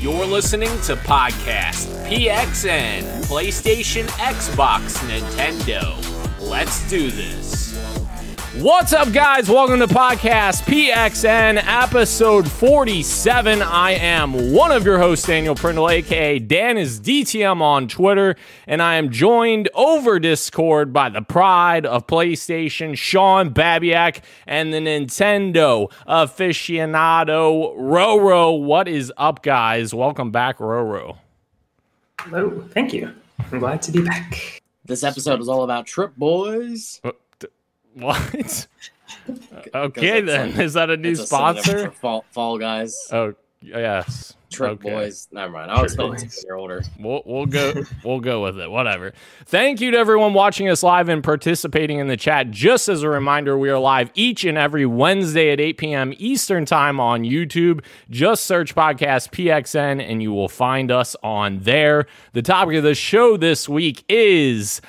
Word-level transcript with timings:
You're 0.00 0.26
listening 0.26 0.68
to 0.82 0.94
Podcast 0.94 1.88
PXN, 2.06 3.02
PlayStation, 3.24 4.06
Xbox, 4.10 4.96
Nintendo. 5.08 6.40
Let's 6.40 6.88
do 6.88 7.10
this. 7.10 7.67
What's 8.60 8.92
up, 8.92 9.12
guys? 9.12 9.48
Welcome 9.48 9.78
to 9.78 9.86
Podcast 9.86 10.64
PXN, 10.64 11.62
episode 11.64 12.50
47. 12.50 13.62
I 13.62 13.92
am 13.92 14.52
one 14.52 14.72
of 14.72 14.84
your 14.84 14.98
hosts, 14.98 15.28
Daniel 15.28 15.54
Prindle, 15.54 15.88
aka 15.88 16.40
Dan 16.40 16.76
is 16.76 16.98
DTM 16.98 17.60
on 17.60 17.86
Twitter, 17.86 18.34
and 18.66 18.82
I 18.82 18.96
am 18.96 19.10
joined 19.10 19.68
over 19.74 20.18
Discord 20.18 20.92
by 20.92 21.08
the 21.08 21.22
pride 21.22 21.86
of 21.86 22.08
PlayStation, 22.08 22.98
Sean 22.98 23.54
Babiak, 23.54 24.22
and 24.44 24.74
the 24.74 24.78
Nintendo 24.78 25.88
aficionado, 26.08 27.76
Roro. 27.76 28.60
What 28.60 28.88
is 28.88 29.12
up, 29.16 29.44
guys? 29.44 29.94
Welcome 29.94 30.32
back, 30.32 30.58
Roro. 30.58 31.18
Hello, 32.22 32.64
thank 32.70 32.92
you. 32.92 33.14
I'm 33.52 33.60
glad 33.60 33.82
to 33.82 33.92
be 33.92 34.02
back. 34.02 34.60
This 34.84 35.04
episode 35.04 35.38
is 35.40 35.48
all 35.48 35.62
about 35.62 35.86
Trip 35.86 36.16
Boys. 36.16 37.00
Uh, 37.04 37.12
What? 37.98 38.66
okay, 39.74 40.20
then. 40.20 40.60
Is 40.60 40.74
that 40.74 40.90
a 40.90 40.96
new 40.96 41.14
sponsor? 41.16 41.90
Fall, 41.90 42.24
Fall 42.30 42.58
Guys. 42.58 43.08
Oh, 43.12 43.34
yes. 43.60 44.34
Trip 44.50 44.72
okay. 44.72 44.90
Boys. 44.90 45.28
Never 45.30 45.52
mind. 45.52 45.70
I'll 45.70 45.84
explain 45.84 46.14
it 46.14 46.20
to 46.20 46.24
Boys. 46.24 46.36
you 46.36 46.40
when 46.40 46.46
you're 46.48 46.56
older. 46.56 46.82
We'll, 46.98 47.22
we'll 47.26 47.46
go 47.46 47.84
we'll 48.02 48.20
go 48.20 48.42
with 48.42 48.58
it. 48.58 48.70
Whatever. 48.70 49.12
Thank 49.44 49.82
you 49.82 49.90
to 49.90 49.98
everyone 49.98 50.32
watching 50.32 50.70
us 50.70 50.82
live 50.82 51.10
and 51.10 51.22
participating 51.22 51.98
in 51.98 52.08
the 52.08 52.16
chat. 52.16 52.50
Just 52.50 52.88
as 52.88 53.02
a 53.02 53.10
reminder, 53.10 53.58
we 53.58 53.68
are 53.68 53.78
live 53.78 54.10
each 54.14 54.44
and 54.44 54.56
every 54.56 54.86
Wednesday 54.86 55.50
at 55.52 55.60
8 55.60 55.76
p.m. 55.76 56.14
Eastern 56.16 56.64
time 56.64 56.98
on 56.98 57.24
YouTube. 57.24 57.84
Just 58.08 58.46
search 58.46 58.74
podcast 58.74 59.30
PXN 59.32 60.02
and 60.02 60.22
you 60.22 60.32
will 60.32 60.48
find 60.48 60.90
us 60.90 61.14
on 61.22 61.58
there. 61.60 62.06
The 62.32 62.42
topic 62.42 62.76
of 62.76 62.84
the 62.84 62.94
show 62.94 63.36
this 63.36 63.68
week 63.68 64.02
is 64.08 64.80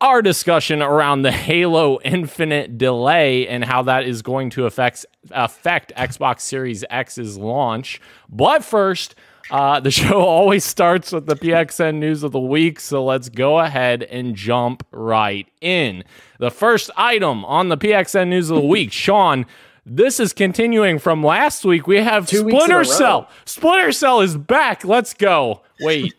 our 0.00 0.22
discussion 0.22 0.80
around 0.82 1.22
the 1.22 1.32
Halo 1.32 2.00
Infinite 2.02 2.78
delay 2.78 3.46
and 3.46 3.64
how 3.64 3.82
that 3.82 4.04
is 4.04 4.22
going 4.22 4.50
to 4.50 4.66
affect 4.66 5.04
affect 5.30 5.92
Xbox 5.96 6.40
Series 6.40 6.84
X's 6.88 7.36
launch. 7.36 8.00
But 8.28 8.64
first, 8.64 9.14
uh, 9.50 9.80
the 9.80 9.90
show 9.90 10.20
always 10.20 10.64
starts 10.64 11.12
with 11.12 11.26
the 11.26 11.36
PXN 11.36 11.96
news 11.96 12.22
of 12.22 12.32
the 12.32 12.40
week, 12.40 12.80
so 12.80 13.04
let's 13.04 13.28
go 13.28 13.58
ahead 13.58 14.02
and 14.04 14.34
jump 14.34 14.86
right 14.90 15.46
in. 15.60 16.04
The 16.38 16.50
first 16.50 16.90
item 16.96 17.44
on 17.44 17.68
the 17.68 17.76
PXN 17.76 18.28
news 18.28 18.50
of 18.50 18.56
the 18.56 18.66
week, 18.66 18.92
Sean. 18.92 19.46
This 19.86 20.20
is 20.20 20.32
continuing 20.32 20.98
from 20.98 21.24
last 21.24 21.64
week. 21.64 21.86
We 21.86 21.96
have 21.96 22.26
Two 22.26 22.44
weeks 22.44 22.54
in 22.54 22.70
a 22.70 22.84
Splinter. 22.84 22.84
Cell. 22.84 23.30
Splinter 23.44 23.92
Cell 23.92 24.20
is 24.20 24.36
back. 24.36 24.84
Let's 24.84 25.14
go. 25.14 25.62
Wait 25.80 26.14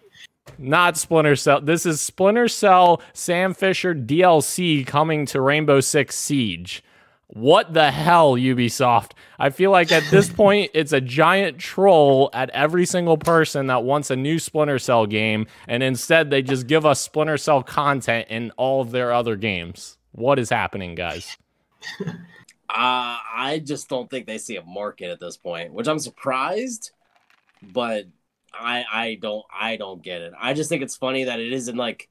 not 0.62 0.98
Splinter 0.98 1.36
Cell. 1.36 1.62
This 1.62 1.86
is 1.86 2.00
Splinter 2.00 2.48
Cell 2.48 3.02
Sam 3.14 3.54
Fisher 3.54 3.94
DLC 3.94 4.86
coming 4.86 5.26
to 5.28 5.42
Rainbow 5.42 5.80
Six 5.80 6.16
Siege. 6.16 6.84
What 7.28 7.74
the 7.74 7.92
hell, 7.92 8.34
Ubisoft? 8.34 9.12
I 9.40 9.52
feel 9.52 9.72
like 9.72 9.92
at 9.92 10.04
this 10.12 10.30
point, 10.34 10.72
it's 10.74 10.92
a 10.92 11.00
giant 11.00 11.58
troll 11.58 12.30
at 12.34 12.50
every 12.50 12.86
single 12.86 13.18
person 13.18 13.68
that 13.68 13.84
wants 13.84 14.12
a 14.12 14.16
new 14.16 14.38
Splinter 14.38 14.80
Cell 14.80 15.06
game, 15.06 15.48
and 15.68 15.82
instead 15.82 16.30
they 16.30 16.42
just 16.42 16.68
give 16.68 16.86
us 16.86 17.00
Splinter 17.00 17.38
Cell 17.38 17.64
content 17.64 18.28
in 18.30 18.52
all 18.58 18.82
of 18.82 18.92
their 18.92 19.14
other 19.14 19.36
games. 19.38 19.98
What 20.12 20.40
is 20.40 20.50
happening, 20.50 20.96
guys? 20.96 21.38
Uh, 22.74 23.20
I 23.36 23.62
just 23.62 23.90
don't 23.90 24.10
think 24.10 24.26
they 24.26 24.38
see 24.38 24.56
a 24.56 24.64
market 24.64 25.10
at 25.10 25.20
this 25.20 25.36
point, 25.36 25.74
which 25.74 25.90
I'm 25.90 26.00
surprised, 26.00 26.92
but 27.62 28.06
I 28.54 28.86
I 28.92 29.18
don't 29.22 29.46
I 29.54 29.78
don't 29.78 30.02
get 30.02 30.22
it. 30.22 30.34
I 30.40 30.54
just 30.54 30.70
think 30.70 30.84
it's 30.84 30.96
funny 30.98 31.26
that 31.26 31.40
it 31.40 31.54
isn't 31.54 31.78
like 31.78 32.10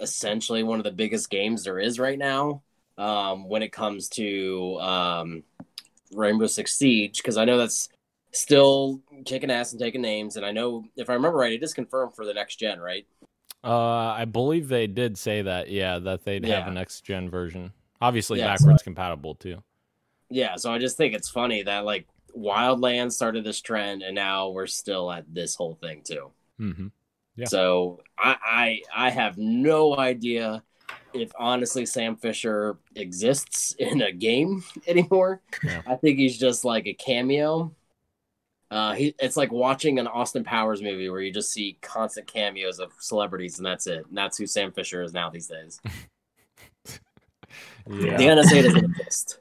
essentially 0.00 0.62
one 0.62 0.78
of 0.78 0.84
the 0.84 0.92
biggest 0.92 1.30
games 1.30 1.64
there 1.64 1.78
is 1.78 1.98
right 1.98 2.18
now 2.18 2.62
um, 2.96 3.48
when 3.48 3.62
it 3.62 3.72
comes 3.72 4.08
to 4.10 4.78
um, 4.80 5.42
Rainbow 6.12 6.46
Six 6.46 6.74
Siege 6.76 7.18
because 7.18 7.36
I 7.36 7.44
know 7.44 7.58
that's 7.58 7.88
still 8.32 9.00
kicking 9.24 9.50
ass 9.50 9.72
and 9.72 9.80
taking 9.80 10.02
names, 10.02 10.36
and 10.36 10.46
I 10.46 10.52
know 10.52 10.84
if 10.96 11.10
I 11.10 11.14
remember 11.14 11.38
right, 11.38 11.52
it 11.52 11.62
is 11.62 11.74
confirmed 11.74 12.14
for 12.14 12.24
the 12.24 12.34
next 12.34 12.56
gen, 12.56 12.80
right? 12.80 13.06
Uh, 13.64 14.14
I 14.16 14.24
believe 14.24 14.68
they 14.68 14.86
did 14.86 15.18
say 15.18 15.42
that, 15.42 15.68
yeah, 15.68 15.98
that 15.98 16.24
they'd 16.24 16.44
have 16.44 16.66
Yeah. 16.66 16.68
a 16.68 16.74
next 16.74 17.00
gen 17.02 17.28
version. 17.28 17.72
Obviously, 18.00 18.38
Yeah, 18.38 18.54
so 18.54 18.62
backwards 18.64 18.82
compatible 18.82 19.34
too. 19.34 19.62
Yeah, 20.30 20.56
so 20.56 20.72
I 20.72 20.78
just 20.78 20.96
think 20.96 21.14
it's 21.14 21.28
funny 21.28 21.62
that 21.62 21.84
like 21.84 22.06
Wildlands 22.36 23.12
started 23.12 23.44
this 23.44 23.60
trend, 23.60 24.02
and 24.02 24.14
now 24.14 24.50
we're 24.50 24.66
still 24.66 25.10
at 25.10 25.24
this 25.32 25.54
whole 25.54 25.74
thing 25.74 26.02
too. 26.04 26.30
Mm-hmm. 26.60 26.88
Yeah. 27.36 27.46
So 27.46 28.00
I, 28.18 28.36
I 28.44 29.06
I 29.06 29.10
have 29.10 29.38
no 29.38 29.96
idea 29.96 30.62
if 31.12 31.30
honestly 31.38 31.86
Sam 31.86 32.16
Fisher 32.16 32.78
exists 32.94 33.74
in 33.78 34.02
a 34.02 34.12
game 34.12 34.64
anymore. 34.86 35.40
Yeah. 35.62 35.82
I 35.86 35.96
think 35.96 36.18
he's 36.18 36.38
just 36.38 36.64
like 36.64 36.86
a 36.86 36.94
cameo. 36.94 37.74
Uh, 38.70 38.92
he 38.92 39.14
it's 39.18 39.36
like 39.36 39.50
watching 39.50 39.98
an 39.98 40.06
Austin 40.06 40.44
Powers 40.44 40.82
movie 40.82 41.08
where 41.08 41.20
you 41.20 41.32
just 41.32 41.52
see 41.52 41.78
constant 41.80 42.26
cameos 42.26 42.80
of 42.80 42.92
celebrities, 42.98 43.58
and 43.58 43.66
that's 43.66 43.86
it. 43.86 44.06
And 44.06 44.16
that's 44.16 44.36
who 44.36 44.46
Sam 44.46 44.72
Fisher 44.72 45.02
is 45.02 45.12
now 45.12 45.30
these 45.30 45.46
days. 45.46 45.80
Yeah. 47.90 48.16
The 48.16 48.24
NSA 48.24 48.62
doesn't 48.64 48.84
exist. 48.84 49.38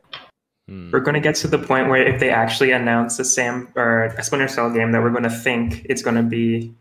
Hmm. 0.68 0.92
We're 0.92 1.00
going 1.00 1.14
to 1.16 1.22
get 1.22 1.36
to 1.36 1.48
the 1.48 1.58
point 1.58 1.88
where 1.90 2.06
if 2.06 2.20
they 2.20 2.30
actually 2.30 2.72
announce 2.72 3.20
a 3.20 3.26
Sam 3.26 3.70
or 3.76 4.06
a 4.06 4.24
Splinter 4.24 4.48
Cell 4.48 4.70
game, 4.72 4.92
that 4.92 5.02
we're 5.02 5.12
going 5.12 5.24
to 5.24 5.30
think 5.30 5.86
it's 5.86 6.02
going 6.02 6.18
to 6.18 6.24
be 6.24 6.74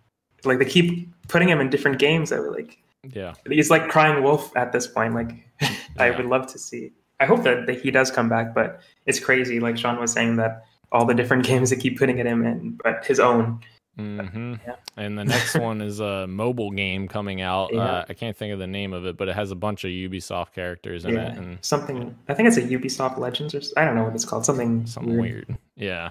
like 0.44 0.58
they 0.58 0.64
keep 0.64 1.08
putting 1.28 1.48
him 1.48 1.60
in 1.60 1.70
different 1.70 1.98
games. 1.98 2.30
That 2.30 2.40
we're 2.40 2.52
like, 2.52 2.78
Yeah. 3.12 3.34
he's 3.48 3.70
like 3.70 3.88
crying 3.88 4.22
wolf 4.22 4.54
at 4.56 4.72
this 4.72 4.86
point. 4.86 5.14
Like, 5.14 5.30
I 5.98 6.10
would 6.10 6.26
love 6.26 6.46
to 6.52 6.58
see. 6.58 6.92
I 7.20 7.26
hope 7.26 7.44
that, 7.44 7.66
that 7.66 7.80
he 7.80 7.90
does 7.90 8.10
come 8.10 8.28
back, 8.28 8.54
but 8.54 8.80
it's 9.06 9.20
crazy. 9.20 9.60
Like 9.60 9.78
Sean 9.78 9.98
was 9.98 10.12
saying 10.12 10.36
that 10.36 10.64
all 10.92 11.04
the 11.04 11.14
different 11.14 11.46
games 11.50 11.70
they 11.70 11.76
keep 11.76 11.98
putting 11.98 12.18
it 12.18 12.26
him 12.26 12.44
in, 12.44 12.78
but 12.82 13.04
his 13.06 13.20
own. 13.20 13.60
Hmm 13.96 14.54
Yeah. 14.66 14.76
And 14.96 15.18
the 15.18 15.24
next 15.24 15.54
one 15.58 15.80
is 15.80 16.00
a 16.00 16.26
mobile 16.26 16.70
game 16.70 17.08
coming 17.08 17.40
out. 17.40 17.72
Yeah. 17.72 17.80
Uh, 17.80 18.04
I 18.08 18.14
can't 18.14 18.36
think 18.36 18.52
of 18.52 18.58
the 18.58 18.66
name 18.66 18.92
of 18.92 19.06
it, 19.06 19.16
but 19.16 19.28
it 19.28 19.34
has 19.34 19.50
a 19.50 19.54
bunch 19.54 19.84
of 19.84 19.90
Ubisoft 19.90 20.52
characters 20.52 21.04
in 21.04 21.14
Yeah, 21.14 21.32
it 21.32 21.38
and 21.38 21.58
something. 21.62 22.16
I 22.28 22.34
think 22.34 22.48
it's 22.48 22.56
a 22.56 22.62
Ubisoft 22.62 23.18
Legends 23.18 23.54
or 23.54 23.60
I 23.76 23.84
don't 23.84 23.94
know 23.94 24.04
what 24.04 24.14
it's 24.14 24.24
called. 24.24 24.44
Something 24.44 24.86
something 24.86 25.18
weird. 25.18 25.56
Yeah. 25.76 26.10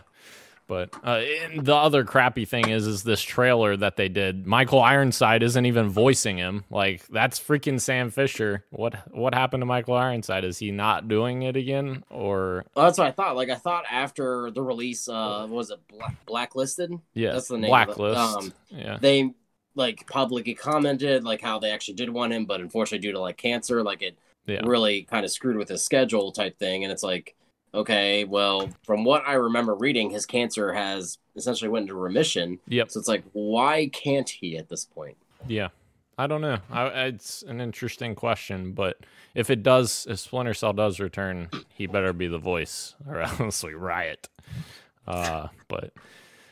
But 0.68 0.90
uh, 1.04 1.22
and 1.44 1.64
the 1.66 1.76
other 1.76 2.04
crappy 2.04 2.46
thing 2.46 2.70
is, 2.70 2.88
is 2.88 3.04
this 3.04 3.22
trailer 3.22 3.78
that 3.78 3.98
they 3.98 4.10
did. 4.10 4.48
Michael 4.48 4.82
Ironside 4.82 5.44
isn't 5.44 5.66
even 5.66 5.90
voicing 5.90 6.38
him. 6.38 6.64
Like 6.72 7.06
that's 7.08 7.40
freaking 7.40 7.80
Sam 7.80 8.10
Fisher. 8.10 8.66
What 8.72 8.96
what 9.12 9.36
happened 9.36 9.62
to 9.62 9.66
Michael 9.66 9.94
Ironside? 9.96 10.44
Is 10.44 10.58
he 10.58 10.72
not 10.72 11.08
doing 11.08 11.44
it 11.44 11.56
again, 11.56 12.04
or 12.10 12.66
Well, 12.76 12.86
that's 12.86 12.98
what 12.98 13.08
I 13.08 13.12
thought. 13.12 13.36
Like 13.36 13.50
I 13.50 13.56
thought 13.56 13.86
after 13.92 14.50
the 14.50 14.64
release, 14.64 15.08
uh, 15.08 15.46
was 15.50 15.70
it 15.70 15.80
Black- 15.88 16.26
blacklisted? 16.26 16.92
yeah, 17.14 17.34
That's 17.34 17.48
the 17.50 17.58
name 17.60 17.70
blacklist? 17.70 18.18
Um, 18.20 18.54
yeah, 18.70 18.98
They 19.00 19.34
like 19.76 20.08
publicly 20.08 20.56
commented 20.56 21.24
like 21.24 21.42
how 21.42 21.60
they 21.60 21.70
actually 21.72 21.96
did 21.96 22.10
want 22.10 22.34
him, 22.34 22.46
but 22.46 22.60
unfortunately 22.62 23.06
due 23.06 23.12
to 23.12 23.20
like 23.20 23.38
cancer, 23.38 23.84
like 23.84 24.02
it 24.02 24.18
yeah, 24.48 24.62
really 24.64 25.04
kind 25.04 25.26
of 25.26 25.32
screwed 25.32 25.58
with 25.58 25.70
his 25.70 25.84
schedule 25.84 26.32
type 26.32 26.58
thing. 26.58 26.84
And 26.84 26.92
it's 26.92 27.04
like, 27.04 27.36
okay, 27.76 28.24
well, 28.24 28.70
from 28.84 29.04
what 29.04 29.24
I 29.28 29.34
remember 29.34 29.76
reading, 29.76 30.10
his 30.10 30.26
cancer 30.26 30.74
has 30.74 31.18
essentially 31.36 31.70
went 31.70 31.84
into 31.84 31.96
remission. 31.96 32.60
yep, 32.68 32.90
So 32.90 33.00
it's 33.00 33.08
like, 33.10 33.24
why 33.34 33.90
can't 33.94 34.30
he 34.30 34.58
at 34.58 34.70
this 34.70 34.86
point? 34.86 35.18
yeah. 35.48 35.70
I 36.18 36.28
don't 36.28 36.40
know. 36.40 36.60
I, 36.72 36.86
it's 37.08 37.42
an 37.42 37.60
interesting 37.60 38.16
question, 38.16 38.72
but 38.72 39.00
if 39.34 39.50
it 39.50 39.64
does, 39.64 40.08
if 40.10 40.18
Splinter 40.20 40.54
Cell 40.54 40.72
does 40.72 40.98
return, 41.02 41.50
he 41.68 41.88
better 41.88 42.14
be 42.14 42.28
the 42.28 42.38
voice, 42.38 42.96
or 43.06 43.20
else 43.42 43.62
we 43.66 43.74
riot. 43.74 44.30
Uh, 45.06 45.48
but 45.68 45.92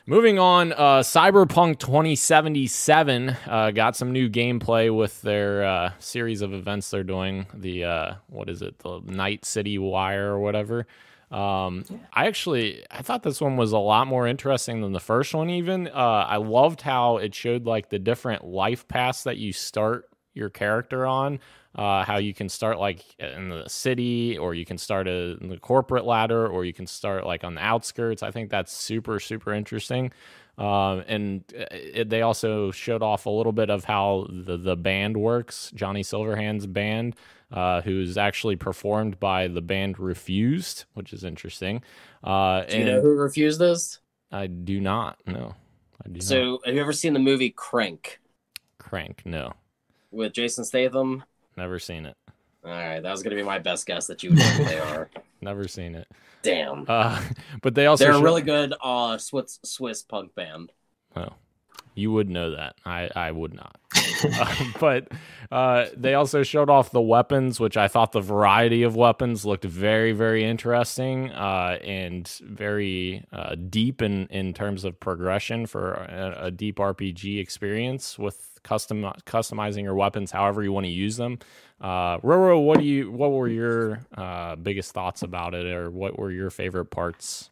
moving 0.05 0.37
on, 0.37 0.73
uh, 0.73 0.99
Cyberpunk 0.99 1.79
2077 1.79 3.37
uh, 3.47 3.71
got 3.71 3.95
some 3.95 4.11
new 4.11 4.29
gameplay 4.29 4.93
with 4.93 5.21
their 5.21 5.63
uh, 5.63 5.91
series 5.97 6.41
of 6.41 6.53
events 6.53 6.89
they're 6.89 7.05
doing. 7.05 7.45
The 7.53 7.85
uh, 7.85 8.13
what 8.27 8.49
is 8.49 8.61
it? 8.61 8.79
The 8.79 8.99
Night 9.05 9.45
City 9.45 9.77
Wire 9.77 10.33
or 10.33 10.39
whatever. 10.39 10.87
Um, 11.33 11.83
I 12.13 12.27
actually 12.27 12.85
I 12.91 13.01
thought 13.01 13.23
this 13.23 13.41
one 13.41 13.57
was 13.57 13.71
a 13.71 13.79
lot 13.79 14.05
more 14.05 14.27
interesting 14.27 14.81
than 14.81 14.93
the 14.93 14.99
first 14.99 15.33
one. 15.33 15.49
Even 15.49 15.87
uh, 15.87 16.25
I 16.29 16.37
loved 16.37 16.81
how 16.81 17.17
it 17.17 17.33
showed 17.33 17.65
like 17.65 17.89
the 17.89 17.97
different 17.97 18.45
life 18.45 18.87
paths 18.87 19.23
that 19.23 19.37
you 19.37 19.51
start 19.51 20.09
your 20.35 20.49
character 20.49 21.07
on. 21.07 21.39
Uh, 21.75 22.03
how 22.03 22.17
you 22.17 22.35
can 22.35 22.49
start 22.49 22.77
like 22.77 23.03
in 23.17 23.49
the 23.49 23.67
city, 23.67 24.37
or 24.37 24.53
you 24.53 24.63
can 24.63 24.77
start 24.77 25.07
a, 25.07 25.35
in 25.41 25.49
the 25.49 25.57
corporate 25.57 26.05
ladder, 26.05 26.47
or 26.47 26.65
you 26.65 26.73
can 26.73 26.85
start 26.85 27.25
like 27.25 27.43
on 27.43 27.55
the 27.55 27.61
outskirts. 27.61 28.21
I 28.21 28.29
think 28.29 28.51
that's 28.51 28.71
super 28.71 29.19
super 29.19 29.53
interesting. 29.53 30.11
Um, 30.55 31.03
and 31.07 31.43
it, 31.51 32.09
they 32.09 32.21
also 32.21 32.69
showed 32.69 33.01
off 33.01 33.25
a 33.25 33.31
little 33.31 33.53
bit 33.53 33.71
of 33.71 33.85
how 33.85 34.27
the 34.29 34.55
the 34.55 34.75
band 34.75 35.17
works. 35.17 35.71
Johnny 35.73 36.03
Silverhand's 36.03 36.67
band, 36.67 37.15
uh, 37.53 37.81
who's 37.81 38.17
actually 38.17 38.55
performed 38.57 39.19
by 39.19 39.47
the 39.47 39.61
band 39.61 39.99
Refused, 39.99 40.83
which 40.95 41.13
is 41.13 41.23
interesting. 41.23 41.81
Uh, 42.23 42.63
Do 42.63 42.77
you 42.77 42.85
know 42.85 43.01
who 43.01 43.15
refused 43.15 43.59
this? 43.59 43.99
I 44.31 44.47
do 44.47 44.81
not 44.81 45.19
know. 45.25 45.53
I 46.03 46.07
do 46.09 46.15
not. 46.15 46.23
So, 46.23 46.59
have 46.65 46.73
you 46.75 46.81
ever 46.81 46.91
seen 46.93 47.13
the 47.13 47.19
movie 47.19 47.51
Crank 47.51 48.19
Crank, 48.79 49.21
no, 49.25 49.53
with 50.11 50.33
Jason 50.33 50.65
Statham? 50.65 51.23
never 51.55 51.77
seen 51.79 52.05
it. 52.05 52.17
All 52.65 52.71
right, 52.71 52.99
that 53.01 53.11
was 53.11 53.21
gonna 53.23 53.35
be 53.35 53.43
my 53.43 53.59
best 53.59 53.85
guess 53.85 54.07
that 54.07 54.23
you 54.23 54.31
would 54.31 54.39
know 54.39 54.45
who 54.45 54.63
they 54.65 54.79
are. 54.79 55.09
Never 55.41 55.67
seen 55.67 55.95
it. 55.95 56.07
Damn, 56.41 56.85
Uh, 56.87 57.21
but 57.61 57.75
they 57.75 57.85
also 57.87 58.05
they're 58.05 58.13
a 58.13 58.21
really 58.21 58.41
good 58.41 58.73
uh 58.81 59.17
Swiss 59.17 59.59
Swiss 59.63 60.01
punk 60.01 60.33
band. 60.35 60.71
Oh, 61.17 61.33
you 61.95 62.11
would 62.11 62.29
know 62.29 62.51
that. 62.51 62.75
I 62.85 63.09
I 63.15 63.31
would 63.31 63.53
not. 63.53 63.79
Uh, 64.23 64.55
but 64.79 65.07
uh, 65.51 65.85
they 65.97 66.13
also 66.13 66.43
showed 66.43 66.69
off 66.69 66.91
the 66.91 67.01
weapons, 67.01 67.59
which 67.59 67.75
I 67.75 67.89
thought 67.89 68.13
the 68.13 68.21
variety 68.21 68.83
of 68.83 68.95
weapons 68.95 69.45
looked 69.45 69.65
very, 69.65 70.13
very 70.13 70.45
interesting 70.45 71.29
uh, 71.31 71.77
and 71.83 72.27
very 72.41 73.25
uh, 73.33 73.55
deep 73.55 74.01
in, 74.01 74.27
in 74.27 74.53
terms 74.53 74.85
of 74.85 74.97
progression 74.99 75.65
for 75.65 75.93
a, 75.93 76.45
a 76.45 76.51
deep 76.51 76.77
RPG 76.77 77.39
experience 77.39 78.17
with 78.17 78.59
custom 78.63 79.03
customizing 79.25 79.83
your 79.83 79.95
weapons 79.95 80.31
however 80.31 80.63
you 80.63 80.71
want 80.71 80.85
to 80.85 80.91
use 80.91 81.17
them. 81.17 81.37
Uh, 81.81 82.17
Roro, 82.19 82.63
what 82.63 82.79
do 82.79 82.85
you? 82.85 83.11
What 83.11 83.31
were 83.33 83.49
your 83.49 84.05
uh, 84.17 84.55
biggest 84.55 84.93
thoughts 84.93 85.21
about 85.21 85.53
it, 85.53 85.65
or 85.65 85.91
what 85.91 86.17
were 86.17 86.31
your 86.31 86.49
favorite 86.49 86.85
parts? 86.85 87.49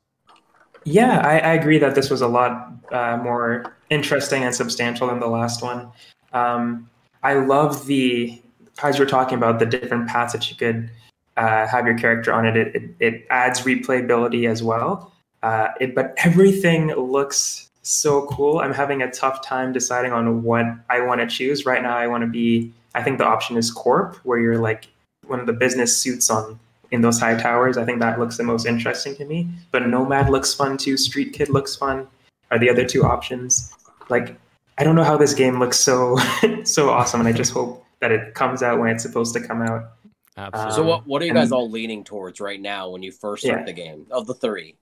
Yeah, 0.83 1.19
I, 1.19 1.39
I 1.39 1.53
agree 1.53 1.77
that 1.79 1.95
this 1.95 2.09
was 2.09 2.21
a 2.21 2.27
lot 2.27 2.73
uh, 2.91 3.17
more 3.17 3.75
interesting 3.89 4.43
and 4.43 4.53
substantial 4.53 5.07
than 5.07 5.19
the 5.19 5.27
last 5.27 5.61
one. 5.61 5.91
Um, 6.33 6.89
I 7.23 7.35
love 7.35 7.85
the 7.85 8.41
as 8.83 8.97
you 8.97 9.05
were 9.05 9.09
talking 9.09 9.37
about 9.37 9.59
the 9.59 9.65
different 9.65 10.07
paths 10.07 10.33
that 10.33 10.49
you 10.49 10.55
could 10.55 10.89
uh, 11.37 11.67
have 11.67 11.85
your 11.85 11.97
character 11.97 12.33
on 12.33 12.45
it. 12.45 12.57
It, 12.57 12.75
it, 12.75 12.95
it 12.99 13.27
adds 13.29 13.61
replayability 13.61 14.49
as 14.49 14.63
well. 14.63 15.13
Uh, 15.43 15.69
it, 15.79 15.93
but 15.93 16.13
everything 16.17 16.87
looks 16.87 17.69
so 17.83 18.25
cool. 18.27 18.59
I'm 18.59 18.73
having 18.73 19.01
a 19.01 19.11
tough 19.11 19.43
time 19.45 19.73
deciding 19.73 20.11
on 20.13 20.43
what 20.43 20.65
I 20.89 21.01
want 21.01 21.21
to 21.21 21.27
choose. 21.27 21.65
Right 21.65 21.81
now, 21.81 21.97
I 21.97 22.07
want 22.07 22.21
to 22.21 22.27
be. 22.27 22.71
I 22.93 23.03
think 23.03 23.19
the 23.19 23.25
option 23.25 23.55
is 23.55 23.71
Corp, 23.71 24.15
where 24.23 24.39
you're 24.39 24.57
like 24.57 24.87
one 25.27 25.39
of 25.39 25.45
the 25.45 25.53
business 25.53 25.95
suits 25.95 26.29
on 26.29 26.59
in 26.91 27.01
those 27.01 27.19
high 27.19 27.35
towers. 27.41 27.77
I 27.77 27.85
think 27.85 27.99
that 27.99 28.19
looks 28.19 28.38
the 28.38 28.43
most 28.43 28.65
interesting 28.65 29.15
to 29.15 29.25
me. 29.25 29.47
But 29.71 29.88
Nomad 29.88 30.29
looks 30.29 30.53
fun 30.53 30.77
too. 30.77 30.97
Street 30.97 31.33
Kid 31.33 31.49
looks 31.49 31.75
fun. 31.75 32.07
Are 32.51 32.59
the 32.59 32.69
other 32.69 32.85
two 32.85 33.03
options? 33.03 33.73
Like, 34.09 34.35
I 34.77 34.83
don't 34.83 34.95
know 34.95 35.03
how 35.03 35.17
this 35.17 35.33
game 35.33 35.59
looks 35.59 35.79
so 35.79 36.17
so 36.63 36.89
awesome, 36.89 37.21
and 37.21 37.27
I 37.29 37.31
just 37.31 37.53
hope 37.53 37.85
that 37.99 38.11
it 38.11 38.33
comes 38.33 38.61
out 38.63 38.79
when 38.79 38.89
it's 38.89 39.03
supposed 39.03 39.33
to 39.35 39.39
come 39.41 39.61
out. 39.61 39.91
Absolutely. 40.38 40.73
So, 40.75 40.81
Um, 40.81 40.88
what 40.88 41.07
what 41.07 41.21
are 41.21 41.25
you 41.25 41.33
guys 41.33 41.45
and- 41.45 41.53
all 41.53 41.69
leaning 41.69 42.03
towards 42.03 42.39
right 42.41 42.59
now 42.59 42.89
when 42.89 43.03
you 43.03 43.11
first 43.11 43.43
start 43.43 43.59
Yeah. 43.61 43.65
the 43.65 43.73
game? 43.73 44.05
Of 44.11 44.27
the 44.27 44.33
three, 44.33 44.75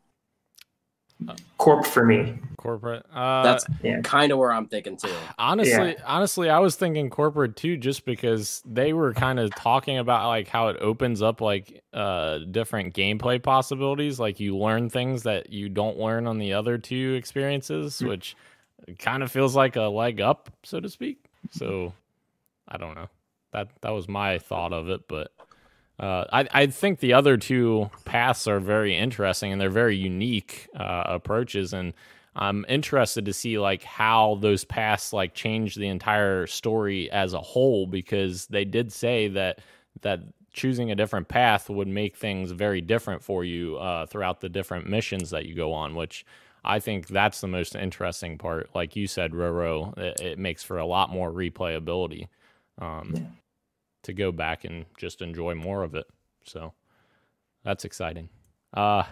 Corp 1.58 1.86
for 1.86 2.06
me. 2.06 2.36
corporate. 2.58 3.06
Uh, 3.14 3.44
that's 3.44 3.66
Yeah. 3.82 4.02
kind 4.02 4.32
of 4.32 4.38
where 4.38 4.52
I'm 4.52 4.68
thinking 4.68 4.98
too. 4.98 5.14
Honestly, 5.38 5.96
honestly, 6.06 6.50
I 6.50 6.60
was 6.60 6.76
thinking 6.76 7.10
corporate 7.10 7.56
too, 7.56 7.78
just 7.78 8.04
because 8.06 8.62
they 8.66 8.92
were 8.94 9.14
kind 9.14 9.40
of 9.40 9.54
talking 9.56 9.98
about 9.98 10.28
like 10.28 10.48
how 10.50 10.68
it 10.68 10.78
opens 10.82 11.22
up 11.22 11.40
like 11.42 11.82
uh 11.94 12.40
different 12.52 12.94
gameplay 12.94 13.42
possibilities. 13.42 14.20
Like 14.20 14.40
you 14.40 14.58
learn 14.58 14.90
things 14.90 15.24
that 15.24 15.52
you 15.52 15.70
don't 15.70 15.98
learn 15.98 16.28
on 16.28 16.38
the 16.38 16.54
other 16.54 16.78
two 16.78 17.14
experiences, 17.14 18.02
which 18.02 18.36
kind 18.98 19.24
of 19.24 19.32
feels 19.32 19.56
like 19.56 19.76
a 19.78 19.84
leg 19.84 20.20
up, 20.22 20.50
so 20.64 20.80
to 20.80 20.90
speak. 20.90 21.24
So 21.52 21.94
I 22.68 22.78
don't 22.78 22.96
know. 22.96 23.08
That 23.52 23.70
that 23.82 23.92
was 23.92 24.08
my 24.08 24.38
thought 24.38 24.74
of 24.74 24.90
it, 24.90 25.08
but 25.08 25.32
uh, 26.00 26.26
I 26.32 26.48
I 26.52 26.68
think 26.68 27.00
the 27.00 27.14
other 27.14 27.38
two 27.38 27.90
paths 28.06 28.48
are 28.48 28.60
very 28.60 28.96
interesting 28.96 29.52
and 29.52 29.60
they're 29.60 29.70
very 29.70 29.98
unique 29.98 30.70
uh, 30.76 31.04
approaches, 31.06 31.74
and 31.74 31.94
I'm 32.36 32.66
interested 32.70 33.26
to 33.26 33.34
see 33.34 33.60
like 33.60 33.84
how 33.84 34.38
those 34.42 34.64
paths 34.64 35.12
like 35.14 35.34
change 35.34 35.76
the 35.76 35.88
entire 35.88 36.48
story 36.48 37.12
as 37.12 37.34
a 37.34 37.42
whole 37.42 37.86
because 37.88 38.48
they 38.48 38.66
did 38.66 38.94
say 38.94 39.28
that 39.30 39.60
that 40.02 40.22
choosing 40.54 40.92
a 40.92 40.96
different 40.96 41.28
path 41.28 41.70
would 41.70 41.88
make 41.88 42.16
things 42.18 42.52
very 42.52 42.82
different 42.82 43.24
for 43.24 43.44
you 43.44 43.78
uh, 43.78 44.06
throughout 44.06 44.42
the 44.42 44.50
different 44.50 44.88
missions 44.90 45.30
that 45.32 45.46
you 45.46 45.56
go 45.56 45.74
on, 45.74 45.96
which 45.96 46.26
I 46.64 46.80
think 46.80 47.08
that's 47.08 47.42
the 47.42 47.48
most 47.48 47.76
interesting 47.76 48.38
part. 48.38 48.70
Like 48.74 48.96
you 48.96 49.08
said, 49.08 49.32
Roro, 49.32 49.98
it, 49.98 50.20
it 50.22 50.40
makes 50.40 50.64
for 50.64 50.78
a 50.78 50.86
lot 50.86 51.12
more 51.12 51.32
replayability 51.32 52.28
um, 52.80 53.14
Yeah. 53.16 53.22
To 54.04 54.14
go 54.14 54.32
back 54.32 54.64
and 54.66 54.86
just 54.98 55.22
enjoy 55.22 55.56
more 55.56 55.84
of 55.84 55.96
it. 55.96 56.06
So 56.44 56.74
that's 57.64 57.86
exciting. 57.86 58.30
Uh, 58.74 59.04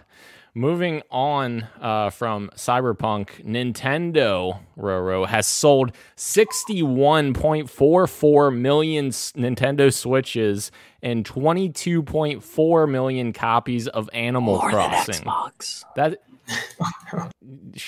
moving 0.54 1.02
on 1.10 1.66
uh, 1.80 2.10
from 2.10 2.50
Cyberpunk, 2.54 3.44
Nintendo 3.44 4.60
Roro 4.78 5.26
has 5.26 5.46
sold 5.46 5.92
61.44 6.16 8.56
million 8.56 9.08
Nintendo 9.08 9.92
Switches 9.92 10.70
and 11.02 11.24
22.4 11.24 12.90
million 12.90 13.32
copies 13.32 13.88
of 13.88 14.08
Animal 14.12 14.60
Crossing. 14.60 15.24
Xbox. 15.24 15.84
That 15.96 16.18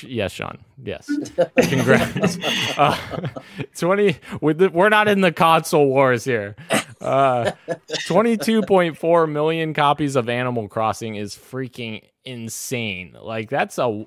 yes, 0.03 0.33
Sean. 0.33 0.59
Yes. 0.83 1.09
Congrats. 1.63 2.39
uh, 2.79 2.97
Twenty. 3.77 4.17
With 4.41 4.59
the, 4.59 4.71
we're 4.71 4.89
not 4.89 5.07
in 5.09 5.21
the 5.21 5.33
console 5.33 5.87
wars 5.87 6.25
here. 6.25 6.57
Uh, 7.01 7.51
Twenty-two 8.07 8.63
point 8.63 8.97
four 8.99 9.27
million 9.27 9.73
copies 9.75 10.17
of 10.17 10.29
Animal 10.29 10.69
Crossing 10.69 11.15
is 11.17 11.35
freaking 11.35 12.03
insane. 12.25 13.17
Like 13.21 13.49
that's 13.49 13.79
a 13.79 14.07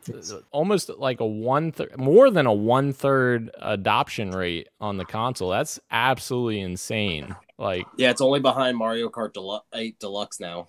almost 0.52 0.90
like 1.00 1.20
a 1.20 1.26
one 1.26 1.72
third, 1.72 1.98
more 1.98 2.30
than 2.30 2.46
a 2.46 2.54
one 2.54 2.94
third 2.94 3.50
adoption 3.60 4.30
rate 4.32 4.68
on 4.80 4.98
the 4.98 5.06
console. 5.06 5.50
That's 5.50 5.80
absolutely 5.90 6.60
insane. 6.62 7.36
Like, 7.58 7.86
Yeah, 7.98 8.12
it's 8.12 8.22
only 8.22 8.40
behind 8.40 8.78
Mario 8.78 9.10
Kart 9.10 9.34
Delu- 9.34 9.62
8 9.74 9.98
Deluxe 10.00 10.40
now. 10.40 10.68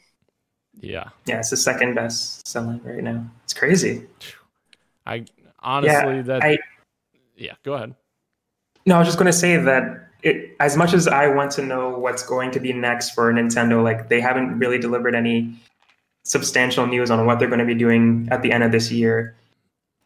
yeah. 0.81 1.09
Yeah, 1.27 1.39
it's 1.41 1.51
the 1.51 1.57
second 1.57 1.95
best 1.95 2.47
selling 2.47 2.81
right 2.85 3.03
now. 3.03 3.29
It's 3.45 3.55
crazy. 3.55 4.07
I 5.07 5.25
honestly 5.61 6.23
that. 6.23 6.43
I- 6.43 6.59
yeah. 7.37 7.55
Go 7.65 7.75
ahead. 7.75 7.95
No, 8.87 8.97
I 8.97 8.99
was 8.99 9.09
just 9.09 9.19
going 9.19 9.27
to 9.27 9.33
say 9.33 9.57
that 9.57 10.09
it, 10.25 10.57
as 10.59 10.77
much 10.77 10.95
as 10.95 11.07
I 11.07 11.29
want 11.29 11.53
to 11.53 11.63
know 11.63 11.91
what's 11.91 12.23
going 12.23 12.51
to 12.53 12.61
be 12.61 12.73
next 12.73 13.11
for 13.11 13.33
Nintendo, 13.33 13.85
like 13.85 14.09
they 14.09 14.21
haven't 14.21 14.59
really 14.59 14.79
delivered 14.79 15.15
any 15.15 15.55
substantial 16.25 16.87
news 16.87 17.11
on 17.11 17.27
what 17.27 17.39
they're 17.39 17.49
going 17.49 17.61
to 17.61 17.67
be 17.67 17.75
doing 17.75 18.27
at 18.31 18.41
the 18.41 18.51
end 18.51 18.65
of 18.65 18.73
this 18.73 18.91
year. 18.91 19.37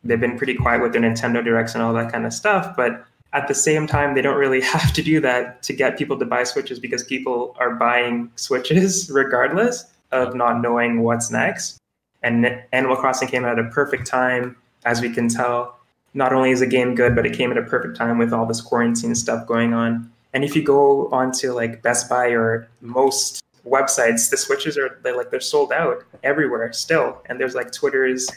They've 0.03 0.21
been 0.21 0.37
pretty 0.37 0.55
quiet 0.55 0.83
with 0.83 0.93
their 0.93 1.03
Nintendo 1.03 1.43
Directs 1.43 1.75
and 1.75 1.83
all 1.83 1.93
that 1.95 2.11
kind 2.11 2.27
of 2.27 2.33
stuff, 2.33 2.77
but 2.77 3.07
at 3.33 3.47
the 3.47 3.55
same 3.55 3.87
time, 3.87 4.15
they 4.15 4.23
don't 4.23 4.39
really 4.39 4.61
have 4.75 4.93
to 4.93 5.03
do 5.03 5.21
that 5.21 5.63
to 5.63 5.73
get 5.73 5.97
people 5.97 6.19
to 6.19 6.25
buy 6.25 6.43
Switches 6.43 6.81
because 6.81 7.05
people 7.05 7.55
are 7.61 7.75
buying 7.77 8.31
Switches 8.35 9.09
regardless 9.15 9.85
of 10.11 10.35
not 10.35 10.61
knowing 10.61 11.03
what's 11.03 11.31
next. 11.31 11.79
And 12.23 12.61
Animal 12.73 12.97
Crossing 12.97 13.29
came 13.29 13.45
out 13.45 13.59
at 13.59 13.65
a 13.65 13.69
perfect 13.71 14.07
time, 14.07 14.57
as 14.85 15.01
we 15.01 15.11
can 15.11 15.29
tell 15.29 15.78
not 16.15 16.33
only 16.33 16.51
is 16.51 16.61
the 16.61 16.67
game 16.67 16.95
good, 16.95 17.15
but 17.15 17.27
it 17.27 17.35
came 17.35 17.51
at 17.51 17.59
a 17.59 17.63
perfect 17.63 17.97
time 17.97 18.19
with 18.19 18.33
all 18.33 18.47
this 18.47 18.61
quarantine 18.61 19.15
stuff 19.15 19.47
going 19.47 19.75
on. 19.75 20.11
And 20.33 20.45
if 20.45 20.55
you 20.55 20.63
go 20.63 21.09
onto 21.11 21.53
like 21.53 21.83
Best 21.83 22.09
Buy 22.09 22.29
or 22.29 22.69
most 22.81 23.43
websites, 23.65 24.31
the 24.31 24.37
switches 24.37 24.77
are 24.77 24.99
they're 25.03 25.17
like 25.17 25.31
they're 25.31 25.41
sold 25.41 25.73
out 25.73 26.05
everywhere 26.23 26.73
still. 26.73 27.23
And 27.27 27.41
there's 27.41 27.55
like 27.55 27.73
Twitter's 27.73 28.31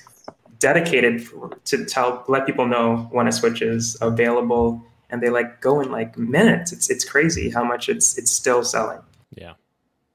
dedicated 0.60 1.28
for, 1.28 1.50
to 1.66 1.86
tell 1.86 2.24
let 2.28 2.46
people 2.46 2.68
know 2.68 3.10
when 3.12 3.28
a 3.28 3.32
switch 3.32 3.62
is 3.62 3.98
available, 4.02 4.82
and 5.10 5.22
they 5.22 5.30
like 5.30 5.60
go 5.60 5.82
in 5.82 5.92
like 5.92 6.18
minutes. 6.18 6.72
It's 6.72 6.90
it's 6.90 7.04
crazy 7.04 7.50
how 7.50 7.64
much 7.64 7.90
it's 7.90 8.18
it's 8.18 8.32
still 8.32 8.64
selling. 8.64 9.00
Yeah, 9.36 9.54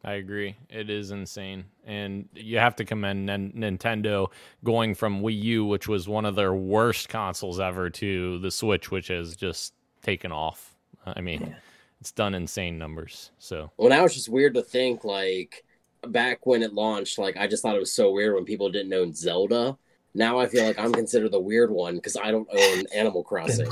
I 0.05 0.15
agree. 0.15 0.57
It 0.71 0.89
is 0.89 1.11
insane, 1.11 1.65
and 1.87 2.29
you 2.35 2.59
have 2.59 2.77
to 2.77 2.85
commend 2.85 3.27
Nin- 3.27 3.53
Nintendo 3.53 4.29
going 4.65 4.95
from 4.95 5.23
Wii 5.23 5.41
U, 5.43 5.65
which 5.65 5.87
was 5.89 6.09
one 6.09 6.25
of 6.27 6.35
their 6.35 6.53
worst 6.53 7.09
consoles 7.09 7.61
ever, 7.61 7.89
to 7.91 8.39
the 8.41 8.51
Switch, 8.51 8.91
which 8.91 9.09
has 9.09 9.37
just 9.37 9.73
taken 10.03 10.33
off. 10.33 10.75
I 11.07 11.21
mean, 11.21 11.41
Yeah. 11.43 11.55
it's 12.01 12.11
done 12.13 12.35
insane 12.35 12.77
numbers. 12.79 13.31
So 13.39 13.71
Well, 13.77 13.89
now 13.89 14.05
it's 14.05 14.15
just 14.15 14.29
weird 14.29 14.55
to 14.55 14.63
think 14.63 15.05
like 15.05 15.65
back 16.09 16.45
when 16.47 16.63
it 16.63 16.73
launched, 16.75 17.19
like 17.19 17.37
I 17.37 17.47
just 17.47 17.63
thought 17.63 17.77
it 17.77 17.81
was 17.81 17.93
so 17.93 18.13
weird 18.13 18.35
when 18.35 18.45
people 18.45 18.69
didn't 18.71 18.93
own 18.93 19.15
Zelda. 19.15 19.79
Now 20.15 20.39
I 20.41 20.47
feel 20.47 20.65
like 20.65 20.79
I'm 20.79 20.93
considered 20.93 21.31
the 21.33 21.39
weird 21.41 21.71
one 21.71 21.97
because 21.97 22.17
I 22.17 22.31
don't 22.31 22.49
own 22.51 22.85
Animal 22.95 23.23
Crossing. 23.23 23.67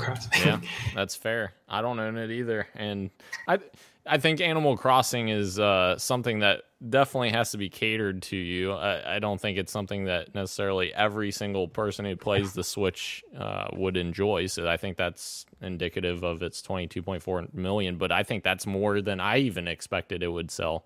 yeah, 0.45 0.61
that's 0.95 1.15
fair. 1.15 1.53
I 1.67 1.81
don't 1.81 1.99
own 1.99 2.17
it 2.17 2.29
either, 2.31 2.67
and 2.75 3.09
I 3.47 3.59
I 4.07 4.19
think 4.19 4.39
Animal 4.39 4.77
Crossing 4.77 5.29
is 5.29 5.59
uh, 5.59 5.97
something 5.97 6.39
that 6.39 6.63
definitely 6.87 7.31
has 7.31 7.51
to 7.51 7.57
be 7.57 7.69
catered 7.69 8.21
to 8.23 8.37
you. 8.37 8.71
I, 8.71 9.15
I 9.15 9.19
don't 9.19 9.41
think 9.41 9.57
it's 9.57 9.71
something 9.71 10.05
that 10.05 10.35
necessarily 10.35 10.93
every 10.93 11.31
single 11.31 11.67
person 11.67 12.05
who 12.05 12.15
plays 12.15 12.53
the 12.53 12.63
Switch 12.63 13.23
uh, 13.37 13.67
would 13.73 13.97
enjoy. 13.97 14.45
So 14.45 14.67
I 14.69 14.77
think 14.77 14.97
that's 14.97 15.47
indicative 15.59 16.23
of 16.23 16.43
its 16.43 16.61
22.4 16.61 17.53
million. 17.55 17.97
But 17.97 18.11
I 18.11 18.21
think 18.21 18.43
that's 18.43 18.67
more 18.67 19.01
than 19.01 19.19
I 19.19 19.39
even 19.39 19.67
expected 19.67 20.21
it 20.21 20.27
would 20.27 20.51
sell. 20.51 20.85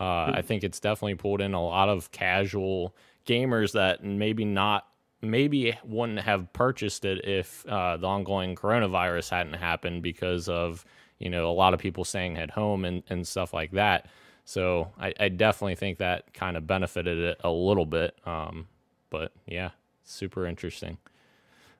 Uh, 0.00 0.30
I 0.34 0.42
think 0.42 0.62
it's 0.62 0.78
definitely 0.78 1.16
pulled 1.16 1.40
in 1.40 1.54
a 1.54 1.62
lot 1.62 1.88
of 1.88 2.12
casual 2.12 2.94
gamers 3.26 3.72
that 3.72 4.04
maybe 4.04 4.44
not 4.44 4.86
maybe 5.22 5.76
wouldn't 5.84 6.20
have 6.20 6.50
purchased 6.52 7.04
it 7.04 7.24
if 7.26 7.66
uh, 7.66 7.96
the 7.96 8.06
ongoing 8.06 8.54
coronavirus 8.54 9.30
hadn't 9.30 9.54
happened 9.54 10.02
because 10.02 10.48
of 10.48 10.84
you 11.20 11.30
know 11.30 11.48
a 11.48 11.52
lot 11.52 11.74
of 11.74 11.78
people 11.78 12.04
staying 12.04 12.36
at 12.36 12.50
home 12.50 12.84
and, 12.84 13.04
and 13.08 13.26
stuff 13.28 13.54
like 13.54 13.70
that. 13.72 14.06
So 14.44 14.90
I, 14.98 15.14
I 15.20 15.28
definitely 15.28 15.76
think 15.76 15.98
that 15.98 16.34
kind 16.34 16.56
of 16.56 16.66
benefited 16.66 17.18
it 17.18 17.40
a 17.44 17.50
little 17.50 17.86
bit. 17.86 18.18
Um, 18.26 18.66
but 19.08 19.32
yeah, 19.46 19.70
super 20.02 20.46
interesting. 20.46 20.98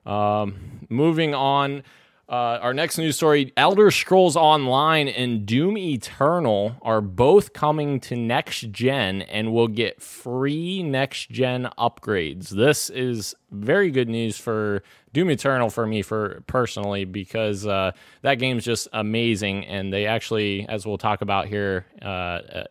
Um, 0.07 0.87
moving 0.89 1.35
on, 1.35 1.83
uh, 2.29 2.61
our 2.63 2.73
next 2.73 2.97
news 2.97 3.17
story 3.17 3.53
Elder 3.57 3.91
Scrolls 3.91 4.37
Online 4.37 5.09
and 5.09 5.45
Doom 5.45 5.77
Eternal 5.77 6.77
are 6.81 7.01
both 7.01 7.53
coming 7.53 7.99
to 8.01 8.15
next 8.15 8.71
gen 8.71 9.23
and 9.23 9.53
will 9.53 9.67
get 9.67 10.01
free 10.01 10.85
next 10.85 11.29
gen 11.31 11.69
upgrades. 11.77 12.51
This 12.51 12.89
is 12.89 13.35
very 13.51 13.91
good 13.91 14.09
news 14.09 14.39
for 14.39 14.85
Doom 15.13 15.31
Eternal 15.31 15.71
for 15.71 15.87
me 15.87 16.03
for 16.03 16.43
personally 16.47 17.05
because 17.05 17.67
uh, 17.67 17.93
that 18.23 18.37
game's 18.37 18.65
just 18.65 18.89
amazing 18.93 19.67
and 19.67 19.93
they 19.93 20.07
actually 20.07 20.67
as 20.69 20.87
we'll 20.87 20.99
talk 20.99 21.21
about 21.21 21.49
here 21.49 21.87
uh, 22.03 22.05
uh, 22.05 22.65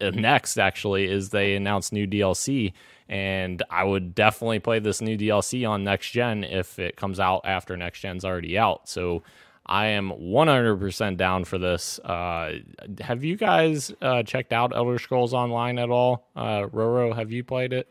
uh 0.00 0.10
next 0.10 0.58
actually 0.58 1.06
is 1.06 1.30
they 1.30 1.54
announced 1.54 1.92
new 1.92 2.06
DLC 2.06 2.72
and 3.08 3.62
I 3.70 3.84
would 3.84 4.14
definitely 4.14 4.58
play 4.58 4.78
this 4.78 5.00
new 5.00 5.16
DLC 5.16 5.68
on 5.68 5.84
next 5.84 6.10
gen 6.10 6.44
if 6.44 6.78
it 6.78 6.96
comes 6.96 7.20
out 7.20 7.42
after 7.44 7.76
next 7.76 8.00
gen's 8.00 8.24
already 8.24 8.58
out. 8.58 8.88
So 8.88 9.22
I 9.64 9.86
am 9.86 10.10
100% 10.10 11.16
down 11.16 11.44
for 11.44 11.58
this. 11.58 11.98
Uh, 12.00 12.58
have 13.00 13.24
you 13.24 13.36
guys 13.36 13.92
uh, 14.00 14.22
checked 14.22 14.52
out 14.52 14.74
Elder 14.74 14.98
Scrolls 14.98 15.34
Online 15.34 15.78
at 15.78 15.90
all? 15.90 16.26
Uh, 16.34 16.62
Roro, 16.62 17.14
have 17.14 17.32
you 17.32 17.44
played 17.44 17.72
it? 17.72 17.88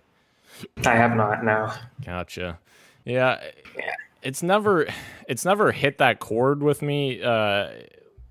I 0.85 0.95
have 0.95 1.15
not. 1.15 1.43
No. 1.43 1.71
Gotcha. 2.05 2.59
Yeah. 3.05 3.41
It's 4.21 4.41
never, 4.41 4.87
it's 5.27 5.45
never 5.45 5.71
hit 5.71 5.99
that 5.99 6.19
chord 6.19 6.63
with 6.63 6.81
me. 6.81 7.21
Uh, 7.21 7.69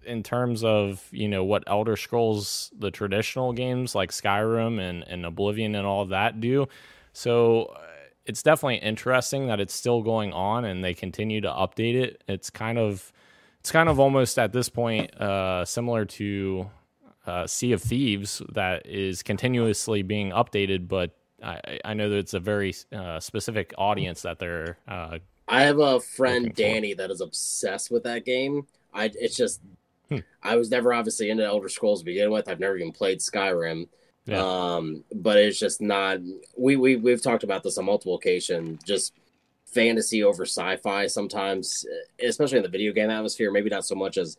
in 0.06 0.22
terms 0.22 0.62
of 0.62 1.08
you 1.12 1.28
know 1.28 1.44
what 1.44 1.64
Elder 1.66 1.96
Scrolls, 1.96 2.70
the 2.78 2.90
traditional 2.90 3.52
games 3.52 3.94
like 3.94 4.10
Skyrim 4.10 4.78
and, 4.80 5.02
and 5.06 5.24
Oblivion 5.24 5.74
and 5.74 5.86
all 5.86 6.04
that 6.06 6.40
do. 6.40 6.68
So 7.12 7.66
uh, 7.76 7.80
it's 8.26 8.42
definitely 8.42 8.76
interesting 8.76 9.46
that 9.48 9.60
it's 9.60 9.74
still 9.74 10.02
going 10.02 10.32
on 10.32 10.64
and 10.64 10.84
they 10.84 10.94
continue 10.94 11.40
to 11.40 11.48
update 11.48 11.94
it. 11.94 12.22
It's 12.28 12.50
kind 12.50 12.78
of 12.78 13.12
it's 13.60 13.70
kind 13.70 13.88
of 13.88 13.98
almost 13.98 14.38
at 14.38 14.52
this 14.52 14.68
point 14.68 15.14
uh, 15.20 15.64
similar 15.64 16.04
to 16.04 16.70
uh, 17.26 17.46
Sea 17.46 17.72
of 17.72 17.82
Thieves 17.82 18.42
that 18.52 18.86
is 18.86 19.22
continuously 19.22 20.02
being 20.02 20.30
updated, 20.30 20.88
but 20.88 21.16
I, 21.44 21.78
I 21.84 21.94
know 21.94 22.08
that 22.08 22.16
it's 22.16 22.34
a 22.34 22.40
very 22.40 22.74
uh, 22.92 23.20
specific 23.20 23.74
audience 23.76 24.22
that 24.22 24.38
they're. 24.38 24.78
Uh, 24.88 25.18
I 25.46 25.62
have 25.62 25.78
a 25.78 26.00
friend 26.00 26.54
Danny 26.54 26.94
that 26.94 27.10
is 27.10 27.20
obsessed 27.20 27.90
with 27.90 28.04
that 28.04 28.24
game. 28.24 28.66
I 28.94 29.10
it's 29.14 29.36
just 29.36 29.60
Hmm. 30.08 30.18
I 30.42 30.56
was 30.56 30.70
never 30.70 30.92
obviously 30.92 31.30
into 31.30 31.44
Elder 31.44 31.68
Scrolls 31.68 32.00
to 32.00 32.04
begin 32.04 32.30
with. 32.30 32.48
I've 32.48 32.60
never 32.60 32.76
even 32.76 32.92
played 32.92 33.18
Skyrim. 33.18 33.88
Yeah. 34.26 34.42
Um, 34.42 35.04
but 35.14 35.38
it's 35.38 35.58
just 35.58 35.80
not 35.80 36.18
we, 36.56 36.76
we 36.76 36.96
we've 36.96 37.22
talked 37.22 37.44
about 37.44 37.62
this 37.62 37.78
on 37.78 37.84
multiple 37.84 38.14
occasions, 38.14 38.82
just 38.84 39.12
fantasy 39.66 40.22
over 40.22 40.44
sci-fi 40.44 41.06
sometimes, 41.06 41.84
especially 42.22 42.58
in 42.58 42.62
the 42.62 42.68
video 42.68 42.92
game 42.92 43.10
atmosphere, 43.10 43.50
maybe 43.50 43.70
not 43.70 43.84
so 43.84 43.94
much 43.94 44.16
as 44.16 44.36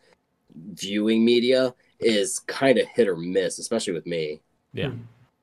viewing 0.74 1.26
media 1.26 1.74
is 2.00 2.40
kind 2.40 2.78
of 2.78 2.88
hit 2.88 3.08
or 3.08 3.16
miss, 3.16 3.60
especially 3.60 3.94
with 3.94 4.06
me. 4.06 4.42
Yeah, 4.74 4.92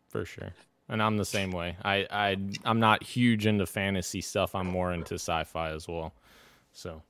for 0.08 0.24
sure. 0.24 0.52
And 0.92 1.02
I'm 1.02 1.16
the 1.16 1.24
same 1.24 1.52
way. 1.52 1.74
I, 1.82 2.06
I 2.10 2.36
I'm 2.66 2.78
not 2.78 3.02
huge 3.02 3.46
into 3.46 3.64
fantasy 3.64 4.20
stuff. 4.20 4.54
I'm 4.54 4.66
more 4.66 4.92
into 4.92 5.14
sci-fi 5.14 5.70
as 5.70 5.88
well. 5.88 6.12
So 6.74 7.00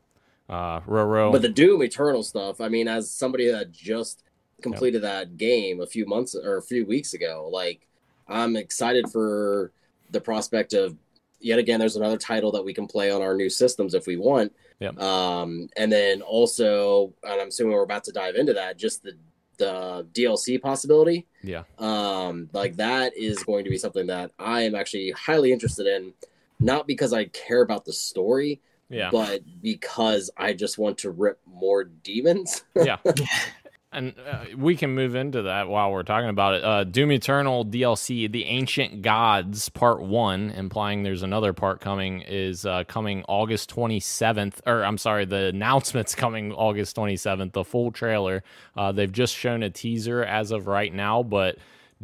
uh, 0.49 0.81
Roro. 0.83 1.33
But 1.33 1.43
the 1.43 1.49
Doom 1.49 1.83
Eternal 1.83 2.23
stuff, 2.23 2.61
I 2.61 2.69
mean, 2.69 2.87
as 2.87 3.11
somebody 3.11 3.51
that 3.51 3.73
just 3.73 4.23
completed 4.61 5.03
yep. 5.03 5.11
that 5.11 5.37
game 5.37 5.81
a 5.81 5.87
few 5.87 6.07
months 6.07 6.37
or 6.37 6.59
a 6.59 6.63
few 6.63 6.87
weeks 6.87 7.15
ago, 7.15 7.51
like 7.53 7.89
I'm 8.29 8.55
excited 8.55 9.09
for 9.11 9.73
the 10.13 10.21
prospect 10.21 10.75
of 10.75 10.97
yet 11.41 11.59
again. 11.59 11.81
There's 11.81 11.97
another 11.97 12.19
title 12.19 12.53
that 12.53 12.65
we 12.65 12.73
can 12.73 12.87
play 12.87 13.11
on 13.11 13.21
our 13.21 13.35
new 13.35 13.51
systems 13.51 13.95
if 13.95 14.07
we 14.07 14.17
want. 14.17 14.55
Yep. 14.79 15.01
Um, 15.01 15.69
and 15.77 15.91
then 15.91 16.23
also, 16.23 17.13
and 17.25 17.41
I'm 17.41 17.49
assuming 17.49 17.73
we're 17.73 17.83
about 17.83 18.05
to 18.05 18.13
dive 18.13 18.37
into 18.37 18.53
that. 18.53 18.77
Just 18.77 19.03
the 19.03 19.17
the 19.59 20.07
DLC 20.13 20.61
possibility. 20.61 21.27
Yeah. 21.43 21.65
Um, 21.79 22.49
like 22.53 22.77
that 22.77 23.17
is 23.17 23.43
going 23.43 23.65
to 23.65 23.71
be 23.71 23.79
something 23.79 24.07
that 24.07 24.33
I 24.39 24.63
am 24.63 24.75
actually 24.75 25.11
highly 25.13 25.53
interested 25.53 25.87
in, 25.87 26.15
not 26.61 26.87
because 26.87 27.13
I 27.13 27.27
care 27.27 27.63
about 27.63 27.85
the 27.85 27.93
story, 27.93 28.61
yeah. 28.93 29.09
But 29.11 29.41
because 29.63 30.31
I 30.37 30.53
just 30.53 30.77
want 30.77 30.99
to 30.99 31.11
rip 31.11 31.41
more 31.47 31.85
demons. 31.85 32.63
yeah. 32.77 32.99
And 33.93 34.15
uh, 34.27 34.45
we 34.57 34.75
can 34.75 34.95
move 34.95 35.15
into 35.15 35.43
that 35.43 35.69
while 35.69 35.93
we're 35.93 36.03
talking 36.03 36.31
about 36.31 36.55
it. 36.55 36.65
Uh, 36.65 36.85
Doom 36.85 37.13
Eternal 37.13 37.67
DLC, 37.67 38.31
The 38.31 38.47
Ancient 38.47 39.03
Gods 39.03 39.69
Part 39.69 40.01
1, 40.03 40.51
implying 40.51 41.03
there's 41.03 41.23
another 41.23 41.53
part 41.53 41.83
coming, 41.83 42.23
is 42.23 42.65
uh, 42.65 42.85
coming 42.85 43.23
August 43.29 43.75
27th. 43.75 44.61
Or, 44.67 44.83
I'm 44.83 44.97
sorry, 44.97 45.27
the 45.27 45.47
announcement's 45.47 46.15
coming 46.17 46.53
August 46.53 46.97
27th, 46.97 47.53
the 47.53 47.65
full 47.65 47.93
trailer. 47.93 48.43
Uh, 48.75 48.93
they've 48.93 49.13
just 49.13 49.35
shown 49.35 49.63
a 49.63 49.69
teaser 49.69 50.25
as 50.25 50.53
of 50.53 50.67
right 50.67 50.93
now, 50.93 51.23
but 51.23 51.59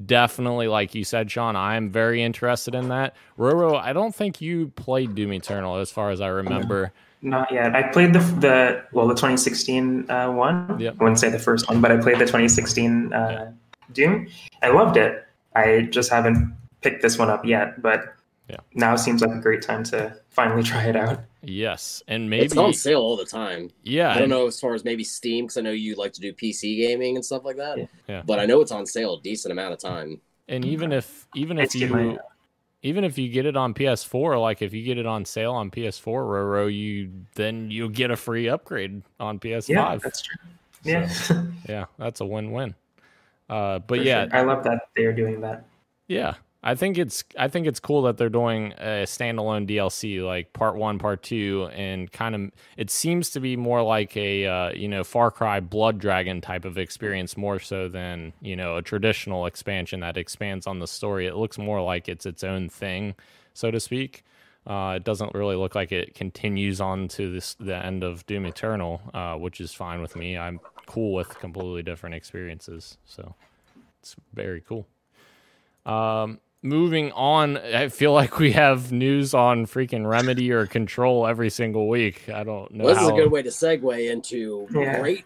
definitely, 0.05 0.69
like 0.69 0.95
you 0.95 1.05
said, 1.05 1.31
Sean, 1.31 1.57
I'm 1.57 1.89
very 1.89 2.23
interested 2.23 2.75
in 2.75 2.89
that. 2.89 3.17
Roro, 3.39 3.81
I 3.81 3.95
don't 3.95 4.15
think 4.15 4.43
you 4.43 4.69
played 4.69 5.15
Doom 5.15 5.33
Eternal 5.33 5.77
as 5.77 5.91
far 5.91 6.11
as 6.11 6.21
I 6.21 6.29
remember. 6.29 6.93
Not 7.21 7.51
yet. 7.51 7.75
I 7.75 7.83
played 7.83 8.13
the 8.13 8.21
the 8.21 8.85
well 8.93 9.09
the 9.09 9.15
2016 9.15 10.11
uh, 10.11 10.31
one. 10.31 10.79
Yep. 10.79 10.97
I 10.99 11.03
wouldn't 11.03 11.19
say 11.19 11.31
the 11.31 11.39
first 11.39 11.69
one, 11.69 11.81
but 11.81 11.91
I 11.91 11.97
played 11.97 12.17
the 12.17 12.27
2016 12.27 13.13
uh, 13.13 13.53
Doom. 13.93 14.29
I 14.63 14.69
loved 14.69 14.97
it. 14.97 15.25
I 15.55 15.89
just 15.91 16.11
haven't 16.11 16.57
picked 16.81 17.03
this 17.03 17.19
one 17.19 17.29
up 17.29 17.45
yet, 17.45 17.83
but 17.83 18.15
yeah. 18.49 18.59
now 18.75 18.95
seems 18.97 19.21
like 19.21 19.31
a 19.31 19.41
great 19.41 19.63
time 19.63 19.83
to 19.85 20.17
finally 20.29 20.63
try 20.73 20.85
it 20.85 20.97
out. 20.97 21.21
Yes, 21.43 22.03
and 22.09 22.29
maybe 22.29 22.47
it's 22.47 22.57
on 22.57 22.75
sale 22.75 23.01
all 23.01 23.17
the 23.17 23.25
time. 23.25 23.71
Yeah, 23.83 24.15
I 24.15 24.19
don't 24.19 24.29
know 24.29 24.47
as 24.47 24.61
far 24.61 24.75
as 24.75 24.85
maybe 24.85 25.05
Steam 25.05 25.47
because 25.47 25.57
I 25.57 25.61
know 25.61 25.71
you 25.71 25.95
like 25.97 26.13
to 26.15 26.21
do 26.21 26.33
PC 26.33 26.77
gaming 26.77 27.17
and 27.17 27.25
stuff 27.25 27.45
like 27.45 27.57
that. 27.57 27.79
Yeah. 27.79 27.87
yeah. 28.09 28.23
but 28.25 28.39
I 28.39 28.47
know 28.47 28.61
it's 28.61 28.73
on 28.73 28.87
sale 28.87 29.15
a 29.15 29.21
decent 29.23 29.53
amount 29.53 29.73
of 29.73 29.81
time. 29.81 30.21
And 30.49 30.65
even 30.65 30.93
if 30.93 31.27
even 31.35 31.59
if 31.59 31.75
you 31.75 32.19
even 32.83 33.05
if 33.05 33.19
you 33.19 33.29
get 33.29 33.47
it 33.47 33.57
on 33.57 33.75
PS4, 33.75 34.41
like 34.41 34.63
if 34.63 34.73
you 34.73 34.83
get 34.83 34.99
it 34.99 35.07
on 35.07 35.25
sale 35.25 35.53
on 35.53 35.71
PS4, 35.71 36.05
Roro, 36.05 36.73
you 36.73 37.11
then 37.35 37.71
you'll 37.71 37.89
get 37.89 38.11
a 38.11 38.17
free 38.17 38.49
upgrade 38.49 39.03
on 39.19 39.39
PS5. 39.39 39.69
Yeah, 39.69 39.97
that's 39.97 40.23
true. 40.23 40.37
Yeah, 40.85 41.09
so, 41.09 41.47
yeah, 41.69 41.87
that's 41.99 42.21
a 42.21 42.27
win-win. 42.27 42.75
Uh, 43.51 43.81
but 43.81 43.99
For 43.99 44.05
yeah, 44.05 44.29
sure. 44.29 44.37
I 44.37 44.43
love 44.43 44.63
that 44.65 44.89
they're 44.95 45.13
doing 45.13 45.41
that. 45.41 45.65
Yeah, 46.07 46.35
I 46.61 46.75
think 46.75 46.99
it's 46.99 47.23
I 47.39 47.47
think 47.47 47.69
it's 47.69 47.79
cool 47.79 48.03
that 48.03 48.17
they're 48.17 48.29
doing 48.29 48.73
a 48.79 49.05
standalone 49.05 49.69
DLC 49.69 50.25
like 50.25 50.53
part 50.53 50.75
one, 50.75 50.99
part 50.99 51.23
two, 51.23 51.69
and 51.73 52.11
kind 52.11 52.35
of 52.35 52.51
it 52.77 52.91
seems 52.91 53.31
to 53.31 53.41
be 53.41 53.57
more 53.57 53.83
like 53.83 54.17
a 54.17 54.45
uh, 54.45 54.71
you 54.73 54.89
know 54.89 55.05
Far 55.05 55.31
Cry 55.31 55.61
Blood 55.61 55.99
Dragon 55.99 56.41
type 56.41 56.65
of 56.65 56.77
experience 56.77 57.37
more 57.37 57.61
so 57.61 57.89
than 57.89 58.33
you 58.41 58.57
know 58.57 58.77
a 58.77 58.83
traditional 58.83 59.47
expansion 59.47 60.01
that 60.01 60.17
expands 60.17 60.67
on 60.67 60.81
the 60.81 60.89
story. 60.89 61.29
It 61.29 61.37
looks 61.37 61.59
more 61.59 61.81
like 61.81 62.09
it's 62.09 62.27
its 62.27 62.43
own 62.43 62.69
thing, 62.69 63.15
so 63.55 63.71
to 63.71 63.79
speak. 63.79 64.25
Uh, 64.67 64.95
it 64.97 65.05
doesn't 65.05 65.35
really 65.35 65.57
look 65.57 65.75
like 65.77 65.93
it 65.93 66.15
continues 66.15 66.81
on 66.81 67.07
to 67.09 67.33
this 67.33 67.55
the 67.55 67.77
end 67.77 68.03
of 68.03 68.27
Doom 68.27 68.45
Eternal, 68.45 69.01
uh, 69.15 69.35
which 69.37 69.61
is 69.61 69.73
fine 69.73 70.03
with 70.03 70.17
me. 70.17 70.37
I'm 70.37 70.59
cool 70.87 71.15
with 71.15 71.39
completely 71.39 71.85
different 71.85 72.17
experiences, 72.17 72.99
so 73.05 73.37
it's 74.01 74.17
very 74.35 74.61
cool. 74.61 74.89
Um, 75.87 76.41
moving 76.63 77.13
on, 77.13 77.57
I 77.57 77.89
feel 77.89 78.13
like 78.13 78.39
we 78.39 78.53
have 78.53 78.93
news 78.93 79.35
on 79.35 79.67
freaking 79.67 80.09
Remedy 80.09 80.51
or 80.53 80.67
Control 80.67 81.27
every 81.27 81.51
single 81.51 81.89
week. 81.89 82.29
I 82.29 82.45
don't 82.45 82.73
know. 82.73 82.85
Well, 82.85 82.95
this 82.95 83.03
how... 83.03 83.11
is 83.11 83.19
a 83.19 83.23
good 83.23 83.31
way 83.31 83.43
to 83.43 83.51
segue 83.51 84.11
into 84.11 84.67
yeah. 84.73 85.01
great 85.01 85.25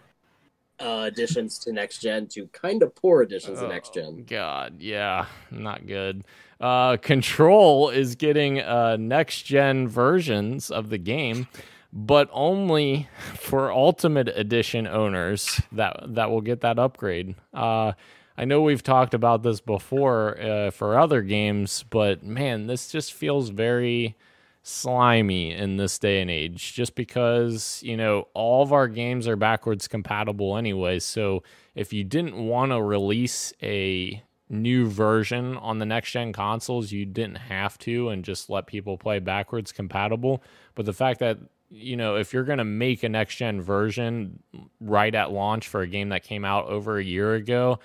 uh, 0.79 1.03
additions 1.07 1.59
to 1.59 1.71
next 1.71 1.99
gen 1.99 2.27
to 2.27 2.47
kind 2.47 2.83
of 2.83 2.93
poor 2.95 3.21
additions 3.21 3.59
oh, 3.59 3.63
to 3.63 3.67
next 3.67 3.93
gen. 3.93 4.25
God, 4.27 4.75
yeah, 4.79 5.25
not 5.51 5.87
good. 5.87 6.25
Uh, 6.59 6.97
Control 6.97 7.89
is 7.89 8.15
getting 8.15 8.61
uh, 8.61 8.97
next 8.97 9.43
gen 9.43 9.87
versions 9.87 10.71
of 10.71 10.89
the 10.89 10.97
game, 10.97 11.47
but 11.91 12.29
only 12.31 13.09
for 13.35 13.71
Ultimate 13.71 14.29
Edition 14.29 14.87
owners 14.87 15.61
that 15.71 15.99
that 16.07 16.29
will 16.31 16.41
get 16.41 16.61
that 16.61 16.79
upgrade. 16.79 17.35
Uh, 17.53 17.93
I 18.37 18.45
know 18.45 18.61
we've 18.61 18.83
talked 18.83 19.13
about 19.13 19.43
this 19.43 19.61
before 19.61 20.39
uh, 20.41 20.71
for 20.71 20.97
other 20.97 21.21
games, 21.21 21.85
but 21.89 22.23
man, 22.23 22.67
this 22.67 22.91
just 22.91 23.13
feels 23.13 23.49
very 23.49 24.15
slimy 24.63 25.53
in 25.53 25.77
this 25.77 25.99
day 25.99 26.21
and 26.21 26.31
age 26.31 26.73
just 26.73 26.95
because, 26.95 27.81
you 27.83 27.97
know, 27.97 28.27
all 28.33 28.63
of 28.63 28.73
our 28.73 28.87
games 28.87 29.27
are 29.27 29.35
backwards 29.35 29.87
compatible 29.87 30.57
anyway. 30.57 30.99
So 30.99 31.43
if 31.75 31.93
you 31.93 32.03
didn't 32.03 32.35
want 32.35 32.71
to 32.71 32.81
release 32.81 33.53
a 33.61 34.23
new 34.49 34.87
version 34.87 35.57
on 35.57 35.79
the 35.79 35.85
next 35.85 36.11
gen 36.11 36.33
consoles, 36.33 36.91
you 36.91 37.05
didn't 37.05 37.35
have 37.35 37.77
to 37.79 38.09
and 38.09 38.23
just 38.23 38.49
let 38.49 38.65
people 38.65 38.97
play 38.97 39.19
backwards 39.19 39.71
compatible. 39.71 40.41
But 40.75 40.85
the 40.85 40.93
fact 40.93 41.19
that 41.19 41.37
you 41.75 41.97
know, 41.97 42.17
if 42.17 42.33
you're 42.33 42.43
going 42.43 42.59
to 42.59 42.63
make 42.63 43.01
a 43.01 43.09
next 43.09 43.37
gen 43.37 43.59
version 43.59 44.43
right 44.79 45.13
at 45.13 45.31
launch 45.31 45.67
for 45.67 45.81
a 45.81 45.87
game 45.87 46.09
that 46.09 46.21
came 46.21 46.45
out 46.45 46.67
over 46.67 46.99
a 46.99 47.03
year 47.03 47.33
ago, 47.33 47.79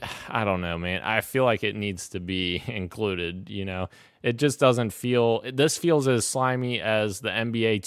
I 0.28 0.44
don't 0.44 0.60
know, 0.60 0.78
man. 0.78 1.02
I 1.02 1.20
feel 1.20 1.44
like 1.44 1.64
it 1.64 1.76
needs 1.76 2.08
to 2.10 2.20
be 2.20 2.62
included, 2.66 3.48
you 3.48 3.64
know. 3.64 3.88
It 4.22 4.36
just 4.36 4.60
doesn't 4.60 4.92
feel 4.92 5.42
this 5.52 5.76
feels 5.76 6.06
as 6.06 6.26
slimy 6.26 6.80
as 6.80 7.20
the 7.20 7.30
NBA 7.30 7.80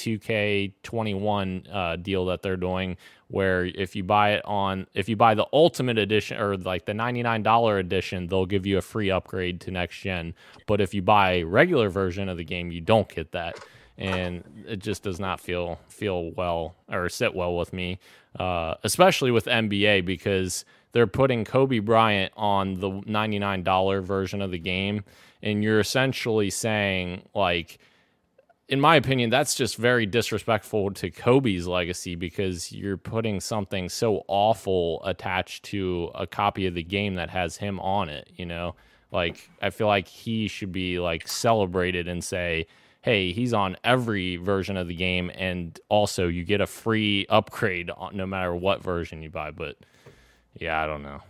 2K21 0.84 1.74
uh, 1.74 1.96
deal 1.96 2.26
that 2.26 2.42
they're 2.42 2.58
doing 2.58 2.98
where 3.28 3.66
if 3.66 3.96
you 3.96 4.04
buy 4.04 4.34
it 4.34 4.46
on 4.46 4.86
if 4.94 5.10
you 5.10 5.16
buy 5.16 5.34
the 5.34 5.48
ultimate 5.52 5.98
edition 5.98 6.38
or 6.38 6.58
like 6.58 6.86
the 6.86 6.92
$99 6.92 7.80
edition 7.80 8.28
they'll 8.28 8.46
give 8.46 8.66
you 8.66 8.78
a 8.78 8.82
free 8.82 9.10
upgrade 9.10 9.60
to 9.62 9.72
next 9.72 10.00
gen 10.00 10.34
but 10.68 10.80
if 10.80 10.94
you 10.94 11.02
buy 11.02 11.42
regular 11.42 11.90
version 11.90 12.30
of 12.30 12.38
the 12.38 12.44
game 12.44 12.72
you 12.72 12.82
don't 12.82 13.10
get 13.10 13.32
that 13.32 13.58
and 13.98 14.44
it 14.68 14.78
just 14.78 15.04
does 15.04 15.20
not 15.20 15.40
feel 15.40 15.80
feel 15.88 16.32
well 16.32 16.76
or 16.90 17.10
sit 17.10 17.34
well 17.34 17.56
with 17.58 17.74
me 17.74 17.98
uh, 18.40 18.76
especially 18.84 19.32
with 19.32 19.46
nba 19.46 20.06
because 20.06 20.66
they're 20.96 21.06
putting 21.06 21.44
kobe 21.44 21.80
bryant 21.80 22.34
on 22.36 22.80
the 22.80 22.90
$99 22.90 24.04
version 24.04 24.42
of 24.42 24.50
the 24.50 24.58
game 24.58 25.04
and 25.44 25.64
you're 25.64 25.80
essentially 25.80 26.50
saying 26.50 27.22
like 27.36 27.78
in 28.68 28.82
my 28.82 28.96
opinion, 28.96 29.30
that's 29.30 29.54
just 29.54 29.78
very 29.78 30.06
disrespectful 30.06 30.92
to 30.92 31.12
Kobe's 31.12 31.68
legacy 31.68 32.16
because 32.16 32.72
you're 32.72 32.98
putting 32.98 33.40
something 33.40 33.90
so 33.90 34.24
awful 34.28 35.04
attached 35.06 35.66
to 35.66 36.10
a 36.16 36.26
copy 36.26 36.66
of 36.66 36.74
the 36.74 36.84
game 36.84 37.16
that 37.16 37.30
has 37.30 37.58
him 37.58 37.80
on 37.80 38.10
it, 38.10 38.28
you 38.36 38.46
know? 38.46 38.76
Like 39.12 39.50
I 39.62 39.70
feel 39.70 39.88
like 39.88 40.08
he 40.08 40.48
should 40.48 40.72
be 40.72 41.00
like 41.00 41.28
celebrated 41.28 42.08
and 42.08 42.24
say, 42.24 42.66
"Hey, 43.02 43.32
he's 43.32 43.54
on 43.54 43.78
every 43.84 44.36
version 44.38 44.78
of 44.78 44.88
the 44.88 44.96
game 44.96 45.32
and 45.36 45.80
also 45.90 46.28
you 46.28 46.44
get 46.44 46.60
a 46.60 46.68
free 46.68 47.28
upgrade 47.30 47.92
no 48.14 48.26
matter 48.26 48.56
what 48.56 48.84
version 48.84 49.22
you 49.22 49.30
buy." 49.30 49.52
But 49.52 49.78
yeah, 50.60 50.82
I 50.82 50.88
don't 50.88 51.04
know. 51.04 51.22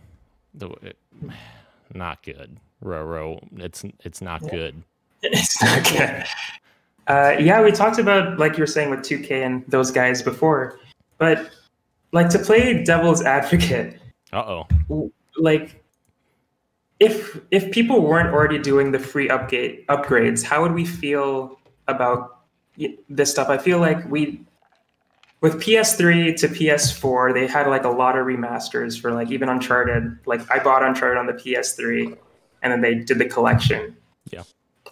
The, 0.53 0.69
it, 0.81 0.97
not 1.93 2.23
good. 2.23 2.57
Roro, 2.83 3.39
it's 3.57 3.83
it's 4.03 4.21
not 4.21 4.41
good. 4.49 4.81
It's 5.27 5.59
not 5.59 5.83
good. 5.85 6.23
Uh, 7.07 7.35
yeah, 7.39 7.59
we 7.59 7.71
talked 7.71 7.97
about 7.97 8.37
like 8.37 8.57
you 8.57 8.61
were 8.61 8.67
saying 8.67 8.91
with 8.91 8.99
2K 8.99 9.43
and 9.43 9.65
those 9.67 9.89
guys 9.89 10.21
before, 10.21 10.77
but 11.17 11.49
like 12.11 12.29
to 12.29 12.37
play 12.39 12.83
devil's 12.83 13.23
advocate. 13.23 13.99
Uh 14.31 14.63
oh. 14.89 15.11
Like, 15.37 15.83
if 16.99 17.39
if 17.49 17.71
people 17.71 18.01
weren't 18.01 18.29
already 18.29 18.59
doing 18.59 18.91
the 18.91 18.99
free 18.99 19.29
upgrade 19.29 19.87
upgrades, 19.87 20.43
how 20.43 20.61
would 20.61 20.73
we 20.73 20.85
feel 20.85 21.57
about 21.87 22.41
this 23.09 23.31
stuff? 23.31 23.49
I 23.49 23.57
feel 23.57 23.79
like 23.79 24.07
we 24.09 24.44
with 25.41 25.61
PS3 25.61 26.35
to 26.37 26.47
PS4, 26.47 27.33
they 27.33 27.47
had 27.47 27.67
like 27.67 27.83
a 27.83 27.89
lot 27.89 28.17
of 28.17 28.25
remasters 28.25 28.99
for 28.99 29.13
like 29.13 29.31
even 29.31 29.49
Uncharted. 29.49 30.17
Like 30.25 30.41
I 30.51 30.63
bought 30.63 30.83
Uncharted 30.83 31.17
on 31.17 31.27
the 31.27 31.33
PS3, 31.33 32.17
and 32.61 32.71
then 32.71 32.81
they 32.81 32.95
did 32.95 33.19
the 33.19 33.25
collection. 33.25 33.95
Yeah. 34.31 34.43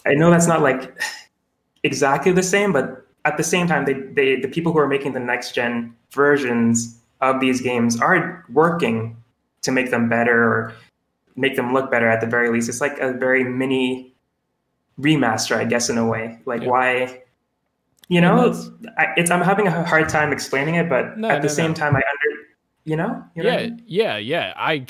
I 0.05 0.13
know 0.13 0.29
that's 0.29 0.47
not 0.47 0.61
like 0.61 0.99
exactly 1.83 2.31
the 2.31 2.43
same, 2.43 2.71
but 2.71 3.07
at 3.25 3.37
the 3.37 3.43
same 3.43 3.67
time, 3.67 3.85
they, 3.85 3.93
they 3.93 4.39
the 4.39 4.47
people 4.47 4.73
who 4.73 4.79
are 4.79 4.87
making 4.87 5.13
the 5.13 5.19
next 5.19 5.55
gen 5.55 5.95
versions 6.11 6.99
of 7.21 7.39
these 7.39 7.61
games 7.61 7.99
are 8.01 8.45
working 8.49 9.15
to 9.61 9.71
make 9.71 9.91
them 9.91 10.09
better 10.09 10.43
or 10.43 10.73
make 11.35 11.55
them 11.55 11.73
look 11.73 11.89
better 11.89 12.07
at 12.07 12.21
the 12.21 12.27
very 12.27 12.49
least. 12.49 12.69
It's 12.69 12.81
like 12.81 12.99
a 12.99 13.13
very 13.13 13.43
mini 13.43 14.13
remaster, 14.99 15.55
I 15.55 15.65
guess, 15.65 15.89
in 15.89 15.97
a 15.97 16.05
way. 16.05 16.39
Like 16.45 16.61
yeah. 16.61 16.67
why, 16.67 17.22
you 18.09 18.21
know, 18.21 18.47
it's, 18.47 18.69
it's, 19.17 19.31
I'm 19.31 19.41
having 19.41 19.67
a 19.67 19.85
hard 19.85 20.09
time 20.09 20.31
explaining 20.31 20.75
it, 20.75 20.89
but 20.89 21.17
no, 21.17 21.29
at 21.29 21.41
the 21.41 21.47
no, 21.47 21.53
same 21.53 21.71
no. 21.71 21.75
time, 21.75 21.95
I 21.95 21.99
under, 21.99 22.43
you 22.83 22.95
know, 22.95 23.23
you 23.35 23.43
know 23.43 23.49
yeah, 23.49 23.55
I 23.55 23.63
mean? 23.63 23.83
yeah, 23.87 24.17
yeah. 24.17 24.53
I 24.57 24.85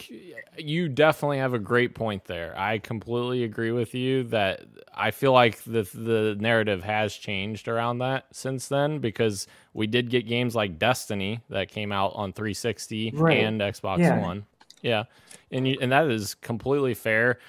you 0.58 0.90
definitely 0.90 1.38
have 1.38 1.54
a 1.54 1.60
great 1.60 1.96
point 1.96 2.26
there. 2.26 2.58
I 2.58 2.80
completely 2.80 3.44
agree 3.44 3.72
with 3.72 3.94
you 3.94 4.24
that 4.26 4.66
I 4.94 5.12
feel 5.12 5.32
like 5.32 5.64
the 5.64 5.84
the 5.94 6.36
narrative 6.40 6.84
has 6.84 7.14
changed 7.14 7.68
around 7.68 8.00
that 8.00 8.26
since 8.32 8.68
then 8.68 9.00
because 9.00 9.48
we 9.74 9.88
did 9.88 10.10
get 10.10 10.28
games 10.28 10.56
like 10.56 10.80
Destiny 10.80 11.42
that 11.50 11.70
came 11.70 11.92
out 11.92 12.14
on 12.16 12.34
360 12.34 13.12
right. 13.16 13.40
and 13.40 13.62
Xbox 13.62 14.00
yeah. 14.00 14.20
One. 14.20 14.46
Yeah. 14.82 15.04
And 15.52 15.68
you, 15.68 15.78
and 15.80 15.92
that 15.92 16.10
is 16.10 16.36
completely 16.36 16.94
fair. 16.94 17.40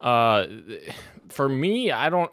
Uh 0.00 0.46
for 1.28 1.48
me, 1.48 1.90
I 1.90 2.10
don't 2.10 2.30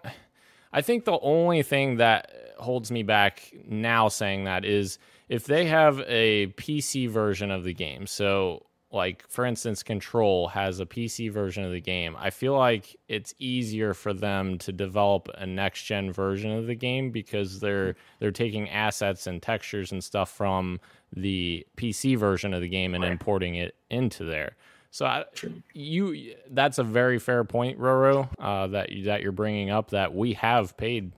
I 0.74 0.82
think 0.82 1.06
the 1.06 1.20
only 1.20 1.64
thing 1.64 1.98
that 1.98 2.32
holds 2.62 2.92
me 2.92 3.04
back 3.04 3.54
now 3.68 4.08
saying 4.08 4.46
that 4.46 4.64
is 4.66 5.00
if 5.30 5.46
they 5.46 5.66
have 5.66 6.00
a 6.08 6.48
PC 6.58 7.10
version 7.10 7.52
of 7.52 7.64
the 7.64 7.74
game. 7.74 8.08
So 8.08 8.66
like 8.92 9.26
for 9.30 9.46
instance 9.46 9.84
control 9.84 10.50
has 10.50 10.80
a 10.80 10.86
pc 10.86 11.32
version 11.32 11.64
of 11.64 11.72
the 11.72 11.82
game. 11.82 12.16
I 12.20 12.30
feel 12.30 12.58
like 12.58 12.96
it's 13.08 13.34
easier 13.40 13.94
for 13.94 14.14
them 14.14 14.58
to 14.60 14.72
develop 14.72 15.30
a 15.36 15.46
next 15.46 15.84
gen 15.84 16.12
version 16.12 16.52
of 16.52 16.68
the 16.68 16.76
game 16.76 17.12
because 17.12 17.60
they're 17.60 17.96
they're 18.20 18.32
taking 18.32 18.70
assets 18.70 19.28
and 19.28 19.42
textures 19.42 19.92
and 19.92 20.04
stuff 20.04 20.30
from 20.30 20.80
the 21.16 21.66
pc 21.78 22.18
version 22.18 22.54
of 22.54 22.62
the 22.62 22.70
game 22.70 22.94
and 22.94 23.04
importing 23.04 23.56
it 23.56 23.76
into 23.90 24.24
there. 24.26 24.56
So 24.94 25.06
I, 25.06 25.24
you 25.74 26.36
that's 26.50 26.78
a 26.78 26.84
very 26.84 27.18
fair 27.18 27.46
point 27.46 27.80
roro 27.80 28.28
uh, 28.40 28.68
that 28.68 28.92
you, 28.92 29.06
that 29.06 29.22
you're 29.22 29.32
bringing 29.32 29.70
up 29.70 29.92
that 29.92 30.14
we 30.14 30.34
have 30.34 30.76
paid 30.76 31.14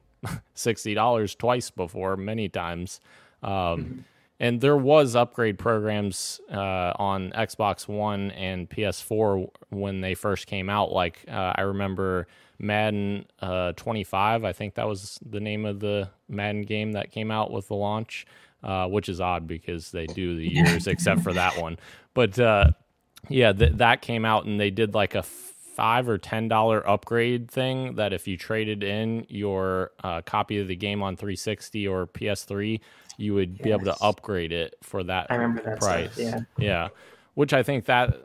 $60 0.55 1.37
twice 1.37 1.69
before 1.69 2.15
many 2.17 2.49
times 2.49 2.99
um, 3.43 4.05
and 4.39 4.59
there 4.59 4.77
was 4.77 5.15
upgrade 5.15 5.59
programs 5.59 6.41
uh, 6.51 6.93
on 6.95 7.31
Xbox 7.31 7.87
One 7.87 8.31
and 8.31 8.69
PS4 8.69 9.47
when 9.69 10.01
they 10.01 10.15
first 10.15 10.47
came 10.47 10.69
out. 10.69 10.91
Like 10.91 11.23
uh, 11.29 11.53
I 11.55 11.61
remember 11.61 12.27
Madden 12.59 13.25
uh, 13.41 13.73
25, 13.73 14.43
I 14.43 14.51
think 14.51 14.75
that 14.75 14.87
was 14.87 15.19
the 15.25 15.39
name 15.39 15.65
of 15.65 15.79
the 15.79 16.09
Madden 16.27 16.63
game 16.63 16.93
that 16.93 17.11
came 17.11 17.31
out 17.31 17.51
with 17.51 17.67
the 17.67 17.75
launch, 17.75 18.25
uh, 18.63 18.87
which 18.87 19.07
is 19.07 19.21
odd 19.21 19.47
because 19.47 19.91
they 19.91 20.07
do 20.07 20.35
the 20.35 20.47
years 20.47 20.87
except 20.87 21.21
for 21.21 21.33
that 21.33 21.57
one. 21.61 21.77
But 22.13 22.39
uh, 22.39 22.71
yeah, 23.29 23.53
th- 23.53 23.73
that 23.75 24.01
came 24.01 24.25
out 24.25 24.45
and 24.45 24.59
they 24.59 24.71
did 24.71 24.93
like 24.93 25.15
a 25.15 25.23
five 25.73 26.07
or 26.07 26.17
ten 26.17 26.47
dollar 26.47 26.87
upgrade 26.87 27.49
thing 27.49 27.95
that 27.95 28.13
if 28.13 28.27
you 28.27 28.37
traded 28.37 28.83
in 28.83 29.25
your 29.29 29.91
uh, 30.03 30.21
copy 30.21 30.59
of 30.59 30.67
the 30.67 30.75
game 30.75 31.01
on 31.01 31.15
360 31.15 31.87
or 31.87 32.07
PS3 32.07 32.79
you 33.17 33.33
would 33.33 33.51
yes. 33.53 33.61
be 33.61 33.71
able 33.71 33.85
to 33.85 33.95
upgrade 34.01 34.51
it 34.51 34.75
for 34.81 35.03
that, 35.03 35.27
I 35.29 35.35
remember 35.35 35.63
that 35.63 35.79
price. 35.79 36.13
Stuff, 36.13 36.23
yeah. 36.23 36.39
Yeah. 36.57 36.87
Which 37.35 37.53
I 37.53 37.63
think 37.63 37.85
that 37.85 38.15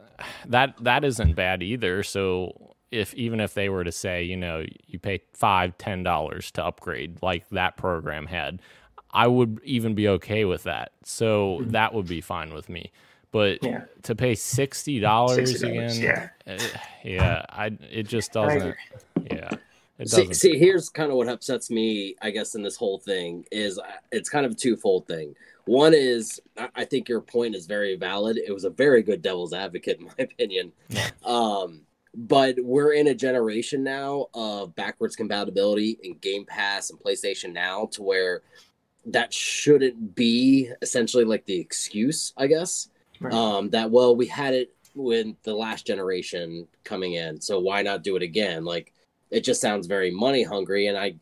that 0.46 0.74
that 0.82 1.04
isn't 1.04 1.34
bad 1.34 1.62
either. 1.62 2.02
So 2.02 2.74
if 2.90 3.14
even 3.14 3.40
if 3.40 3.54
they 3.54 3.68
were 3.68 3.84
to 3.84 3.92
say, 3.92 4.22
you 4.22 4.36
know, 4.36 4.64
you 4.86 4.98
pay 4.98 5.20
five, 5.32 5.76
ten 5.78 6.02
dollars 6.02 6.50
to 6.52 6.64
upgrade 6.64 7.18
like 7.22 7.48
that 7.50 7.76
program 7.76 8.26
had, 8.26 8.60
I 9.12 9.26
would 9.26 9.60
even 9.64 9.94
be 9.94 10.08
okay 10.08 10.44
with 10.44 10.64
that. 10.64 10.92
So 11.04 11.58
mm-hmm. 11.60 11.70
that 11.70 11.94
would 11.94 12.06
be 12.06 12.20
fine 12.20 12.52
with 12.52 12.68
me. 12.68 12.92
But 13.30 13.62
yeah. 13.62 13.82
to 14.04 14.14
pay 14.14 14.34
sixty 14.34 15.00
dollars 15.00 15.62
again, 15.62 15.94
yeah, 16.00 16.28
uh, 16.46 16.58
yeah, 17.04 17.44
I 17.50 17.76
it 17.90 18.08
just 18.08 18.32
doesn't. 18.32 18.74
Yeah. 19.30 19.50
See, 20.04 20.32
see, 20.32 20.56
here's 20.56 20.88
kind 20.88 21.10
of 21.10 21.16
what 21.16 21.28
upsets 21.28 21.70
me, 21.70 22.14
I 22.22 22.30
guess, 22.30 22.54
in 22.54 22.62
this 22.62 22.76
whole 22.76 22.98
thing 22.98 23.44
is 23.50 23.78
uh, 23.80 23.82
it's 24.12 24.28
kind 24.28 24.46
of 24.46 24.52
a 24.52 24.54
twofold 24.54 25.08
thing. 25.08 25.34
One 25.64 25.92
is 25.92 26.40
I 26.74 26.84
think 26.84 27.08
your 27.08 27.20
point 27.20 27.56
is 27.56 27.66
very 27.66 27.96
valid. 27.96 28.38
It 28.38 28.52
was 28.52 28.64
a 28.64 28.70
very 28.70 29.02
good 29.02 29.22
devil's 29.22 29.52
advocate, 29.52 29.98
in 30.00 30.06
my 30.06 30.14
opinion. 30.18 30.72
Um, 31.24 31.82
but 32.14 32.56
we're 32.62 32.92
in 32.92 33.08
a 33.08 33.14
generation 33.14 33.82
now 33.84 34.26
of 34.34 34.74
backwards 34.76 35.16
compatibility 35.16 35.98
in 36.02 36.14
Game 36.18 36.44
Pass 36.46 36.90
and 36.90 36.98
PlayStation 36.98 37.52
Now 37.52 37.86
to 37.92 38.02
where 38.02 38.42
that 39.06 39.32
shouldn't 39.32 40.14
be 40.14 40.70
essentially 40.80 41.24
like 41.24 41.44
the 41.44 41.58
excuse, 41.58 42.32
I 42.36 42.46
guess. 42.46 42.88
Right. 43.20 43.32
Um, 43.32 43.70
that 43.70 43.90
well, 43.90 44.14
we 44.14 44.26
had 44.26 44.54
it 44.54 44.74
with 44.94 45.28
the 45.42 45.54
last 45.54 45.86
generation 45.86 46.66
coming 46.84 47.14
in, 47.14 47.40
so 47.40 47.58
why 47.58 47.82
not 47.82 48.02
do 48.02 48.16
it 48.16 48.22
again? 48.22 48.64
Like 48.64 48.92
it 49.30 49.40
just 49.40 49.60
sounds 49.60 49.86
very 49.86 50.10
money 50.10 50.42
hungry 50.42 50.86
and 50.86 50.96
i 50.96 51.14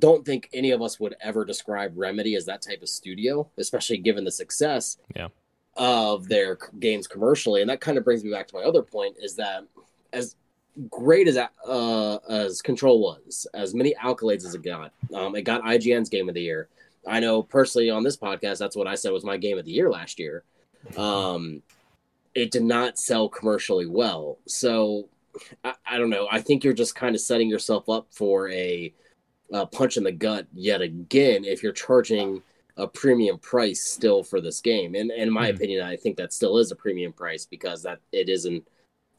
don't 0.00 0.24
think 0.24 0.48
any 0.52 0.72
of 0.72 0.82
us 0.82 0.98
would 0.98 1.14
ever 1.20 1.44
describe 1.44 1.92
remedy 1.96 2.34
as 2.34 2.46
that 2.46 2.62
type 2.62 2.82
of 2.82 2.88
studio 2.88 3.48
especially 3.58 3.96
given 3.96 4.24
the 4.24 4.30
success 4.30 4.98
yeah. 5.14 5.28
of 5.76 6.28
their 6.28 6.58
games 6.80 7.06
commercially 7.06 7.60
and 7.60 7.70
that 7.70 7.80
kind 7.80 7.98
of 7.98 8.04
brings 8.04 8.24
me 8.24 8.30
back 8.30 8.46
to 8.46 8.56
my 8.56 8.62
other 8.62 8.82
point 8.82 9.16
is 9.20 9.36
that 9.36 9.64
as 10.12 10.36
great 10.90 11.28
as 11.28 11.36
uh, 11.36 12.18
as 12.28 12.60
control 12.60 13.00
was 13.00 13.46
as 13.54 13.74
many 13.74 13.94
accolades 14.02 14.44
as 14.44 14.54
it 14.54 14.62
got 14.62 14.92
um, 15.14 15.36
it 15.36 15.42
got 15.42 15.62
ign's 15.64 16.08
game 16.08 16.28
of 16.28 16.34
the 16.34 16.42
year 16.42 16.68
i 17.06 17.20
know 17.20 17.42
personally 17.42 17.90
on 17.90 18.02
this 18.02 18.16
podcast 18.16 18.58
that's 18.58 18.76
what 18.76 18.88
i 18.88 18.94
said 18.94 19.12
was 19.12 19.24
my 19.24 19.36
game 19.36 19.58
of 19.58 19.64
the 19.64 19.70
year 19.70 19.90
last 19.90 20.18
year 20.18 20.42
um, 20.96 21.62
it 22.34 22.50
did 22.50 22.62
not 22.62 22.98
sell 22.98 23.28
commercially 23.28 23.86
well 23.86 24.38
so 24.46 25.08
I, 25.62 25.74
I 25.86 25.98
don't 25.98 26.10
know. 26.10 26.28
I 26.30 26.40
think 26.40 26.64
you're 26.64 26.72
just 26.72 26.94
kind 26.94 27.14
of 27.14 27.20
setting 27.20 27.48
yourself 27.48 27.88
up 27.88 28.06
for 28.10 28.48
a, 28.50 28.92
a 29.52 29.66
punch 29.66 29.96
in 29.96 30.04
the 30.04 30.12
gut 30.12 30.46
yet 30.52 30.80
again 30.80 31.44
if 31.44 31.62
you're 31.62 31.72
charging 31.72 32.42
a 32.76 32.86
premium 32.86 33.38
price 33.38 33.84
still 33.84 34.22
for 34.22 34.40
this 34.40 34.60
game. 34.60 34.94
And, 34.94 35.10
and 35.10 35.22
in 35.22 35.32
my 35.32 35.50
mm 35.50 35.54
opinion, 35.54 35.86
I 35.86 35.96
think 35.96 36.16
that 36.16 36.32
still 36.32 36.58
is 36.58 36.72
a 36.72 36.76
premium 36.76 37.12
price 37.12 37.46
because 37.46 37.82
that 37.82 38.00
it 38.12 38.28
isn't. 38.28 38.66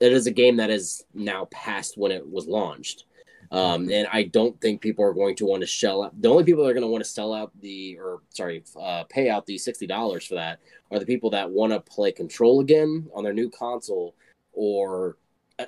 It 0.01 0.11
is 0.11 0.27
a 0.27 0.31
game 0.31 0.57
that 0.57 0.69
is 0.69 1.05
now 1.13 1.45
past 1.51 1.97
when 1.97 2.11
it 2.11 2.27
was 2.29 2.47
launched. 2.47 3.05
Um, 3.51 3.89
and 3.91 4.07
I 4.11 4.23
don't 4.23 4.59
think 4.59 4.81
people 4.81 5.05
are 5.05 5.13
going 5.13 5.35
to 5.37 5.45
want 5.45 5.61
to 5.61 5.67
shell 5.67 6.03
out. 6.03 6.19
The 6.21 6.29
only 6.29 6.43
people 6.43 6.63
that 6.63 6.69
are 6.69 6.73
going 6.73 6.85
to 6.85 6.91
want 6.91 7.03
to 7.03 7.09
sell 7.09 7.33
out 7.33 7.51
the, 7.61 7.97
or 7.99 8.21
sorry, 8.29 8.63
uh, 8.79 9.03
pay 9.05 9.29
out 9.29 9.45
the 9.45 9.57
sixty 9.57 9.87
dollars 9.87 10.25
for 10.25 10.35
that 10.35 10.59
are 10.91 10.99
the 10.99 11.05
people 11.05 11.29
that 11.31 11.49
want 11.49 11.71
to 11.73 11.79
play 11.79 12.11
Control 12.11 12.59
again 12.59 13.07
on 13.13 13.23
their 13.23 13.33
new 13.33 13.49
console, 13.49 14.15
or 14.53 15.17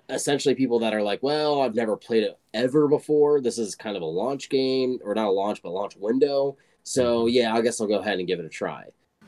essentially 0.09 0.55
people 0.55 0.79
that 0.79 0.93
are 0.93 1.01
like, 1.01 1.21
well, 1.23 1.61
I've 1.61 1.75
never 1.75 1.95
played 1.95 2.23
it 2.23 2.37
ever 2.53 2.87
before. 2.87 3.41
This 3.41 3.57
is 3.57 3.75
kind 3.75 3.95
of 3.95 4.01
a 4.01 4.05
launch 4.05 4.49
game, 4.49 4.99
or 5.03 5.13
not 5.15 5.27
a 5.27 5.31
launch, 5.31 5.61
but 5.61 5.71
launch 5.71 5.95
window. 5.97 6.57
So 6.83 7.25
mm-hmm. 7.25 7.29
yeah, 7.29 7.53
I 7.53 7.61
guess 7.61 7.79
I'll 7.79 7.87
go 7.87 7.99
ahead 7.99 8.19
and 8.19 8.27
give 8.27 8.39
it 8.39 8.45
a 8.45 8.49
try. 8.49 8.85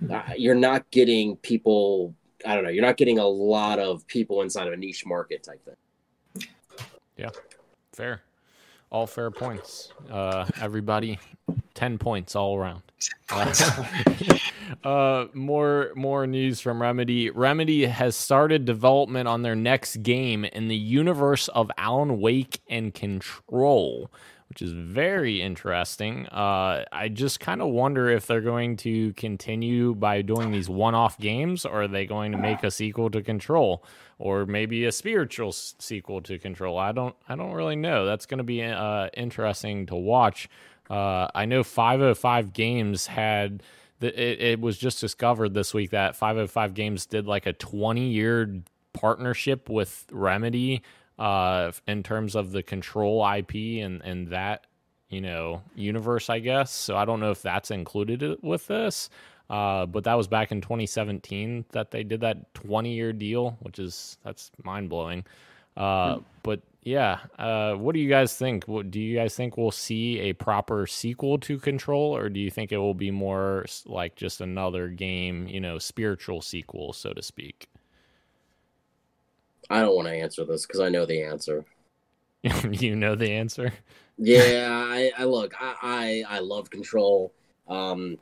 Uh, 0.09 0.21
you're 0.37 0.55
not 0.55 0.89
getting 0.91 1.35
people. 1.37 2.15
I 2.45 2.55
don't 2.55 2.63
know. 2.63 2.69
You're 2.69 2.85
not 2.85 2.97
getting 2.97 3.19
a 3.19 3.27
lot 3.27 3.79
of 3.79 4.07
people 4.07 4.41
inside 4.41 4.67
of 4.67 4.73
a 4.73 4.77
niche 4.77 5.05
market 5.05 5.43
type 5.43 5.63
thing. 5.65 6.47
Yeah, 7.17 7.31
fair 7.93 8.21
all 8.91 9.07
fair 9.07 9.31
points. 9.31 9.93
Uh, 10.09 10.45
everybody, 10.61 11.19
ten 11.73 11.97
points 11.97 12.35
all 12.35 12.57
around. 12.57 12.81
Uh, 13.29 13.53
uh, 14.83 15.25
more 15.33 15.91
more 15.95 16.27
news 16.27 16.59
from 16.59 16.81
Remedy. 16.81 17.29
Remedy 17.29 17.85
has 17.85 18.15
started 18.15 18.65
development 18.65 19.27
on 19.27 19.41
their 19.41 19.55
next 19.55 19.97
game 19.97 20.45
in 20.45 20.67
the 20.67 20.75
universe 20.75 21.47
of 21.49 21.71
Alan 21.77 22.19
Wake 22.19 22.61
and 22.69 22.93
Control 22.93 24.11
which 24.49 24.61
is 24.63 24.71
very 24.71 25.41
interesting. 25.41 26.25
Uh, 26.27 26.83
I 26.91 27.07
just 27.09 27.39
kind 27.39 27.61
of 27.61 27.69
wonder 27.69 28.09
if 28.09 28.25
they're 28.27 28.41
going 28.41 28.77
to 28.77 29.13
continue 29.13 29.93
by 29.95 30.21
doing 30.23 30.51
these 30.51 30.67
one-off 30.67 31.17
games, 31.19 31.65
or 31.65 31.83
are 31.83 31.87
they 31.87 32.05
going 32.07 32.31
to 32.31 32.37
make 32.37 32.63
a 32.63 32.71
sequel 32.71 33.09
to 33.11 33.21
Control, 33.21 33.83
or 34.17 34.45
maybe 34.47 34.85
a 34.85 34.91
spiritual 34.91 35.49
s- 35.49 35.75
sequel 35.77 36.21
to 36.23 36.39
Control? 36.39 36.77
I 36.79 36.91
don't, 36.91 37.15
I 37.27 37.35
don't 37.35 37.53
really 37.53 37.75
know. 37.75 38.05
That's 38.05 38.25
going 38.25 38.39
to 38.39 38.43
be 38.43 38.63
uh, 38.63 39.09
interesting 39.15 39.85
to 39.85 39.95
watch. 39.95 40.49
Uh, 40.89 41.27
I 41.35 41.45
know 41.45 41.63
505 41.63 42.51
Games 42.51 43.05
had. 43.05 43.61
it, 44.01 44.15
it 44.17 44.59
was 44.59 44.79
just 44.79 44.99
discovered 44.99 45.53
this 45.53 45.75
week 45.75 45.91
that 45.91 46.15
505 46.15 46.73
Games 46.73 47.05
did 47.05 47.27
like 47.27 47.45
a 47.45 47.53
20 47.53 48.07
year 48.09 48.61
partnership 48.93 49.69
with 49.69 50.07
Remedy 50.11 50.81
uh, 51.19 51.71
in 51.85 52.01
terms 52.01 52.35
of 52.35 52.51
the 52.51 52.63
control 52.63 53.29
IP 53.29 53.83
and 53.83 54.01
and 54.03 54.29
that 54.29 54.65
you 55.09 55.21
know 55.21 55.61
universe, 55.75 56.29
I 56.29 56.39
guess. 56.39 56.71
So 56.71 56.95
I 56.95 57.05
don't 57.05 57.19
know 57.19 57.31
if 57.31 57.41
that's 57.41 57.69
included 57.69 58.41
with 58.41 58.65
this. 58.67 59.09
Uh, 59.49 59.87
but 59.87 60.03
that 60.03 60.13
was 60.13 60.27
back 60.27 60.51
in 60.51 60.61
2017 60.61 61.65
that 61.71 61.89
they 61.89 62.03
did 62.03 62.21
that 62.21 62.53
20 62.53 62.93
year 62.93 63.11
deal, 63.11 63.57
which 63.61 63.79
is 63.79 64.17
that's 64.23 64.51
mind 64.63 64.89
blowing. 64.89 65.25
Uh, 65.75 66.15
mm. 66.15 66.23
But 66.43 66.61
yeah, 66.83 67.19
uh, 67.37 67.73
what 67.73 67.93
do 67.93 67.99
you 67.99 68.09
guys 68.09 68.35
think? 68.35 68.65
What, 68.65 68.91
do 68.91 68.99
you 68.99 69.17
guys 69.17 69.35
think 69.35 69.57
we'll 69.57 69.71
see 69.71 70.19
a 70.19 70.33
proper 70.33 70.85
sequel 70.85 71.39
to 71.39 71.57
Control, 71.57 72.15
or 72.15 72.29
do 72.29 72.39
you 72.39 72.51
think 72.51 72.71
it 72.71 72.77
will 72.77 72.93
be 72.93 73.11
more 73.11 73.65
like 73.85 74.15
just 74.15 74.39
another 74.39 74.87
game, 74.87 75.47
you 75.47 75.59
know, 75.59 75.79
spiritual 75.79 76.41
sequel, 76.41 76.93
so 76.93 77.13
to 77.13 77.21
speak? 77.23 77.69
I 79.69 79.81
don't 79.81 79.95
want 79.95 80.07
to 80.07 80.13
answer 80.13 80.45
this 80.45 80.65
because 80.65 80.81
I 80.81 80.89
know 80.89 81.05
the 81.05 81.21
answer. 81.21 81.65
you 82.71 82.95
know 82.95 83.15
the 83.15 83.31
answer. 83.31 83.73
yeah, 84.17 84.69
I, 84.89 85.11
I 85.17 85.23
look. 85.25 85.53
I, 85.59 86.23
I, 86.27 86.37
I 86.37 86.39
love 86.39 86.69
Control. 86.69 87.33
Um, 87.67 88.17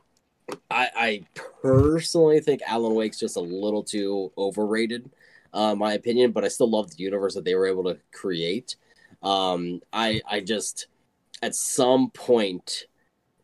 I 0.70 0.90
I 0.96 1.22
personally 1.62 2.40
think 2.40 2.62
Alan 2.68 2.96
Wake's 2.96 3.20
just 3.20 3.38
a 3.38 3.42
little 3.42 3.84
too 3.84 4.32
overrated, 4.38 5.10
uh, 5.54 5.76
my 5.76 5.94
opinion. 5.94 6.32
But 6.32 6.46
I 6.46 6.48
still 6.50 6.70
love 6.70 6.92
the 6.92 7.04
universe 7.04 7.36
that 7.36 7.46
they 7.46 7.56
were 7.56 7.68
able 7.68 7.84
to 7.86 7.98
create. 8.12 8.76
Um, 9.24 9.82
I 9.94 10.22
I 10.30 10.42
just 10.42 10.88
at 11.42 11.56
some 11.56 12.10
point 12.12 12.86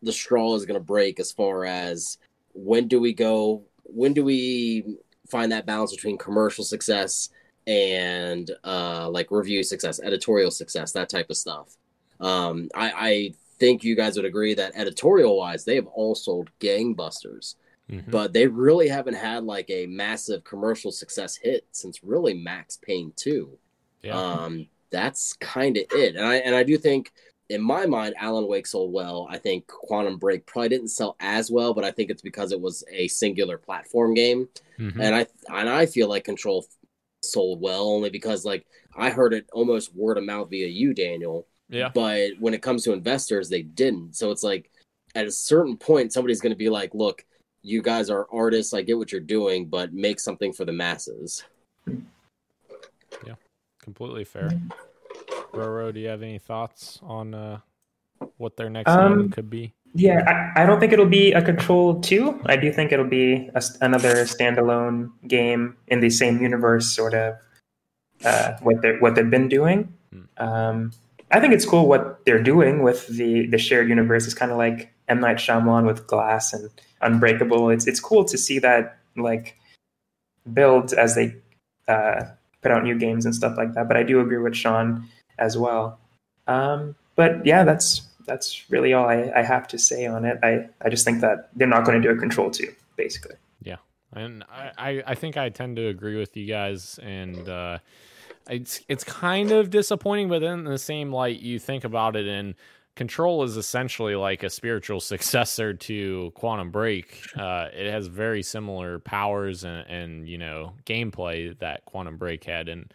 the 0.02 0.12
straw 0.12 0.54
is 0.54 0.66
going 0.66 0.78
to 0.78 0.84
break 0.84 1.18
as 1.18 1.32
far 1.32 1.64
as 1.64 2.18
when 2.52 2.88
do 2.88 3.00
we 3.00 3.12
go? 3.12 3.62
When 3.84 4.12
do 4.12 4.24
we 4.24 4.98
find 5.28 5.52
that 5.52 5.66
balance 5.66 5.94
between 5.94 6.18
commercial 6.18 6.64
success 6.64 7.30
and 7.66 8.50
uh, 8.64 9.08
like 9.10 9.30
review 9.30 9.62
success, 9.62 10.00
editorial 10.00 10.50
success, 10.50 10.92
that 10.92 11.08
type 11.08 11.30
of 11.30 11.36
stuff. 11.36 11.76
Um, 12.20 12.68
I, 12.74 12.92
I 12.92 13.34
think 13.58 13.84
you 13.84 13.96
guys 13.96 14.16
would 14.16 14.24
agree 14.24 14.54
that 14.54 14.72
editorial 14.74 15.36
wise, 15.36 15.64
they 15.64 15.76
have 15.76 15.86
all 15.86 16.14
sold 16.14 16.50
gangbusters, 16.60 17.54
mm-hmm. 17.90 18.10
but 18.10 18.32
they 18.32 18.46
really 18.46 18.88
haven't 18.88 19.14
had 19.14 19.44
like 19.44 19.70
a 19.70 19.86
massive 19.86 20.44
commercial 20.44 20.92
success 20.92 21.36
hit 21.36 21.66
since 21.72 22.04
really 22.04 22.34
Max 22.34 22.76
Payne 22.76 23.12
2. 23.16 23.58
Yeah. 24.02 24.18
Um, 24.18 24.66
that's 24.90 25.32
kind 25.34 25.76
of 25.76 25.84
it. 25.92 26.16
And 26.16 26.26
I, 26.26 26.36
and 26.36 26.54
I 26.54 26.62
do 26.62 26.76
think 26.76 27.12
in 27.50 27.60
my 27.60 27.86
mind, 27.86 28.14
Alan 28.18 28.46
Wake 28.46 28.66
sold 28.66 28.92
well. 28.92 29.26
I 29.30 29.38
think 29.38 29.66
Quantum 29.66 30.16
Break 30.16 30.46
probably 30.46 30.70
didn't 30.70 30.88
sell 30.88 31.16
as 31.20 31.50
well, 31.50 31.74
but 31.74 31.84
I 31.84 31.90
think 31.90 32.10
it's 32.10 32.22
because 32.22 32.52
it 32.52 32.60
was 32.60 32.84
a 32.90 33.08
singular 33.08 33.58
platform 33.58 34.14
game, 34.14 34.48
mm-hmm. 34.78 35.00
and 35.00 35.14
I 35.14 35.26
and 35.48 35.68
I 35.68 35.86
feel 35.86 36.08
like 36.08 36.24
Control 36.24 36.64
sold 37.32 37.60
well 37.60 37.88
only 37.88 38.10
because 38.10 38.44
like 38.44 38.66
I 38.96 39.10
heard 39.10 39.34
it 39.34 39.48
almost 39.52 39.94
word 39.94 40.18
of 40.18 40.24
mouth 40.24 40.50
via 40.50 40.66
you, 40.66 40.94
Daniel. 40.94 41.46
Yeah. 41.68 41.90
But 41.92 42.32
when 42.38 42.54
it 42.54 42.62
comes 42.62 42.84
to 42.84 42.92
investors, 42.92 43.48
they 43.48 43.62
didn't. 43.62 44.16
So 44.16 44.30
it's 44.30 44.42
like 44.42 44.70
at 45.14 45.26
a 45.26 45.30
certain 45.30 45.76
point, 45.76 46.12
somebody's 46.12 46.40
going 46.40 46.52
to 46.52 46.56
be 46.56 46.68
like, 46.68 46.94
look, 46.94 47.24
you 47.62 47.82
guys 47.82 48.10
are 48.10 48.26
artists. 48.32 48.74
I 48.74 48.82
get 48.82 48.98
what 48.98 49.10
you're 49.10 49.20
doing, 49.20 49.66
but 49.66 49.92
make 49.92 50.20
something 50.20 50.52
for 50.52 50.64
the 50.64 50.72
masses. 50.72 51.44
Yeah, 53.26 53.34
completely 53.80 54.24
fair. 54.24 54.50
Roro, 55.52 55.92
do 55.94 56.00
you 56.00 56.08
have 56.08 56.22
any 56.22 56.38
thoughts 56.38 56.98
on 57.02 57.32
uh, 57.32 57.60
what 58.36 58.56
their 58.56 58.68
next 58.68 58.90
um, 58.90 59.18
game 59.18 59.30
could 59.30 59.48
be? 59.48 59.72
Yeah, 59.94 60.50
I, 60.56 60.62
I, 60.62 60.66
don't 60.66 60.80
think 60.80 60.92
it'll 60.92 61.06
be 61.06 61.32
a 61.32 61.40
Control 61.40 62.00
2. 62.00 62.42
I 62.46 62.56
do 62.56 62.72
think 62.72 62.90
it'll 62.90 63.06
be 63.06 63.48
a, 63.54 63.62
another 63.80 64.24
standalone 64.24 65.12
game 65.28 65.76
in 65.86 66.00
the 66.00 66.10
same 66.10 66.42
universe, 66.42 66.90
sort 66.90 67.14
of 67.14 67.36
uh, 68.24 68.54
what 68.60 68.82
they 68.82 68.96
what 68.98 69.14
they've 69.14 69.30
been 69.30 69.48
doing. 69.48 69.94
Hmm. 70.12 70.44
Um, 70.44 70.92
I 71.30 71.38
think 71.38 71.54
it's 71.54 71.64
cool 71.64 71.86
what 71.86 72.24
they're 72.26 72.42
doing 72.42 72.82
with 72.82 73.06
the 73.06 73.46
the 73.46 73.58
shared 73.58 73.88
universe. 73.88 74.24
It's 74.24 74.34
kind 74.34 74.50
of 74.50 74.58
like 74.58 74.92
M 75.08 75.20
Night 75.20 75.36
Shyamalan 75.36 75.86
with 75.86 76.06
Glass 76.08 76.52
and 76.52 76.70
Unbreakable. 77.00 77.70
It's 77.70 77.86
it's 77.86 78.00
cool 78.00 78.24
to 78.24 78.36
see 78.36 78.58
that 78.58 78.98
like 79.16 79.56
build 80.52 80.92
as 80.92 81.14
they 81.14 81.36
uh, 81.86 82.22
put 82.62 82.72
out 82.72 82.82
new 82.82 82.98
games 82.98 83.24
and 83.26 83.34
stuff 83.34 83.56
like 83.56 83.74
that. 83.74 83.86
But 83.86 83.96
I 83.96 84.02
do 84.02 84.20
agree 84.20 84.38
with 84.38 84.56
Sean 84.56 85.06
as 85.38 85.56
well. 85.56 86.00
Um, 86.46 86.96
but 87.16 87.44
yeah, 87.46 87.62
that's 87.62 88.02
that's 88.26 88.70
really 88.70 88.92
all 88.92 89.06
I, 89.06 89.30
I 89.34 89.42
have 89.42 89.68
to 89.68 89.78
say 89.78 90.06
on 90.06 90.24
it. 90.24 90.38
I, 90.42 90.68
I 90.82 90.88
just 90.88 91.04
think 91.04 91.20
that 91.20 91.50
they're 91.54 91.68
not 91.68 91.84
going 91.84 92.00
to 92.00 92.06
do 92.06 92.14
a 92.14 92.18
control 92.18 92.50
two, 92.50 92.72
basically. 92.96 93.36
Yeah. 93.62 93.76
And 94.12 94.44
I, 94.50 95.02
I 95.06 95.14
think 95.14 95.36
I 95.36 95.48
tend 95.48 95.76
to 95.76 95.88
agree 95.88 96.16
with 96.16 96.36
you 96.36 96.46
guys. 96.46 96.98
And 97.02 97.48
uh, 97.48 97.78
it's 98.48 98.80
it's 98.88 99.04
kind 99.04 99.50
of 99.52 99.70
disappointing, 99.70 100.28
but 100.28 100.42
in 100.42 100.64
the 100.64 100.78
same 100.78 101.12
light, 101.12 101.40
you 101.40 101.58
think 101.58 101.84
about 101.84 102.16
it, 102.16 102.26
and 102.26 102.54
Control 102.96 103.42
is 103.42 103.56
essentially 103.56 104.14
like 104.14 104.44
a 104.44 104.50
spiritual 104.50 105.00
successor 105.00 105.74
to 105.74 106.30
Quantum 106.34 106.70
Break. 106.70 107.20
Uh, 107.36 107.68
it 107.72 107.90
has 107.90 108.06
very 108.06 108.42
similar 108.42 109.00
powers 109.00 109.64
and, 109.64 109.86
and 109.88 110.28
you 110.28 110.38
know 110.38 110.74
gameplay 110.84 111.58
that 111.58 111.84
Quantum 111.86 112.16
Break 112.16 112.44
had, 112.44 112.68
and 112.68 112.92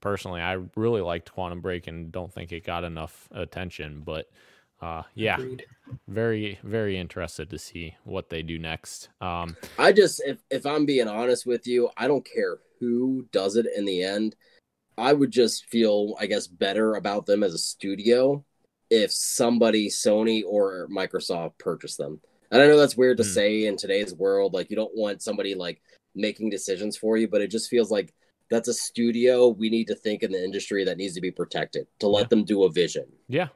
personally, 0.00 0.40
I 0.40 0.58
really 0.74 1.02
liked 1.02 1.32
Quantum 1.32 1.60
Break 1.60 1.86
and 1.86 2.10
don't 2.10 2.32
think 2.32 2.52
it 2.52 2.64
got 2.64 2.84
enough 2.84 3.28
attention, 3.32 4.02
but 4.04 4.30
uh, 4.80 5.02
yeah, 5.14 5.36
Agreed. 5.36 5.64
very 6.08 6.58
very 6.62 6.98
interested 6.98 7.50
to 7.50 7.58
see 7.58 7.94
what 8.04 8.28
they 8.28 8.42
do 8.42 8.58
next. 8.58 9.08
Um, 9.20 9.56
I 9.78 9.92
just 9.92 10.22
if 10.26 10.38
if 10.50 10.66
I'm 10.66 10.86
being 10.86 11.08
honest 11.08 11.46
with 11.46 11.66
you, 11.66 11.88
I 11.96 12.08
don't 12.08 12.26
care 12.26 12.58
who 12.80 13.26
does 13.32 13.56
it 13.56 13.66
in 13.76 13.84
the 13.84 14.02
end. 14.02 14.36
I 14.98 15.12
would 15.12 15.30
just 15.30 15.66
feel, 15.66 16.14
I 16.18 16.26
guess, 16.26 16.46
better 16.46 16.94
about 16.94 17.26
them 17.26 17.42
as 17.42 17.54
a 17.54 17.58
studio 17.58 18.44
if 18.88 19.12
somebody, 19.12 19.88
Sony 19.88 20.42
or 20.46 20.88
Microsoft, 20.88 21.58
purchased 21.58 21.98
them. 21.98 22.20
And 22.50 22.62
I 22.62 22.66
know 22.66 22.78
that's 22.78 22.96
weird 22.96 23.18
to 23.18 23.22
mm. 23.22 23.34
say 23.34 23.66
in 23.66 23.76
today's 23.76 24.14
world. 24.14 24.54
Like, 24.54 24.70
you 24.70 24.76
don't 24.76 24.94
want 24.94 25.22
somebody 25.22 25.54
like 25.54 25.82
making 26.14 26.50
decisions 26.50 26.96
for 26.96 27.16
you, 27.16 27.28
but 27.28 27.40
it 27.40 27.50
just 27.50 27.68
feels 27.68 27.90
like 27.90 28.14
that's 28.50 28.68
a 28.68 28.74
studio 28.74 29.48
we 29.48 29.70
need 29.70 29.86
to 29.88 29.94
think 29.94 30.22
in 30.22 30.32
the 30.32 30.42
industry 30.42 30.84
that 30.84 30.96
needs 30.96 31.14
to 31.14 31.20
be 31.20 31.30
protected 31.30 31.86
to 31.98 32.08
let 32.08 32.22
yeah. 32.22 32.28
them 32.28 32.44
do 32.44 32.64
a 32.64 32.70
vision. 32.70 33.06
Yeah. 33.28 33.48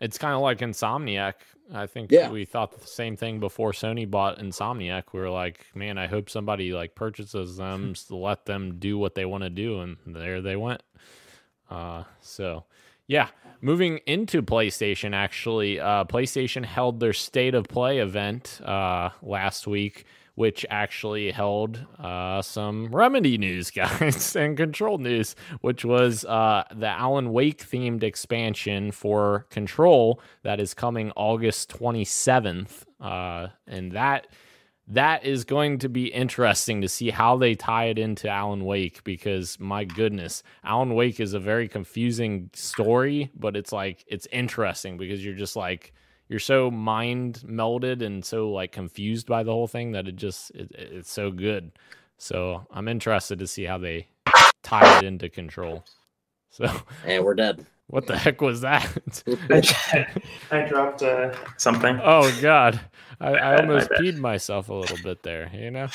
It's 0.00 0.18
kind 0.18 0.34
of 0.34 0.42
like 0.42 0.58
Insomniac. 0.58 1.34
I 1.72 1.86
think 1.86 2.10
yeah. 2.10 2.30
we 2.30 2.44
thought 2.44 2.78
the 2.78 2.86
same 2.86 3.16
thing 3.16 3.40
before 3.40 3.72
Sony 3.72 4.10
bought 4.10 4.38
Insomniac. 4.38 5.04
We 5.12 5.20
were 5.20 5.30
like, 5.30 5.64
man, 5.74 5.96
I 5.96 6.06
hope 6.06 6.28
somebody 6.28 6.72
like 6.72 6.94
purchases 6.94 7.56
them 7.56 7.94
to 8.08 8.16
let 8.16 8.44
them 8.44 8.78
do 8.78 8.98
what 8.98 9.14
they 9.14 9.24
want 9.24 9.44
to 9.44 9.50
do 9.50 9.80
and 9.80 9.96
there 10.06 10.42
they 10.42 10.56
went. 10.56 10.82
Uh, 11.70 12.04
so 12.20 12.64
yeah, 13.06 13.28
moving 13.60 13.98
into 14.06 14.42
PlayStation, 14.42 15.14
actually, 15.14 15.80
uh, 15.80 16.04
PlayStation 16.04 16.64
held 16.64 17.00
their 17.00 17.12
State 17.12 17.54
of 17.54 17.66
Play 17.68 17.98
event 17.98 18.60
uh, 18.64 19.10
last 19.22 19.66
week, 19.66 20.04
which 20.42 20.66
actually 20.70 21.30
held 21.30 21.86
uh, 22.00 22.42
some 22.42 22.88
Remedy 22.88 23.38
news, 23.38 23.70
guys, 23.82 24.34
and 24.34 24.56
Control 24.56 24.98
news, 24.98 25.36
which 25.60 25.84
was 25.84 26.24
uh, 26.24 26.64
the 26.74 26.88
Alan 26.88 27.32
Wake 27.32 27.64
themed 27.64 28.02
expansion 28.02 28.90
for 28.90 29.46
Control 29.50 30.20
that 30.42 30.58
is 30.58 30.74
coming 30.74 31.12
August 31.14 31.70
27th. 31.70 32.82
Uh, 33.00 33.50
and 33.68 33.92
that 33.92 34.26
that 34.88 35.24
is 35.24 35.44
going 35.44 35.78
to 35.78 35.88
be 35.88 36.06
interesting 36.06 36.80
to 36.80 36.88
see 36.88 37.10
how 37.10 37.36
they 37.36 37.54
tie 37.54 37.84
it 37.84 37.96
into 38.00 38.28
Alan 38.28 38.64
Wake 38.64 39.04
because 39.04 39.60
my 39.60 39.84
goodness, 39.84 40.42
Alan 40.64 40.96
Wake 40.96 41.20
is 41.20 41.34
a 41.34 41.38
very 41.38 41.68
confusing 41.68 42.50
story, 42.52 43.30
but 43.36 43.54
it's 43.54 43.70
like 43.70 44.04
it's 44.08 44.26
interesting 44.32 44.96
because 44.96 45.24
you're 45.24 45.36
just 45.36 45.54
like 45.54 45.92
you're 46.32 46.40
so 46.40 46.70
mind 46.70 47.42
melded 47.46 48.02
and 48.02 48.24
so 48.24 48.50
like 48.50 48.72
confused 48.72 49.26
by 49.26 49.42
the 49.42 49.52
whole 49.52 49.68
thing 49.68 49.92
that 49.92 50.08
it 50.08 50.16
just 50.16 50.50
it, 50.52 50.70
it's 50.72 51.12
so 51.12 51.30
good. 51.30 51.72
So 52.16 52.66
I'm 52.70 52.88
interested 52.88 53.38
to 53.40 53.46
see 53.46 53.64
how 53.64 53.76
they 53.76 54.06
tie 54.62 54.98
it 54.98 55.04
into 55.04 55.28
control. 55.28 55.84
So 56.54 56.70
and 57.06 57.24
we're 57.24 57.32
dead. 57.32 57.64
What 57.86 58.06
the 58.06 58.14
heck 58.14 58.42
was 58.42 58.60
that? 58.60 58.86
I 60.50 60.60
dropped 60.68 61.02
uh, 61.02 61.34
something. 61.56 61.98
Oh 62.04 62.30
God, 62.42 62.78
I, 63.18 63.30
I 63.32 63.56
almost 63.62 63.88
peed 63.92 64.18
myself 64.18 64.68
a 64.68 64.74
little 64.74 64.98
bit 65.02 65.22
there. 65.22 65.50
You 65.54 65.70
know. 65.70 65.88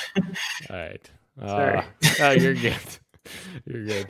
All 0.72 0.76
right. 0.76 1.12
Uh, 1.40 1.48
Sorry. 1.48 1.84
oh, 2.22 2.32
you're 2.32 2.56
good. 2.56 2.74
You're 3.68 3.86
good. 3.86 4.08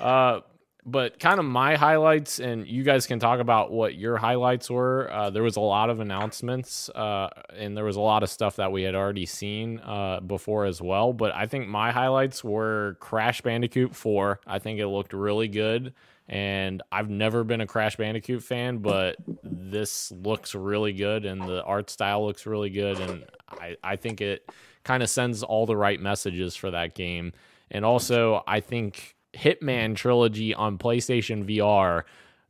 Uh, 0.00 0.40
but 0.84 1.20
kind 1.20 1.38
of 1.38 1.44
my 1.44 1.76
highlights, 1.76 2.40
and 2.40 2.66
you 2.66 2.82
guys 2.82 3.06
can 3.06 3.18
talk 3.18 3.40
about 3.40 3.70
what 3.70 3.94
your 3.94 4.16
highlights 4.16 4.68
were. 4.68 5.10
Uh, 5.12 5.30
there 5.30 5.42
was 5.42 5.56
a 5.56 5.60
lot 5.60 5.90
of 5.90 6.00
announcements, 6.00 6.88
uh, 6.90 7.28
and 7.56 7.76
there 7.76 7.84
was 7.84 7.96
a 7.96 8.00
lot 8.00 8.22
of 8.22 8.30
stuff 8.30 8.56
that 8.56 8.72
we 8.72 8.82
had 8.82 8.94
already 8.94 9.26
seen 9.26 9.78
uh, 9.80 10.20
before 10.20 10.64
as 10.64 10.82
well. 10.82 11.12
But 11.12 11.34
I 11.34 11.46
think 11.46 11.68
my 11.68 11.92
highlights 11.92 12.42
were 12.42 12.96
Crash 13.00 13.42
Bandicoot 13.42 13.94
4. 13.94 14.40
I 14.46 14.58
think 14.58 14.80
it 14.80 14.88
looked 14.88 15.12
really 15.12 15.48
good 15.48 15.94
and 16.28 16.82
I've 16.90 17.10
never 17.10 17.44
been 17.44 17.60
a 17.60 17.66
Crash 17.66 17.96
Bandicoot 17.96 18.42
fan, 18.42 18.78
but 18.78 19.16
this 19.42 20.10
looks 20.12 20.54
really 20.54 20.92
good 20.92 21.24
and 21.24 21.42
the 21.42 21.62
art 21.64 21.90
style 21.90 22.24
looks 22.24 22.46
really 22.46 22.70
good 22.70 22.98
and 23.00 23.24
I, 23.48 23.76
I 23.82 23.96
think 23.96 24.20
it 24.20 24.48
kind 24.84 25.02
of 25.02 25.10
sends 25.10 25.42
all 25.42 25.66
the 25.66 25.76
right 25.76 26.00
messages 26.00 26.56
for 26.56 26.70
that 26.70 26.94
game. 26.94 27.32
And 27.70 27.84
also 27.84 28.42
I 28.46 28.60
think 28.60 29.16
Hitman 29.34 29.96
trilogy 29.96 30.54
on 30.54 30.78
PlayStation 30.78 31.44
VR, 31.48 32.02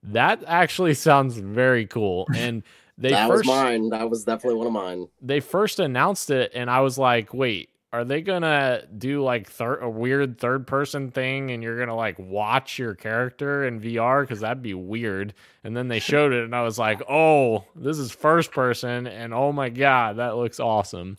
that 0.04 0.42
actually 0.46 0.94
sounds 1.08 1.36
very 1.36 1.86
cool. 1.86 2.26
And 2.34 2.62
they 2.98 3.10
that 3.10 3.28
first 3.28 3.46
was 3.46 3.56
mine. 3.56 3.88
That 3.90 4.10
was 4.10 4.24
definitely 4.24 4.58
one 4.58 4.66
of 4.66 4.72
mine. 4.72 5.08
they 5.20 5.40
first 5.40 5.80
announced 5.80 6.30
it 6.30 6.52
and 6.54 6.70
I 6.70 6.80
was 6.80 6.98
like, 6.98 7.32
wait, 7.32 7.70
are 7.92 8.04
they 8.04 8.22
gonna 8.22 8.82
do 8.96 9.22
like 9.22 9.48
third 9.48 9.82
a 9.82 9.88
weird 9.88 10.38
third 10.38 10.66
person 10.66 11.10
thing 11.10 11.50
and 11.50 11.62
you're 11.62 11.78
gonna 11.78 11.96
like 11.96 12.18
watch 12.18 12.78
your 12.78 12.94
character 12.94 13.64
in 13.66 13.80
VR 13.80 14.22
because 14.22 14.40
that'd 14.40 14.62
be 14.62 14.74
weird. 14.74 15.34
And 15.64 15.76
then 15.76 15.88
they 15.88 15.98
showed 16.00 16.32
it 16.32 16.44
and 16.44 16.54
I 16.54 16.62
was 16.62 16.78
like, 16.78 17.02
oh, 17.08 17.64
this 17.74 17.98
is 17.98 18.10
first 18.12 18.50
person 18.50 19.06
and 19.06 19.34
oh 19.34 19.52
my 19.52 19.68
god, 19.68 20.16
that 20.16 20.36
looks 20.36 20.58
awesome. 20.60 21.18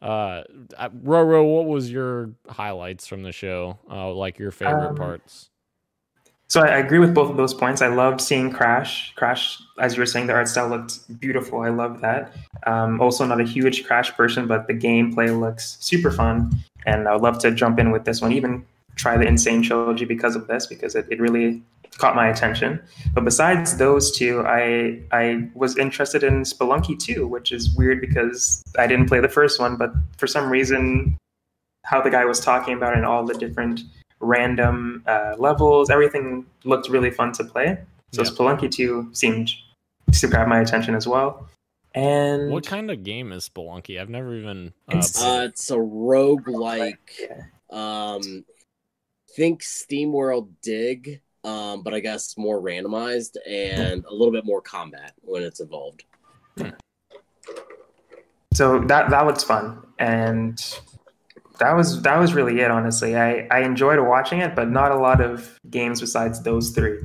Uh, 0.00 0.42
I- 0.78 0.88
Roro, 0.88 1.56
what 1.56 1.66
was 1.66 1.90
your 1.90 2.30
highlights 2.48 3.06
from 3.06 3.22
the 3.22 3.32
show? 3.32 3.78
Uh, 3.90 4.12
like 4.12 4.38
your 4.38 4.50
favorite 4.50 4.90
Um, 4.90 4.96
parts? 4.96 5.50
So 6.50 6.62
I, 6.62 6.68
I 6.68 6.76
agree 6.78 6.98
with 6.98 7.14
both 7.14 7.30
of 7.30 7.36
those 7.36 7.52
points. 7.52 7.82
I 7.82 7.88
loved 7.88 8.20
seeing 8.20 8.50
Crash. 8.50 9.12
Crash, 9.16 9.60
as 9.78 9.94
you 9.96 10.00
were 10.00 10.06
saying, 10.06 10.28
the 10.28 10.32
art 10.32 10.48
style 10.48 10.68
looked 10.68 11.20
beautiful. 11.20 11.60
I 11.60 11.68
love 11.68 12.00
that. 12.00 12.32
Um, 12.66 13.00
also, 13.00 13.26
not 13.26 13.40
a 13.40 13.44
huge 13.44 13.84
Crash 13.84 14.12
person, 14.14 14.46
but 14.46 14.66
the 14.66 14.72
gameplay 14.74 15.38
looks 15.38 15.76
super 15.80 16.10
fun, 16.10 16.52
and 16.86 17.06
I 17.06 17.12
would 17.12 17.22
love 17.22 17.38
to 17.40 17.50
jump 17.50 17.78
in 17.78 17.90
with 17.90 18.04
this 18.04 18.22
one. 18.22 18.32
Even 18.32 18.64
try 18.94 19.16
the 19.18 19.26
N. 19.26 19.36
Sane 19.36 19.62
trilogy 19.62 20.06
because 20.06 20.36
of 20.36 20.46
this, 20.46 20.66
because 20.66 20.94
it, 20.94 21.06
it 21.10 21.20
really 21.20 21.62
caught 21.96 22.14
my 22.14 22.28
attention. 22.28 22.80
But 23.14 23.24
besides 23.24 23.76
those 23.78 24.10
two, 24.16 24.42
I 24.46 25.00
I 25.12 25.48
was 25.54 25.76
interested 25.78 26.22
in 26.22 26.42
Spelunky 26.42 26.98
2, 26.98 27.26
which 27.26 27.50
is 27.52 27.74
weird 27.76 28.00
because 28.00 28.62
I 28.78 28.86
didn't 28.86 29.06
play 29.06 29.20
the 29.20 29.28
first 29.28 29.58
one, 29.60 29.76
but 29.76 29.92
for 30.16 30.26
some 30.26 30.50
reason, 30.50 31.16
how 31.84 32.00
the 32.02 32.10
guy 32.10 32.24
was 32.24 32.40
talking 32.40 32.74
about 32.74 32.92
it 32.92 32.98
and 32.98 33.06
all 33.06 33.24
the 33.24 33.34
different 33.34 33.80
random 34.20 35.02
uh, 35.06 35.34
levels. 35.38 35.90
Everything 35.90 36.44
looked 36.64 36.88
really 36.88 37.10
fun 37.10 37.32
to 37.32 37.44
play. 37.44 37.78
So 38.12 38.22
Yeah. 38.22 38.30
Spelunky 38.30 38.70
2 38.70 39.10
seemed 39.12 39.50
to 40.12 40.26
grab 40.28 40.48
my 40.48 40.60
attention 40.60 40.94
as 40.94 41.06
well. 41.06 41.48
And 41.94 42.50
What 42.50 42.66
kind 42.66 42.90
of 42.90 43.02
game 43.04 43.32
is 43.32 43.48
Spelunky? 43.48 44.00
I've 44.00 44.08
never 44.10 44.34
even. 44.36 44.72
Uh, 44.88 44.98
It's- 44.98 45.22
Uh, 45.22 45.46
it's 45.48 45.70
a 45.70 45.80
rogue-like. 45.80 47.12
Yeah. 47.20 47.42
Um, 47.70 48.44
think 49.36 49.62
SteamWorld 49.62 50.48
Dig, 50.62 51.20
um, 51.48 51.82
but 51.82 51.94
I 51.94 52.00
guess 52.00 52.36
more 52.36 52.60
randomized 52.60 53.36
and 53.46 54.04
a 54.04 54.12
little 54.12 54.32
bit 54.32 54.44
more 54.44 54.60
combat 54.60 55.14
when 55.22 55.42
it's 55.42 55.60
involved. 55.60 56.04
so 58.54 58.80
that 58.80 59.10
that 59.10 59.26
looks 59.26 59.42
fun, 59.42 59.86
and 59.98 60.58
that 61.58 61.74
was 61.76 62.02
that 62.02 62.18
was 62.18 62.34
really 62.34 62.60
it. 62.60 62.70
Honestly, 62.70 63.16
I 63.16 63.46
I 63.50 63.60
enjoyed 63.60 64.00
watching 64.00 64.40
it, 64.40 64.54
but 64.54 64.70
not 64.70 64.90
a 64.90 64.96
lot 64.96 65.20
of 65.20 65.58
games 65.70 66.00
besides 66.00 66.42
those 66.42 66.70
three 66.70 66.98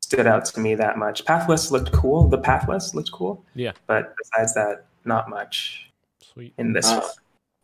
stood 0.00 0.26
out 0.26 0.44
to 0.44 0.60
me 0.60 0.74
that 0.74 0.98
much. 0.98 1.24
Pathless 1.24 1.70
looked 1.70 1.92
cool. 1.92 2.28
The 2.28 2.38
Pathless 2.38 2.94
looked 2.94 3.12
cool. 3.12 3.44
Yeah. 3.54 3.72
but 3.86 4.14
besides 4.18 4.54
that, 4.54 4.86
not 5.04 5.30
much 5.30 5.88
Sweet. 6.20 6.52
in 6.58 6.72
this. 6.72 6.88
Uh, 6.88 7.00
one. 7.00 7.10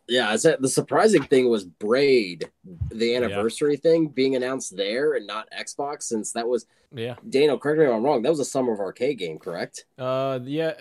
Yeah, 0.09 0.29
I 0.29 0.37
said 0.37 0.61
the 0.61 0.69
surprising 0.69 1.23
thing 1.23 1.49
was 1.49 1.65
Braid, 1.65 2.49
the 2.89 3.15
anniversary 3.15 3.75
thing 3.75 4.07
being 4.07 4.35
announced 4.35 4.75
there 4.77 5.13
and 5.15 5.27
not 5.27 5.49
Xbox, 5.51 6.03
since 6.03 6.31
that 6.31 6.47
was 6.47 6.65
Yeah. 6.95 7.15
Daniel. 7.29 7.57
Correct 7.59 7.79
me 7.79 7.85
if 7.85 7.91
I'm 7.91 8.03
wrong. 8.03 8.21
That 8.21 8.29
was 8.29 8.39
a 8.39 8.45
Summer 8.45 8.71
of 8.71 8.79
Arcade 8.79 9.17
game, 9.19 9.37
correct? 9.37 9.83
Uh, 9.97 10.39
yeah, 10.43 10.73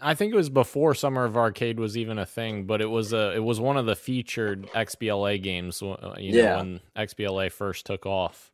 I 0.00 0.14
think 0.14 0.32
it 0.32 0.36
was 0.36 0.48
before 0.50 0.94
Summer 0.94 1.24
of 1.24 1.36
Arcade 1.36 1.80
was 1.80 1.96
even 1.98 2.18
a 2.18 2.26
thing, 2.26 2.64
but 2.66 2.80
it 2.80 2.86
was 2.90 3.12
a 3.12 3.32
it 3.34 3.42
was 3.42 3.58
one 3.58 3.76
of 3.76 3.86
the 3.86 3.96
featured 3.96 4.68
XBLA 4.72 5.42
games. 5.42 5.82
uh, 5.82 6.14
You 6.18 6.32
know, 6.32 6.38
Yeah. 6.38 6.56
when 6.58 6.80
XBLA 6.94 7.48
first 7.50 7.86
took 7.86 8.06
off. 8.06 8.52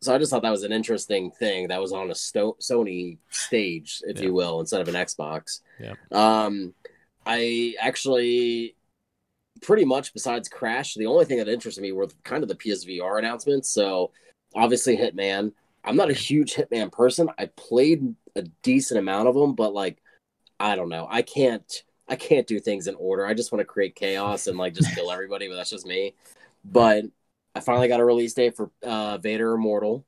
So 0.00 0.14
I 0.14 0.18
just 0.18 0.30
thought 0.30 0.40
that 0.40 0.50
was 0.50 0.62
an 0.62 0.72
interesting 0.72 1.30
thing 1.32 1.68
that 1.68 1.78
was 1.82 1.92
on 1.92 2.10
a 2.10 2.14
Sto- 2.14 2.56
Sony 2.58 3.18
stage, 3.28 4.00
if 4.06 4.16
Yeah. 4.18 4.28
you 4.28 4.32
will, 4.32 4.60
instead 4.60 4.80
of 4.80 4.88
an 4.88 4.94
Xbox. 4.94 5.60
Yeah. 5.78 5.92
Um, 6.10 6.72
I 7.26 7.74
actually 7.78 8.74
pretty 9.62 9.84
much 9.84 10.12
besides 10.12 10.48
Crash, 10.48 10.94
the 10.94 11.06
only 11.06 11.24
thing 11.24 11.38
that 11.38 11.48
interested 11.48 11.82
me 11.82 11.92
were 11.92 12.08
kind 12.24 12.42
of 12.42 12.48
the 12.48 12.54
PSVR 12.54 13.18
announcements. 13.18 13.70
So 13.70 14.12
obviously 14.54 14.96
Hitman. 14.96 15.52
I'm 15.84 15.96
not 15.96 16.10
a 16.10 16.14
huge 16.14 16.54
Hitman 16.54 16.92
person. 16.92 17.30
I 17.38 17.46
played 17.46 18.14
a 18.36 18.42
decent 18.62 18.98
amount 18.98 19.28
of 19.28 19.34
them, 19.34 19.54
but 19.54 19.72
like 19.72 20.02
I 20.58 20.76
don't 20.76 20.90
know. 20.90 21.06
I 21.10 21.22
can't 21.22 21.84
I 22.08 22.16
can't 22.16 22.46
do 22.46 22.60
things 22.60 22.86
in 22.86 22.94
order. 22.96 23.24
I 23.24 23.34
just 23.34 23.52
want 23.52 23.60
to 23.60 23.64
create 23.64 23.94
chaos 23.94 24.46
and 24.46 24.58
like 24.58 24.74
just 24.74 24.94
kill 24.94 25.10
everybody, 25.12 25.48
but 25.48 25.54
that's 25.54 25.70
just 25.70 25.86
me. 25.86 26.14
But 26.64 27.04
I 27.54 27.60
finally 27.60 27.88
got 27.88 28.00
a 28.00 28.04
release 28.04 28.34
date 28.34 28.56
for 28.56 28.70
uh, 28.82 29.18
Vader 29.18 29.54
Immortal. 29.54 30.04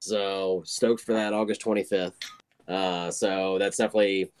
So 0.00 0.62
stoked 0.66 1.02
for 1.02 1.12
that 1.12 1.32
August 1.32 1.62
25th. 1.62 2.14
Uh, 2.66 3.10
so 3.10 3.58
that's 3.58 3.76
definitely. 3.76 4.32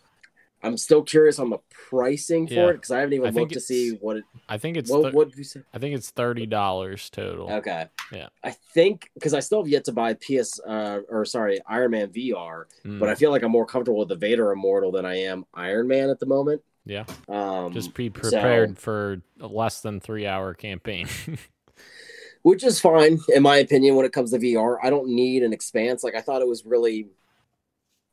I'm 0.64 0.76
still 0.76 1.02
curious 1.02 1.38
on 1.38 1.50
the 1.50 1.58
pricing 1.88 2.46
for 2.46 2.54
Yeah. 2.54 2.68
it 2.68 2.74
because 2.74 2.90
I 2.92 3.00
haven't 3.00 3.14
even 3.14 3.32
think 3.34 3.50
looked 3.50 3.54
to 3.54 3.60
see 3.60 3.90
what 4.00 4.16
it. 4.18 4.24
I 4.48 4.58
think 4.58 4.76
it's 4.76 4.90
What, 4.90 5.02
thir- 5.02 5.10
what 5.10 5.36
you 5.36 5.44
say? 5.44 5.60
I 5.74 5.78
think 5.78 5.94
it's 5.96 6.10
thirty 6.10 6.46
dollars 6.46 7.10
total. 7.10 7.50
Okay. 7.50 7.86
Yeah. 8.12 8.28
I 8.44 8.50
think 8.52 9.10
because 9.14 9.34
I 9.34 9.40
still 9.40 9.62
have 9.62 9.68
yet 9.68 9.84
to 9.86 9.92
buy 9.92 10.14
PS 10.14 10.60
uh, 10.60 11.00
or 11.08 11.24
sorry 11.24 11.60
Iron 11.68 11.90
Man 11.92 12.08
VR, 12.08 12.64
Mm, 12.84 12.98
but 13.00 13.08
I 13.08 13.14
feel 13.16 13.30
like 13.30 13.42
I'm 13.42 13.50
more 13.52 13.66
comfortable 13.66 13.98
with 14.00 14.08
the 14.08 14.16
Vader 14.16 14.52
Immortal 14.52 14.92
than 14.92 15.04
I 15.04 15.16
am 15.22 15.44
Iron 15.54 15.88
Man 15.88 16.10
at 16.10 16.20
the 16.20 16.26
moment. 16.26 16.62
Yeah. 16.84 17.04
Um, 17.28 17.72
just 17.72 17.94
be 17.94 18.06
so- 18.08 18.20
prepared 18.20 18.78
for 18.78 19.22
a 19.40 19.46
less 19.48 19.80
than 19.80 20.00
three 20.00 20.26
hour 20.26 20.54
campaign. 20.54 21.08
which 22.42 22.64
is 22.64 22.80
fine 22.80 23.20
in 23.34 23.42
my 23.42 23.56
opinion 23.56 23.94
when 23.94 24.04
it 24.04 24.12
comes 24.12 24.32
to 24.32 24.38
VR. 24.38 24.76
I 24.82 24.90
don't 24.90 25.08
need 25.08 25.42
an 25.44 25.52
expanse. 25.52 26.02
Like 26.02 26.14
I 26.16 26.20
thought 26.20 26.42
it 26.42 26.48
was 26.48 26.64
really 26.66 27.06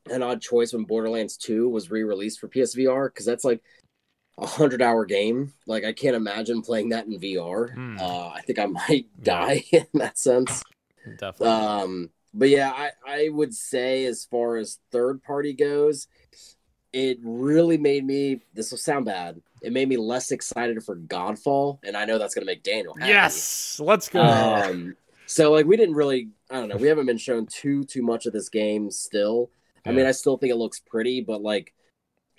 an 0.08 0.22
odd 0.22 0.40
choice 0.40 0.72
when 0.72 0.84
Borderlands 0.84 1.36
2 1.36 1.68
was 1.68 1.90
re-released 1.90 2.40
for 2.40 2.48
PSVR 2.48 3.08
because 3.08 3.26
that's 3.26 3.44
like 3.44 3.62
a 4.38 4.46
hundred 4.46 4.80
hour 4.80 5.04
game. 5.04 5.52
Like 5.66 5.84
I 5.84 5.92
can't 5.92 6.16
imagine 6.16 6.62
playing 6.62 6.90
that 6.90 7.06
in 7.06 7.18
VR. 7.18 7.72
Hmm. 7.74 7.98
Uh, 8.00 8.28
I 8.28 8.40
think 8.42 8.58
I 8.58 8.66
might 8.66 9.06
die 9.22 9.64
in 9.72 9.86
that 9.94 10.18
sense. 10.18 10.62
Definitely. 11.18 11.48
Um, 11.48 12.10
but 12.32 12.48
yeah, 12.48 12.70
I, 12.70 12.90
I 13.06 13.28
would 13.30 13.54
say 13.54 14.04
as 14.06 14.24
far 14.24 14.56
as 14.56 14.78
third 14.92 15.22
party 15.22 15.52
goes, 15.52 16.06
it 16.92 17.18
really 17.22 17.78
made 17.78 18.04
me 18.04 18.40
this 18.54 18.70
will 18.70 18.78
sound 18.78 19.04
bad. 19.04 19.40
It 19.62 19.72
made 19.72 19.88
me 19.88 19.96
less 19.98 20.30
excited 20.30 20.82
for 20.82 20.96
Godfall, 20.96 21.78
and 21.84 21.96
I 21.96 22.04
know 22.06 22.18
that's 22.18 22.34
gonna 22.34 22.46
make 22.46 22.62
Daniel 22.62 22.94
happy. 22.94 23.10
yes, 23.10 23.78
let's 23.80 24.08
go. 24.08 24.22
Um, 24.22 24.96
So 25.26 25.52
like 25.52 25.66
we 25.66 25.76
didn't 25.76 25.94
really 25.94 26.30
I 26.50 26.54
don't 26.56 26.68
know, 26.68 26.76
we 26.76 26.88
haven't 26.88 27.06
been 27.06 27.18
shown 27.18 27.46
too 27.46 27.84
too 27.84 28.02
much 28.02 28.26
of 28.26 28.32
this 28.32 28.48
game 28.48 28.90
still. 28.90 29.50
I 29.86 29.92
mean, 29.92 30.06
I 30.06 30.12
still 30.12 30.36
think 30.36 30.52
it 30.52 30.56
looks 30.56 30.80
pretty, 30.80 31.20
but 31.20 31.42
like 31.42 31.72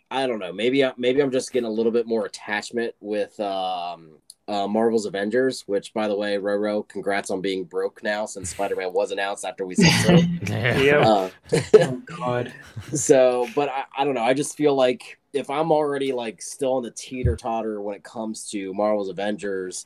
I 0.09 0.27
don't 0.27 0.39
know, 0.39 0.51
maybe 0.51 0.83
I, 0.83 0.91
maybe 0.97 1.21
I'm 1.21 1.31
just 1.31 1.53
getting 1.53 1.67
a 1.67 1.71
little 1.71 1.91
bit 1.91 2.05
more 2.05 2.25
attachment 2.25 2.95
with 2.99 3.39
um 3.39 4.17
uh, 4.47 4.67
Marvel's 4.67 5.05
Avengers, 5.05 5.61
which 5.67 5.93
by 5.93 6.09
the 6.09 6.15
way, 6.15 6.35
Roro, 6.35 6.85
congrats 6.85 7.29
on 7.29 7.39
being 7.39 7.63
broke 7.63 8.03
now 8.03 8.25
since 8.25 8.49
Spider-Man 8.51 8.91
was 8.91 9.11
announced 9.11 9.45
after 9.45 9.65
we 9.65 9.75
said 9.75 9.91
so. 10.05 10.15
Yep. 10.51 11.05
Uh, 11.05 11.29
oh 11.75 12.01
God. 12.05 12.53
so 12.93 13.47
but 13.55 13.69
I, 13.69 13.83
I 13.97 14.03
don't 14.03 14.15
know 14.15 14.23
i 14.23 14.33
just 14.33 14.57
feel 14.57 14.75
like 14.75 15.19
if 15.33 15.49
i'm 15.49 15.71
already 15.71 16.11
like 16.11 16.41
still 16.41 16.73
on 16.73 16.83
the 16.83 16.91
teeter 16.91 17.35
totter 17.35 17.81
when 17.81 17.95
it 17.95 18.03
comes 18.03 18.49
to 18.51 18.73
marvel's 18.73 19.09
avengers 19.09 19.85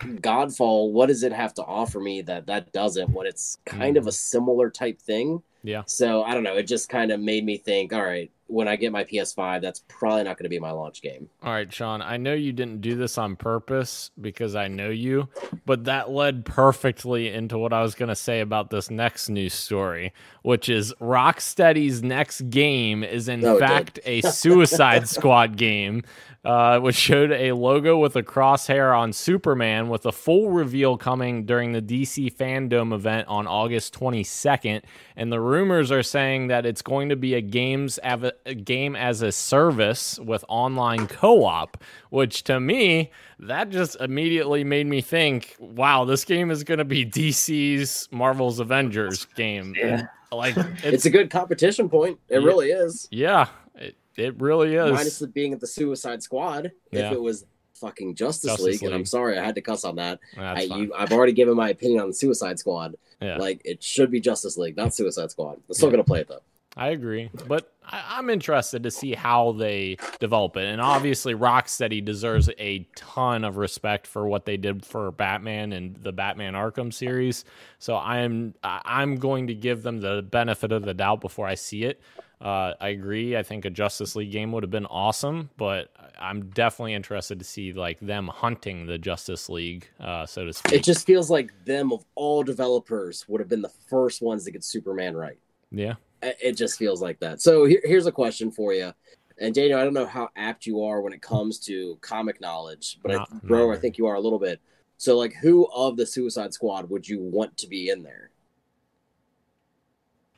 godfall 0.00 0.90
what 0.92 1.06
does 1.06 1.22
it 1.22 1.32
have 1.32 1.54
to 1.54 1.64
offer 1.64 2.00
me 2.00 2.22
that 2.22 2.46
that 2.46 2.72
doesn't 2.72 3.10
when 3.10 3.26
it's 3.26 3.58
kind 3.64 3.96
of 3.96 4.06
a 4.06 4.12
similar 4.12 4.70
type 4.70 5.00
thing 5.00 5.42
Yeah. 5.62 5.82
so 5.86 6.22
i 6.22 6.34
don't 6.34 6.42
know 6.42 6.56
it 6.56 6.64
just 6.64 6.88
kind 6.88 7.10
of 7.10 7.20
made 7.20 7.44
me 7.44 7.58
think 7.58 7.92
all 7.92 8.02
right 8.02 8.30
when 8.50 8.68
i 8.68 8.76
get 8.76 8.92
my 8.92 9.04
ps5 9.04 9.60
that's 9.62 9.82
probably 9.88 10.24
not 10.24 10.36
going 10.36 10.44
to 10.44 10.48
be 10.50 10.58
my 10.58 10.70
launch 10.70 11.00
game 11.02 11.28
All 11.42 11.52
right, 11.52 11.72
Sean, 11.72 12.02
I 12.02 12.16
know 12.16 12.34
you 12.34 12.52
didn't 12.52 12.80
do 12.80 12.94
this 12.96 13.16
on 13.16 13.36
purpose 13.36 14.10
because 14.20 14.54
I 14.54 14.68
know 14.68 14.90
you, 14.90 15.28
but 15.64 15.84
that 15.84 16.10
led 16.10 16.44
perfectly 16.44 17.28
into 17.28 17.56
what 17.58 17.72
I 17.72 17.82
was 17.82 17.94
going 17.94 18.08
to 18.08 18.16
say 18.16 18.40
about 18.40 18.70
this 18.70 18.90
next 18.90 19.28
news 19.28 19.54
story, 19.54 20.12
which 20.42 20.68
is 20.68 20.92
Rocksteady's 21.00 22.02
next 22.02 22.42
game 22.50 23.02
is 23.04 23.28
in 23.28 23.40
No, 23.40 23.58
fact 23.58 23.98
a 24.04 24.20
Suicide 24.22 25.08
Squad 25.08 25.56
game, 25.56 26.02
uh, 26.44 26.78
which 26.80 26.96
showed 26.96 27.30
a 27.32 27.52
logo 27.52 27.98
with 27.98 28.16
a 28.16 28.22
crosshair 28.22 28.96
on 28.96 29.12
Superman 29.12 29.88
with 29.88 30.04
a 30.06 30.12
full 30.12 30.50
reveal 30.50 30.96
coming 30.96 31.44
during 31.46 31.72
the 31.72 31.82
DC 31.82 32.34
Fandom 32.34 32.92
event 32.94 33.28
on 33.28 33.46
August 33.46 33.94
22nd. 33.98 34.82
And 35.16 35.30
the 35.32 35.40
rumors 35.40 35.90
are 35.92 36.02
saying 36.02 36.48
that 36.48 36.64
it's 36.66 36.82
going 36.82 37.10
to 37.10 37.16
be 37.16 37.34
a 37.34 37.40
games 37.42 37.98
av- 38.04 38.32
a 38.46 38.54
game 38.54 38.96
as 38.96 39.22
a 39.22 39.32
service 39.32 40.18
with 40.18 40.44
online 40.48 41.06
co-op, 41.06 41.82
which 42.10 42.44
to 42.44 42.60
me 42.60 43.10
that 43.38 43.70
just 43.70 43.96
immediately 44.00 44.64
made 44.64 44.86
me 44.86 45.00
think, 45.00 45.56
wow, 45.58 46.04
this 46.04 46.24
game 46.24 46.50
is 46.50 46.64
going 46.64 46.78
to 46.78 46.84
be 46.84 47.04
DC's 47.10 48.08
Marvel's 48.10 48.58
Avengers 48.60 49.26
game. 49.36 49.74
Yeah. 49.76 50.06
Like 50.32 50.56
it's, 50.56 50.84
it's, 50.84 51.04
a 51.06 51.10
good 51.10 51.30
competition 51.30 51.88
point 51.88 52.18
it 52.28 52.40
Yeah. 52.40 52.46
really 52.46 52.68
is 52.70 53.08
yeah, 53.10 53.48
it, 53.74 53.96
it 54.16 54.40
really 54.40 54.76
is. 54.76 54.92
minus 54.92 55.20
being 55.26 55.52
at 55.52 55.60
the 55.60 55.66
suicide 55.66 56.22
squad 56.22 56.70
Yeah. 56.92 57.08
if 57.08 57.12
it 57.14 57.20
was 57.20 57.44
fucking 57.74 58.14
justice, 58.14 58.50
Justice 58.50 58.64
league, 58.64 58.82
and 58.82 58.94
i'm 58.94 59.06
sorry 59.06 59.38
i 59.38 59.42
had 59.44 59.54
to 59.54 59.62
cuss 59.62 59.84
on 59.84 59.96
that 59.96 60.20
I, 60.36 60.60
you, 60.62 60.92
i've 60.94 61.12
already 61.12 61.32
given 61.32 61.56
my 61.56 61.70
opinion 61.70 62.02
on 62.02 62.08
the 62.08 62.14
Suicide 62.14 62.58
Squad. 62.58 62.94
Yeah. 63.22 63.38
Like 63.38 63.60
it 63.64 63.82
should 63.82 64.10
be 64.10 64.20
Justice 64.20 64.56
League, 64.56 64.76
not 64.76 64.94
Suicide 64.94 65.30
Squad. 65.30 65.58
I'm 65.68 65.74
still 65.74 65.88
Yeah. 65.88 65.92
gonna 65.92 66.04
play 66.04 66.20
it 66.20 66.28
though. 66.28 66.42
I 66.76 66.88
agree, 66.90 67.30
but 67.48 67.72
I, 67.84 68.04
I'm 68.18 68.30
interested 68.30 68.84
to 68.84 68.90
see 68.90 69.14
how 69.14 69.52
they 69.52 69.96
develop 70.20 70.56
it. 70.56 70.66
And 70.66 70.80
obviously, 70.80 71.34
Rocksteady 71.34 72.04
deserves 72.04 72.48
a 72.58 72.86
ton 72.94 73.44
of 73.44 73.56
respect 73.56 74.06
for 74.06 74.26
what 74.28 74.44
they 74.44 74.56
did 74.56 74.84
for 74.84 75.10
Batman 75.10 75.72
and 75.72 75.96
the 75.96 76.12
Batman 76.12 76.54
Arkham 76.54 76.92
series. 76.92 77.44
So 77.78 77.96
I'm 77.96 78.54
I'm 78.62 79.16
going 79.16 79.48
to 79.48 79.54
give 79.54 79.82
them 79.82 80.00
the 80.00 80.22
benefit 80.22 80.70
of 80.70 80.84
the 80.84 80.94
doubt 80.94 81.20
before 81.20 81.46
I 81.46 81.56
see 81.56 81.84
it. 81.84 82.00
Uh, 82.40 82.72
I 82.80 82.88
agree. 82.88 83.36
I 83.36 83.42
think 83.42 83.66
a 83.66 83.70
Justice 83.70 84.16
League 84.16 84.32
game 84.32 84.50
would 84.52 84.62
have 84.62 84.70
been 84.70 84.86
awesome, 84.86 85.50
but 85.58 85.92
I'm 86.18 86.48
definitely 86.50 86.94
interested 86.94 87.38
to 87.38 87.44
see 87.44 87.74
like 87.74 88.00
them 88.00 88.28
hunting 88.28 88.86
the 88.86 88.96
Justice 88.96 89.50
League, 89.50 89.90
uh, 90.00 90.24
so 90.24 90.46
to 90.46 90.52
speak. 90.54 90.72
It 90.72 90.82
just 90.82 91.06
feels 91.06 91.28
like 91.28 91.52
them 91.66 91.92
of 91.92 92.02
all 92.14 92.42
developers 92.42 93.26
would 93.28 93.40
have 93.40 93.48
been 93.48 93.60
the 93.60 93.72
first 93.88 94.22
ones 94.22 94.44
to 94.44 94.52
get 94.52 94.64
Superman 94.64 95.16
right. 95.16 95.38
yeah. 95.70 95.94
It 96.22 96.36
it 96.42 96.52
just 96.52 96.78
feels 96.78 97.00
like 97.02 97.18
that. 97.20 97.40
So 97.40 97.64
here, 97.64 97.80
here's 97.84 98.06
a 98.06 98.12
question 98.12 98.50
for 98.50 98.72
you. 98.72 98.92
And 99.38 99.54
Daniel, 99.54 99.78
I 99.80 99.84
don't 99.84 99.94
know 99.94 100.06
how 100.06 100.28
apt 100.36 100.66
you 100.66 100.82
are 100.84 101.00
when 101.00 101.14
it 101.14 101.22
comes 101.22 101.58
to 101.60 101.96
comic 102.02 102.40
knowledge, 102.42 102.98
but 103.02 103.12
I, 103.16 103.24
bro, 103.44 103.68
not 103.68 103.76
I 103.76 103.80
think 103.80 103.96
you 103.96 104.06
are 104.06 104.14
a 104.14 104.20
little 104.20 104.38
bit. 104.38 104.60
So, 104.98 105.16
like, 105.16 105.32
who 105.34 105.66
of 105.74 105.96
the 105.96 106.04
Suicide 106.04 106.52
Squad 106.52 106.90
would 106.90 107.08
you 107.08 107.20
want 107.20 107.56
to 107.56 107.66
be 107.66 107.88
in 107.88 108.02
there? 108.02 108.30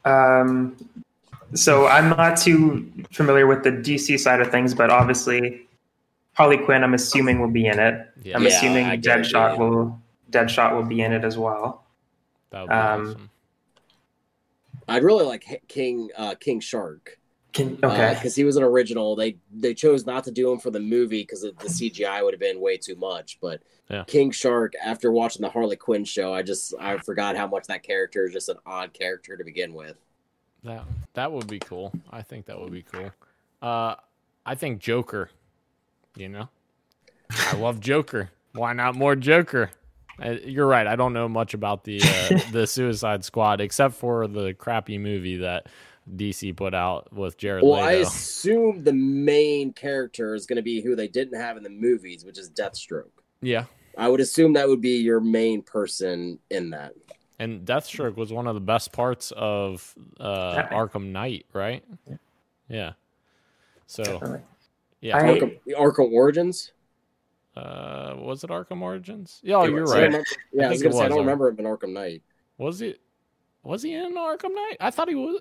Um, 0.05 0.77
so 1.55 1.87
I'm 1.87 2.11
not 2.11 2.37
too 2.37 2.91
familiar 3.11 3.47
with 3.47 3.63
the 3.65 3.71
DC 3.73 4.19
side 4.21 4.41
of 4.41 4.51
things, 4.51 4.75
but 4.75 4.91
obviously 4.91 5.67
Harley 6.35 6.59
Quinn, 6.59 6.83
I'm 6.85 6.95
assuming 6.95 7.41
will 7.41 7.49
be 7.51 7.67
in 7.67 7.79
it. 7.79 8.09
Yeah. 8.23 8.37
I'm 8.37 8.43
Yeah, 8.43 8.49
assuming 8.49 8.87
I 8.87 8.97
get 8.97 9.19
it, 9.19 9.23
Deadshot 9.27 9.33
yeah. 9.33 9.59
will 9.59 10.01
Deadshot 10.31 10.75
will 10.75 10.85
be 10.85 11.03
in 11.03 11.13
it 11.13 11.25
as 11.25 11.37
well. 11.37 11.85
That 12.51 12.63
would 12.63 12.69
be 12.69 12.75
Um, 12.75 13.07
awesome. 13.09 13.31
I'd 14.89 15.03
really 15.03 15.25
like 15.25 15.63
King 15.69 16.11
uh, 16.17 16.35
King 16.35 16.61
Shark. 16.61 17.19
Can, 17.53 17.79
okay. 17.85 18.15
because 18.15 18.35
he 18.35 18.45
was 18.45 18.57
an 18.57 18.63
original. 18.63 19.15
They 19.15 19.37
they 19.53 19.75
chose 19.75 20.07
not 20.07 20.25
to 20.25 20.31
do 20.31 20.51
him 20.51 20.59
for 20.59 20.71
the 20.71 20.81
movie 20.81 21.23
because 21.23 21.43
the 21.43 21.53
CGI 21.53 22.25
would 22.25 22.33
have 22.33 22.41
been 22.41 22.61
way 22.61 22.79
too 22.79 22.97
much. 22.97 23.39
But 23.43 23.61
Yeah. 23.91 24.05
King 24.05 24.31
Shark, 24.31 24.73
after 24.83 25.13
watching 25.13 25.43
the 25.43 25.51
Harley 25.51 25.77
Quinn 25.77 26.05
show, 26.05 26.33
I 26.33 26.43
just 26.43 26.73
I 26.81 26.97
forgot 26.97 27.37
how 27.37 27.47
much 27.47 27.67
that 27.67 27.83
character 27.83 28.27
is 28.27 28.33
just 28.33 28.49
an 28.49 28.57
odd 28.65 28.95
character 28.95 29.37
to 29.37 29.45
begin 29.45 29.75
with. 29.75 29.97
That 30.65 30.85
that 31.13 31.31
would 31.31 31.47
be 31.47 31.59
cool. 31.59 31.93
I 32.11 32.23
think 32.23 32.47
that 32.47 32.59
would 32.59 32.73
be 32.73 32.85
cool. 32.85 33.11
Uh, 33.61 33.97
I 34.47 34.55
think 34.55 34.81
Joker. 34.81 35.29
You 36.17 36.31
know, 36.31 36.49
I 37.31 37.57
love 37.57 37.81
Joker. 37.81 38.31
Why 38.53 38.73
not 38.73 38.95
more 38.95 39.15
Joker? 39.17 39.71
Uh, 40.21 40.31
you're 40.45 40.67
right. 40.67 40.87
I 40.87 40.97
don't 40.97 41.13
know 41.13 41.29
much 41.29 41.55
about 41.55 41.85
the 41.85 42.01
uh, 42.03 42.41
the 42.53 42.67
Suicide 42.67 43.25
Squad 43.25 43.61
except 43.61 43.95
for 43.95 44.27
the 44.27 44.55
crappy 44.55 44.99
movie 44.99 45.37
that 45.39 45.67
DC 46.17 46.57
put 46.57 46.75
out 46.75 47.13
with 47.13 47.37
Jared 47.39 47.63
Well, 47.65 47.81
I 47.81 47.93
assume 47.93 48.83
the 48.83 48.93
main 48.93 49.73
character 49.73 50.35
is 50.35 50.47
going 50.47 50.57
to 50.57 50.63
be 50.63 50.81
who 50.83 50.97
they 50.97 51.09
didn't 51.09 51.39
have 51.41 51.57
in 51.57 51.63
the 51.63 51.71
movies, 51.71 52.25
which 52.25 52.39
is 52.39 52.51
Deathstroke. 52.51 53.11
yeah, 53.41 53.65
I 53.97 54.09
would 54.09 54.21
assume 54.21 54.53
that 54.55 54.69
would 54.69 54.81
be 54.81 54.97
your 54.99 55.21
main 55.21 55.63
person 55.63 56.39
in 56.51 56.71
that. 56.71 56.93
and 57.39 57.65
Deathstroke 57.67 58.17
was 58.17 58.33
one 58.33 58.47
of 58.47 58.55
the 58.55 58.61
best 58.61 58.93
parts 58.93 59.33
of 59.37 59.95
uh, 60.21 60.63
Arkham 60.73 61.13
Knight, 61.13 61.47
right? 61.53 61.85
Yeah. 62.69 62.93
So 63.87 64.03
Definitely. 64.05 64.41
yeah, 65.01 65.17
I- 65.19 65.23
Arkham, 65.23 65.59
Arkham 65.79 66.13
Origins. 66.13 66.73
Uh, 67.57 68.15
was 68.19 68.45
it 68.45 68.51
Arkham 68.51 68.81
Origins? 68.83 69.41
Yeah, 69.43 69.57
oh, 69.57 69.65
you're 69.65 69.85
right. 69.85 70.05
remember- 70.05 70.25
yeah, 70.53 70.67
I, 70.67 70.71
was 70.71 70.81
think 70.81 70.81
it 70.81 70.83
going 70.85 70.93
to 70.93 70.99
say 70.99 71.05
I 71.05 71.09
don't 71.09 71.19
Arkham. 71.19 71.21
remember 71.21 71.49
it 71.51 71.59
in 71.59 71.65
Arkham 71.65 71.93
Knight. 71.93 72.23
Was 72.59 72.79
he? 72.81 72.95
Was 73.63 73.83
he 73.83 73.95
in 73.95 74.15
Arkham 74.15 74.55
Knight? 74.55 74.77
I 74.81 74.91
thought 74.91 75.09
he 75.09 75.15
was. 75.15 75.41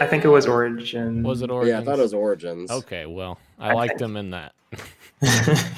I 0.00 0.06
think 0.06 0.24
it 0.24 0.28
was 0.28 0.46
Origin. 0.46 1.22
Was 1.22 1.42
it 1.42 1.50
Origins? 1.50 1.70
Yeah, 1.72 1.80
I 1.80 1.84
thought 1.84 1.98
it 1.98 2.02
was 2.02 2.14
Origins. 2.14 2.70
Okay, 2.70 3.06
well, 3.06 3.38
I, 3.60 3.70
I 3.70 3.72
liked 3.74 3.98
think- 3.98 4.00
him 4.10 4.16
in 4.16 4.30
that. 4.30 4.52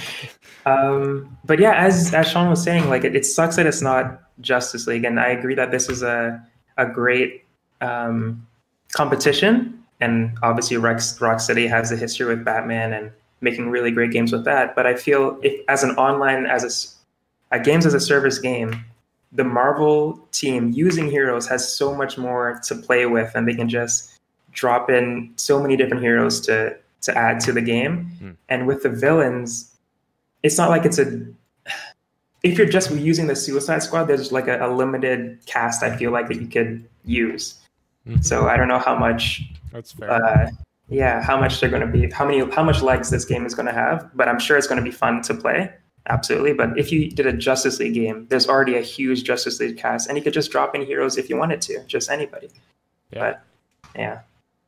um, 0.67 1.37
but 1.45 1.59
yeah, 1.59 1.75
as 1.75 2.13
as 2.15 2.29
Sean 2.29 2.49
was 2.51 2.63
saying, 2.63 2.89
like 2.89 3.05
it, 3.05 3.15
it 3.15 3.27
sucks 3.27 3.57
that 3.57 3.67
it's 3.67 3.83
not 3.83 4.23
Justice 4.41 4.87
League, 4.87 5.05
and 5.05 5.21
I 5.21 5.29
agree 5.29 5.55
that 5.55 5.71
this 5.71 5.89
is 5.89 6.03
a 6.03 6.43
a 6.79 6.87
great 6.87 7.45
um, 7.81 8.47
competition, 8.93 9.85
and 10.01 10.37
obviously 10.43 10.77
Rex 10.77 11.19
Rocksteady 11.19 11.69
has 11.69 11.93
a 11.93 11.97
history 11.97 12.27
with 12.27 12.45
Batman 12.45 12.93
and 12.95 13.11
making 13.41 13.71
really 13.71 13.91
great 13.91 14.11
games 14.11 14.33
with 14.33 14.45
that. 14.45 14.75
But 14.75 14.87
I 14.87 14.95
feel 14.95 15.39
if 15.43 15.61
as 15.69 15.83
an 15.83 15.91
online 15.93 16.47
as 16.47 16.97
a 17.53 17.61
games 17.61 17.87
as 17.87 17.95
a 17.95 18.01
service 18.01 18.39
game, 18.39 18.85
the 19.33 19.45
Marvel 19.45 20.19
team 20.33 20.73
using 20.73 21.11
heroes 21.11 21.47
has 21.49 21.71
so 21.71 21.95
much 21.95 22.19
more 22.19 22.61
to 22.65 22.75
play 22.75 23.07
with, 23.07 23.33
and 23.35 23.47
they 23.47 23.55
can 23.55 23.69
just 23.69 24.19
drop 24.53 24.91
in 24.91 25.33
so 25.37 25.61
many 25.61 25.77
different 25.77 26.03
heroes 26.03 26.41
to 26.43 26.77
to 27.03 27.17
add 27.17 27.41
to 27.41 27.53
the 27.53 27.63
game. 27.63 28.07
Hmm. 28.19 28.31
And 28.49 28.67
with 28.67 28.83
the 28.83 28.89
villains, 28.89 29.73
it's 30.43 30.59
not 30.59 30.71
like 30.71 30.85
it's 30.85 30.99
a. 30.99 31.27
If 32.43 32.59
you're 32.59 32.69
just 32.69 32.91
using 32.93 33.27
the 33.27 33.35
Suicide 33.35 33.83
Squad, 33.83 34.05
there's 34.05 34.31
like 34.31 34.47
a, 34.47 34.65
a 34.65 34.69
limited 34.73 35.39
cast. 35.47 35.83
I 35.83 35.97
feel 35.97 36.13
like 36.13 36.29
that 36.29 36.41
you 36.41 36.47
could 36.47 36.89
use. 37.05 37.61
Mhm. 38.07 38.25
So 38.25 38.49
I 38.49 38.57
don't 38.57 38.69
know 38.69 38.79
how 38.79 38.97
much. 38.97 39.43
That's 39.73 39.93
fair. 39.93 40.11
Uh, 40.11 40.51
yeah, 40.89 41.23
how 41.23 41.39
much 41.39 41.61
they're 41.61 41.71
going 41.71 41.85
to 41.87 41.89
be, 41.93 42.11
how 42.11 42.25
many, 42.27 42.49
how 42.53 42.63
much 42.63 42.83
legs 42.83 43.11
this 43.11 43.25
game 43.25 43.45
is 43.47 43.55
going 43.55 43.67
to 43.67 43.73
have. 43.73 44.11
But 44.15 44.29
I'm 44.29 44.39
sure 44.39 44.57
it's 44.57 44.67
going 44.67 44.79
to 44.83 44.85
be 44.85 44.91
fun 44.91 45.23
to 45.23 45.35
play. 45.35 45.73
Absolutely. 46.09 46.53
But 46.53 46.79
if 46.79 46.93
you 46.93 47.11
did 47.11 47.27
a 47.27 47.33
Justice 47.33 47.81
League 47.81 47.95
game, 47.95 48.27
there's 48.29 48.49
already 48.49 48.77
a 48.77 48.81
huge 48.83 49.25
Justice 49.25 49.59
League 49.59 49.77
cast, 49.77 50.09
and 50.09 50.17
you 50.17 50.23
could 50.23 50.33
just 50.35 50.53
drop 50.53 50.75
in 50.75 50.83
heroes 50.83 51.19
if 51.19 51.29
you 51.29 51.37
wanted 51.37 51.61
to, 51.63 51.83
just 51.87 52.11
anybody. 52.11 52.49
yeah, 53.11 53.19
but- 53.19 53.43
Yeah. 53.99 54.21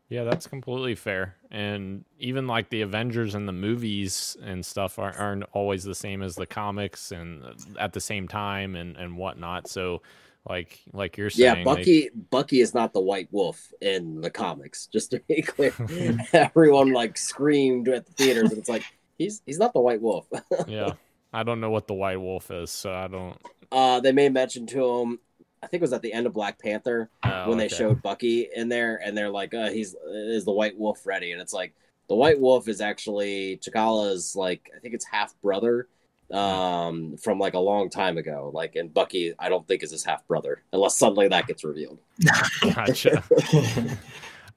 yeah, 0.08 0.24
that's 0.24 0.46
completely 0.48 0.94
fair. 0.96 1.36
And 1.50 2.04
even 2.18 2.46
like 2.46 2.68
the 2.70 2.82
Avengers 2.82 3.34
and 3.36 3.46
the 3.46 3.52
movies 3.52 4.36
and 4.42 4.66
stuff 4.66 4.98
aren't, 4.98 5.16
aren't 5.18 5.44
always 5.52 5.84
the 5.84 5.94
same 5.94 6.22
as 6.22 6.34
the 6.34 6.46
comics 6.46 7.12
and 7.12 7.42
at 7.78 7.92
the 7.92 8.00
same 8.00 8.26
time 8.28 8.74
and 8.74 8.96
and 8.96 9.16
whatnot. 9.16 9.66
So, 9.68 10.02
like 10.48 10.78
like 10.92 11.16
you're 11.16 11.30
Yeah, 11.34 11.54
saying, 11.54 11.66
like- 11.66 11.78
Bucky 11.78 12.10
Bucky 12.30 12.60
is 12.60 12.74
not 12.74 12.92
the 12.92 13.00
White 13.00 13.28
Wolf 13.30 13.72
in 13.80 14.20
the 14.20 14.30
comics. 14.30 14.86
Just 14.86 15.10
to 15.12 15.20
be 15.28 15.42
clear, 15.46 15.72
everyone 16.32 16.92
like 16.92 17.16
screamed 17.18 17.88
at 17.88 18.06
the 18.06 18.12
theaters, 18.12 18.50
and 18.50 18.58
it's 18.58 18.68
like 18.68 18.84
he's 19.18 19.42
he's 19.46 19.58
not 19.58 19.72
the 19.72 19.80
White 19.80 20.00
Wolf. 20.02 20.26
yeah. 20.68 20.92
I 21.32 21.42
don't 21.42 21.60
know 21.60 21.70
what 21.70 21.86
the 21.86 21.94
White 21.94 22.20
Wolf 22.20 22.50
is, 22.50 22.70
so 22.70 22.92
I 22.92 23.06
don't. 23.06 23.36
Uh, 23.70 24.00
they 24.00 24.12
made 24.12 24.32
mention 24.32 24.66
to 24.68 24.98
him. 25.00 25.18
I 25.62 25.66
think 25.66 25.80
it 25.80 25.82
was 25.82 25.92
at 25.92 26.00
the 26.02 26.12
end 26.12 26.26
of 26.26 26.32
Black 26.32 26.58
Panther 26.58 27.10
Oh, 27.24 27.48
when 27.50 27.58
they 27.58 27.66
okay. 27.66 27.74
showed 27.74 28.00
Bucky 28.00 28.48
in 28.54 28.68
there, 28.70 28.98
and 29.04 29.14
they're 29.16 29.28
like, 29.28 29.52
uh, 29.52 29.68
"He's 29.70 29.94
is 30.06 30.44
the 30.46 30.52
White 30.52 30.78
Wolf 30.78 31.06
ready?" 31.06 31.32
And 31.32 31.40
it's 31.42 31.52
like 31.52 31.74
the 32.08 32.14
White 32.14 32.40
Wolf 32.40 32.66
is 32.68 32.80
actually 32.80 33.58
T'Challa's 33.58 34.34
like 34.34 34.70
I 34.74 34.78
think 34.78 34.94
it's 34.94 35.04
half 35.04 35.34
brother 35.42 35.88
um 36.32 37.16
from 37.16 37.38
like 37.38 37.54
a 37.54 37.58
long 37.58 37.88
time 37.88 38.18
ago 38.18 38.50
like 38.52 38.76
and 38.76 38.92
bucky 38.92 39.32
i 39.38 39.48
don't 39.48 39.66
think 39.66 39.82
is 39.82 39.90
his 39.90 40.04
half 40.04 40.26
brother 40.26 40.62
unless 40.74 40.98
suddenly 40.98 41.26
that 41.26 41.46
gets 41.46 41.64
revealed 41.64 41.98
Gotcha. 42.62 43.22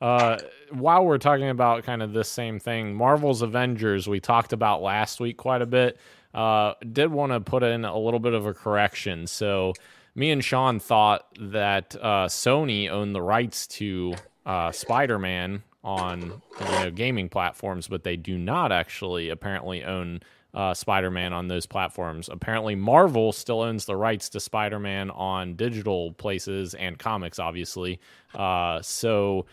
Uh, 0.01 0.39
while 0.71 1.05
we're 1.05 1.19
talking 1.19 1.49
about 1.49 1.83
kind 1.83 2.01
of 2.01 2.11
this 2.11 2.27
same 2.27 2.59
thing, 2.59 2.95
Marvel's 2.95 3.43
Avengers, 3.43 4.07
we 4.07 4.19
talked 4.19 4.51
about 4.51 4.81
last 4.81 5.19
week 5.19 5.37
quite 5.37 5.61
a 5.61 5.67
bit. 5.67 5.97
Uh, 6.33 6.73
did 6.91 7.11
want 7.11 7.31
to 7.31 7.39
put 7.39 7.61
in 7.61 7.85
a 7.85 7.97
little 7.97 8.19
bit 8.19 8.33
of 8.33 8.47
a 8.47 8.53
correction. 8.53 9.27
So, 9.27 9.73
me 10.15 10.31
and 10.31 10.43
Sean 10.43 10.79
thought 10.79 11.27
that 11.39 11.95
uh, 12.01 12.25
Sony 12.27 12.89
owned 12.89 13.13
the 13.13 13.21
rights 13.21 13.67
to 13.67 14.15
uh, 14.45 14.71
Spider 14.71 15.19
Man 15.19 15.61
on 15.83 16.41
you 16.59 16.65
know 16.65 16.89
gaming 16.89 17.29
platforms, 17.29 17.87
but 17.87 18.03
they 18.03 18.15
do 18.15 18.39
not 18.39 18.71
actually 18.71 19.29
apparently 19.29 19.83
own 19.83 20.21
uh, 20.53 20.73
Spider 20.73 21.11
Man 21.11 21.33
on 21.33 21.47
those 21.47 21.65
platforms. 21.65 22.29
Apparently, 22.31 22.75
Marvel 22.75 23.31
still 23.31 23.61
owns 23.61 23.85
the 23.85 23.95
rights 23.95 24.29
to 24.29 24.39
Spider 24.39 24.79
Man 24.79 25.09
on 25.11 25.55
digital 25.55 26.13
places 26.13 26.73
and 26.73 26.99
comics, 26.99 27.39
obviously. 27.39 27.99
Uh, 28.33 28.81
so 28.81 29.45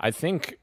I 0.00 0.10
think 0.10 0.58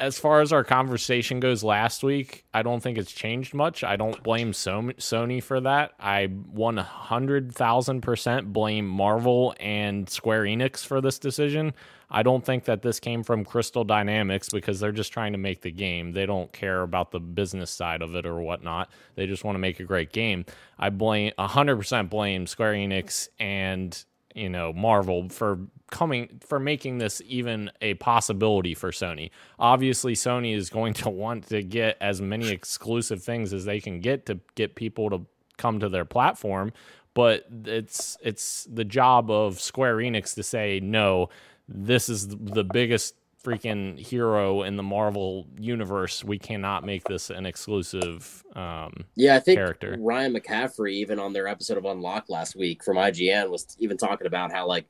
as 0.00 0.18
far 0.18 0.40
as 0.40 0.52
our 0.52 0.64
conversation 0.64 1.38
goes 1.40 1.62
last 1.62 2.02
week, 2.02 2.46
I 2.54 2.62
don't 2.62 2.80
think 2.80 2.96
it's 2.96 3.12
changed 3.12 3.52
much. 3.52 3.84
I 3.84 3.96
don't 3.96 4.22
blame 4.22 4.52
Sony 4.52 5.42
for 5.42 5.60
that. 5.60 5.92
I 6.00 6.28
100,000% 6.28 8.46
blame 8.46 8.88
Marvel 8.88 9.54
and 9.60 10.08
Square 10.08 10.44
Enix 10.44 10.86
for 10.86 11.02
this 11.02 11.18
decision. 11.18 11.74
I 12.10 12.22
don't 12.22 12.44
think 12.44 12.64
that 12.64 12.82
this 12.82 13.00
came 13.00 13.22
from 13.22 13.44
Crystal 13.44 13.84
Dynamics 13.84 14.48
because 14.48 14.80
they're 14.80 14.92
just 14.92 15.12
trying 15.12 15.32
to 15.32 15.38
make 15.38 15.62
the 15.62 15.70
game. 15.70 16.12
They 16.12 16.26
don't 16.26 16.52
care 16.52 16.82
about 16.82 17.10
the 17.10 17.20
business 17.20 17.70
side 17.70 18.02
of 18.02 18.14
it 18.14 18.26
or 18.26 18.40
whatnot. 18.40 18.90
They 19.14 19.26
just 19.26 19.44
want 19.44 19.54
to 19.54 19.60
make 19.60 19.80
a 19.80 19.84
great 19.84 20.12
game. 20.12 20.44
I 20.78 20.90
blame 20.90 21.32
100% 21.38 22.10
blame 22.10 22.46
Square 22.46 22.74
Enix 22.74 23.28
and 23.38 24.04
you 24.34 24.48
know 24.48 24.72
Marvel 24.72 25.28
for 25.28 25.58
coming 25.90 26.40
for 26.40 26.60
making 26.60 26.98
this 26.98 27.20
even 27.26 27.70
a 27.80 27.94
possibility 27.94 28.74
for 28.74 28.90
Sony. 28.90 29.30
Obviously 29.58 30.14
Sony 30.14 30.54
is 30.54 30.70
going 30.70 30.94
to 30.94 31.10
want 31.10 31.48
to 31.48 31.62
get 31.62 31.96
as 32.00 32.20
many 32.20 32.48
exclusive 32.50 33.22
things 33.22 33.52
as 33.52 33.64
they 33.64 33.80
can 33.80 34.00
get 34.00 34.26
to 34.26 34.38
get 34.54 34.74
people 34.76 35.10
to 35.10 35.26
come 35.58 35.80
to 35.80 35.88
their 35.88 36.04
platform, 36.04 36.72
but 37.14 37.44
it's 37.64 38.16
it's 38.22 38.66
the 38.72 38.84
job 38.84 39.30
of 39.30 39.60
Square 39.60 39.96
Enix 39.96 40.34
to 40.34 40.42
say 40.42 40.80
no, 40.80 41.28
this 41.72 42.08
is 42.08 42.28
the 42.28 42.64
biggest 42.64 43.14
freaking 43.42 43.98
hero 43.98 44.62
in 44.64 44.76
the 44.76 44.82
Marvel 44.82 45.46
universe. 45.58 46.22
We 46.22 46.38
cannot 46.38 46.84
make 46.84 47.04
this 47.04 47.30
an 47.30 47.46
exclusive 47.46 48.44
um 48.56 48.92
yeah 49.14 49.36
i 49.36 49.38
think 49.38 49.56
Character. 49.58 49.96
ryan 50.00 50.34
mccaffrey 50.34 50.92
even 50.94 51.20
on 51.20 51.32
their 51.32 51.46
episode 51.46 51.78
of 51.78 51.84
unlock 51.84 52.28
last 52.28 52.56
week 52.56 52.82
from 52.82 52.96
ign 52.96 53.48
was 53.48 53.76
even 53.78 53.96
talking 53.96 54.26
about 54.26 54.50
how 54.50 54.66
like 54.66 54.86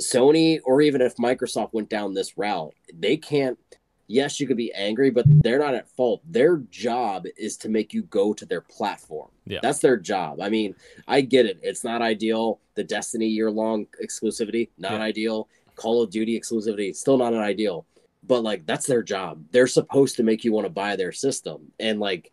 sony 0.00 0.60
or 0.64 0.80
even 0.80 1.00
if 1.00 1.16
microsoft 1.16 1.72
went 1.72 1.88
down 1.88 2.14
this 2.14 2.38
route 2.38 2.72
they 2.94 3.16
can't 3.16 3.58
yes 4.06 4.38
you 4.38 4.46
could 4.46 4.56
be 4.56 4.72
angry 4.74 5.10
but 5.10 5.24
they're 5.42 5.58
not 5.58 5.74
at 5.74 5.88
fault 5.88 6.22
their 6.30 6.58
job 6.70 7.24
is 7.36 7.56
to 7.56 7.68
make 7.68 7.92
you 7.92 8.02
go 8.04 8.32
to 8.32 8.46
their 8.46 8.60
platform 8.60 9.28
Yeah. 9.46 9.58
that's 9.62 9.80
their 9.80 9.96
job 9.96 10.40
i 10.40 10.48
mean 10.48 10.74
i 11.08 11.20
get 11.20 11.44
it 11.46 11.58
it's 11.62 11.82
not 11.82 12.02
ideal 12.02 12.60
the 12.76 12.84
destiny 12.84 13.26
year 13.26 13.50
long 13.50 13.86
exclusivity 14.02 14.68
not 14.78 14.92
Yeah. 14.92 15.00
ideal 15.02 15.48
call 15.76 16.02
of 16.02 16.10
duty 16.10 16.38
exclusivity 16.38 16.88
It's 16.88 17.00
still 17.00 17.18
not 17.18 17.32
an 17.32 17.40
ideal 17.40 17.86
but 18.26 18.42
like 18.42 18.64
that's 18.66 18.86
their 18.86 19.02
job 19.02 19.42
they're 19.50 19.66
supposed 19.66 20.16
to 20.16 20.22
make 20.22 20.44
you 20.44 20.52
want 20.52 20.64
to 20.66 20.70
buy 20.72 20.94
their 20.96 21.12
system 21.12 21.72
and 21.80 21.98
like 22.00 22.30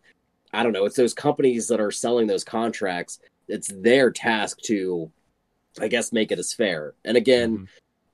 i 0.52 0.62
don't 0.62 0.72
know 0.72 0.84
it's 0.84 0.96
those 0.96 1.14
companies 1.14 1.66
that 1.68 1.80
are 1.80 1.90
selling 1.90 2.26
those 2.26 2.44
contracts 2.44 3.18
it's 3.48 3.68
their 3.68 4.10
task 4.10 4.58
to 4.60 5.10
i 5.80 5.88
guess 5.88 6.12
make 6.12 6.30
it 6.30 6.38
as 6.38 6.52
fair 6.52 6.94
and 7.04 7.16
again 7.16 7.58
Mhm. 7.58 7.66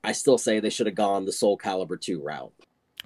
i 0.03 0.11
still 0.11 0.37
say 0.37 0.59
they 0.59 0.69
should 0.71 0.87
have 0.87 0.95
gone 0.95 1.25
the 1.25 1.31
soul 1.31 1.57
calibur 1.57 1.99
2 1.99 2.21
route 2.21 2.51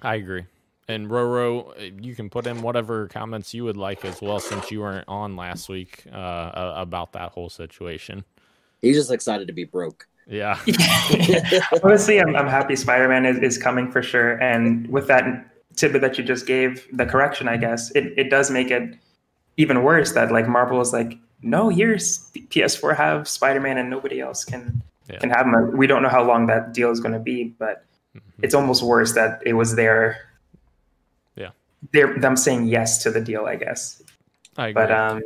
I 0.04 0.16
agree. 0.16 0.46
And 0.88 1.06
Roro, 1.08 2.04
you 2.04 2.16
can 2.16 2.28
put 2.28 2.44
in 2.48 2.60
whatever 2.60 3.06
comments 3.06 3.54
you 3.54 3.62
would 3.62 3.76
like 3.76 4.04
as 4.04 4.20
well, 4.20 4.40
since 4.40 4.68
you 4.72 4.80
weren't 4.80 5.04
on 5.06 5.36
last 5.36 5.68
week 5.68 6.02
uh, 6.12 6.50
about 6.74 7.12
that 7.12 7.30
whole 7.30 7.48
situation. 7.48 8.24
he's 8.80 8.96
just 8.96 9.12
excited 9.12 9.46
to 9.46 9.52
be 9.52 9.62
broke 9.62 10.08
Yeah, 10.26 10.58
Honestly, 11.82 12.20
I'm, 12.20 12.34
I'm 12.36 12.46
happy 12.46 12.76
Spider 12.76 13.08
Man 13.08 13.26
is, 13.26 13.38
is 13.38 13.58
coming 13.58 13.90
for 13.90 14.02
sure. 14.02 14.34
And 14.42 14.86
with 14.88 15.06
that 15.08 15.48
tidbit 15.76 16.00
that 16.02 16.16
you 16.16 16.24
just 16.24 16.46
gave, 16.46 16.86
the 16.92 17.04
correction, 17.06 17.48
I 17.48 17.56
guess, 17.56 17.90
it, 17.92 18.14
it 18.16 18.30
does 18.30 18.50
make 18.50 18.70
it 18.70 18.96
even 19.56 19.82
worse 19.82 20.12
that 20.12 20.30
like 20.30 20.46
Marvel 20.48 20.80
is 20.80 20.92
like, 20.92 21.18
no, 21.42 21.68
here's 21.70 22.30
PS4 22.34 22.96
have 22.96 23.26
Spider 23.28 23.60
Man 23.60 23.78
and 23.78 23.90
nobody 23.90 24.20
else 24.20 24.44
can 24.44 24.82
Yeah. 25.10 25.18
can 25.18 25.30
have 25.30 25.46
him. 25.46 25.76
We 25.76 25.86
don't 25.88 26.02
know 26.02 26.08
how 26.08 26.22
long 26.22 26.46
that 26.46 26.72
deal 26.72 26.90
is 26.90 27.00
going 27.00 27.14
to 27.14 27.18
be, 27.20 27.54
but 27.58 27.84
Mhm. 28.14 28.20
it's 28.42 28.54
almost 28.54 28.82
worse 28.82 29.14
that 29.14 29.42
it 29.44 29.54
was 29.54 29.74
their 29.74 30.18
Yeah. 31.34 31.50
they're 31.92 32.16
them 32.18 32.36
saying 32.36 32.66
yes 32.68 33.02
to 33.02 33.10
the 33.10 33.20
deal, 33.20 33.46
I 33.46 33.56
guess. 33.56 34.02
I 34.56 34.68
agree. 34.68 34.74
But 34.82 34.92
um, 34.92 35.22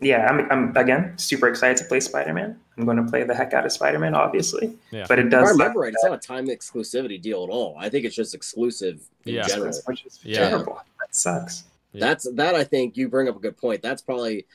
yeah, 0.00 0.26
I'm, 0.26 0.50
I'm 0.50 0.76
again 0.76 1.16
super 1.18 1.46
excited 1.48 1.76
to 1.78 1.84
play 1.84 2.00
Spider 2.00 2.32
Man. 2.32 2.58
I'm 2.76 2.84
going 2.84 2.96
to 2.96 3.04
play 3.04 3.22
the 3.22 3.34
heck 3.34 3.52
out 3.52 3.64
of 3.64 3.72
Spider 3.72 3.98
Man, 3.98 4.14
obviously. 4.14 4.76
Yeah. 4.90 5.06
But 5.08 5.18
it 5.18 5.26
if 5.26 5.34
i 5.34 5.36
does 5.40 5.50
remember 5.52 5.80
right 5.80 5.92
it's 5.92 6.04
not 6.04 6.14
a 6.14 6.18
time 6.18 6.46
exclusivity 6.48 7.20
deal 7.20 7.44
at 7.44 7.50
all 7.50 7.76
i 7.78 7.88
think 7.88 8.04
it's 8.04 8.16
just 8.16 8.34
exclusive 8.34 9.00
in 9.24 9.34
Yeah. 9.34 9.46
general 9.46 9.72
which 9.86 10.04
is 10.06 10.18
Yeah. 10.22 10.48
terrible. 10.48 10.80
That 11.00 11.14
sucks. 11.14 11.64
Yeah. 11.92 12.00
That's 12.00 12.28
that. 12.32 12.54
I 12.56 12.64
think 12.64 12.96
you 12.96 13.08
bring 13.08 13.28
up 13.28 13.36
a 13.36 13.40
good 13.40 13.56
point. 13.56 13.80
That's 13.82 14.02
probably 14.02 14.46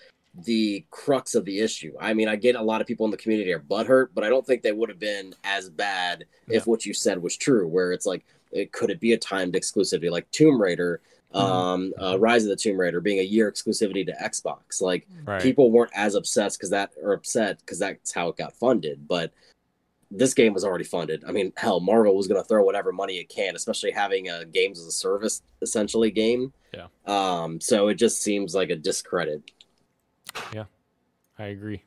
the 0.46 0.84
crux 0.92 1.36
of 1.36 1.46
the 1.46 1.60
issue. 1.60 1.94
I 2.00 2.14
mean, 2.14 2.28
I 2.28 2.36
get 2.36 2.56
a 2.56 2.62
lot 2.62 2.82
of 2.82 2.88
people 2.88 3.06
in 3.06 3.12
the 3.12 3.18
community 3.18 3.52
are 3.54 3.60
butthurt, 3.60 4.10
but 4.14 4.24
I 4.24 4.30
don't 4.30 4.46
think 4.46 4.62
they 4.62 4.72
would 4.74 4.90
have 4.90 5.00
been 5.00 5.34
as 5.44 5.70
bad 5.70 6.26
if 6.50 6.68
what 6.68 6.86
you 6.86 6.94
said 6.94 7.22
was 7.22 7.38
true. 7.38 7.68
Where 7.68 7.92
it's 7.94 8.06
like, 8.06 8.26
it 8.52 8.72
could 8.74 8.90
it 8.90 9.00
be 9.00 9.14
a 9.14 9.18
timed 9.18 9.54
exclusivity 9.54 10.12
like 10.12 10.30
Tomb 10.32 10.62
Raider, 10.62 11.02
um, 11.34 11.94
uh, 12.02 12.18
Rise 12.20 12.44
of 12.44 12.50
the 12.50 12.56
Tomb 12.56 12.80
Raider 12.80 13.02
being 13.02 13.20
a 13.20 13.24
year 13.24 13.52
exclusivity 13.52 14.06
to 14.06 14.14
Xbox? 14.14 14.82
Like 14.82 15.08
right. 15.26 15.42
people 15.42 15.72
weren't 15.72 15.92
as 15.96 16.16
obsessed 16.16 16.58
because 16.58 16.70
that 16.72 16.92
or 17.02 17.14
upset 17.14 17.60
because 17.60 17.80
that's 17.80 18.14
how 18.14 18.30
it 18.30 18.38
got 18.38 18.54
funded, 18.56 19.08
but. 19.08 19.32
This 20.12 20.34
game 20.34 20.56
was 20.56 20.66
already 20.66 20.86
funded. 20.86 21.24
I 21.28 21.32
mean, 21.32 21.54
hell, 21.56 21.80
Marvel 21.80 22.16
was 22.16 22.28
going 22.28 22.42
to 22.42 22.48
throw 22.48 22.64
whatever 22.64 22.92
money 22.92 23.20
it 23.20 23.30
can, 23.30 23.56
especially 23.56 23.92
having 23.92 24.28
a 24.28 24.44
games 24.44 24.80
as 24.80 24.88
a 24.88 24.92
service 24.92 25.44
essentially 25.62 26.10
game. 26.10 26.52
Yeah. 26.74 26.88
Um, 27.06 27.62
so 27.62 27.90
it 27.90 27.94
just 27.94 28.24
seems 28.24 28.56
like 28.56 28.72
a 28.72 28.76
discredit. 28.76 29.52
Yeah. 30.52 30.64
I 31.38 31.46
agree. 31.46 31.84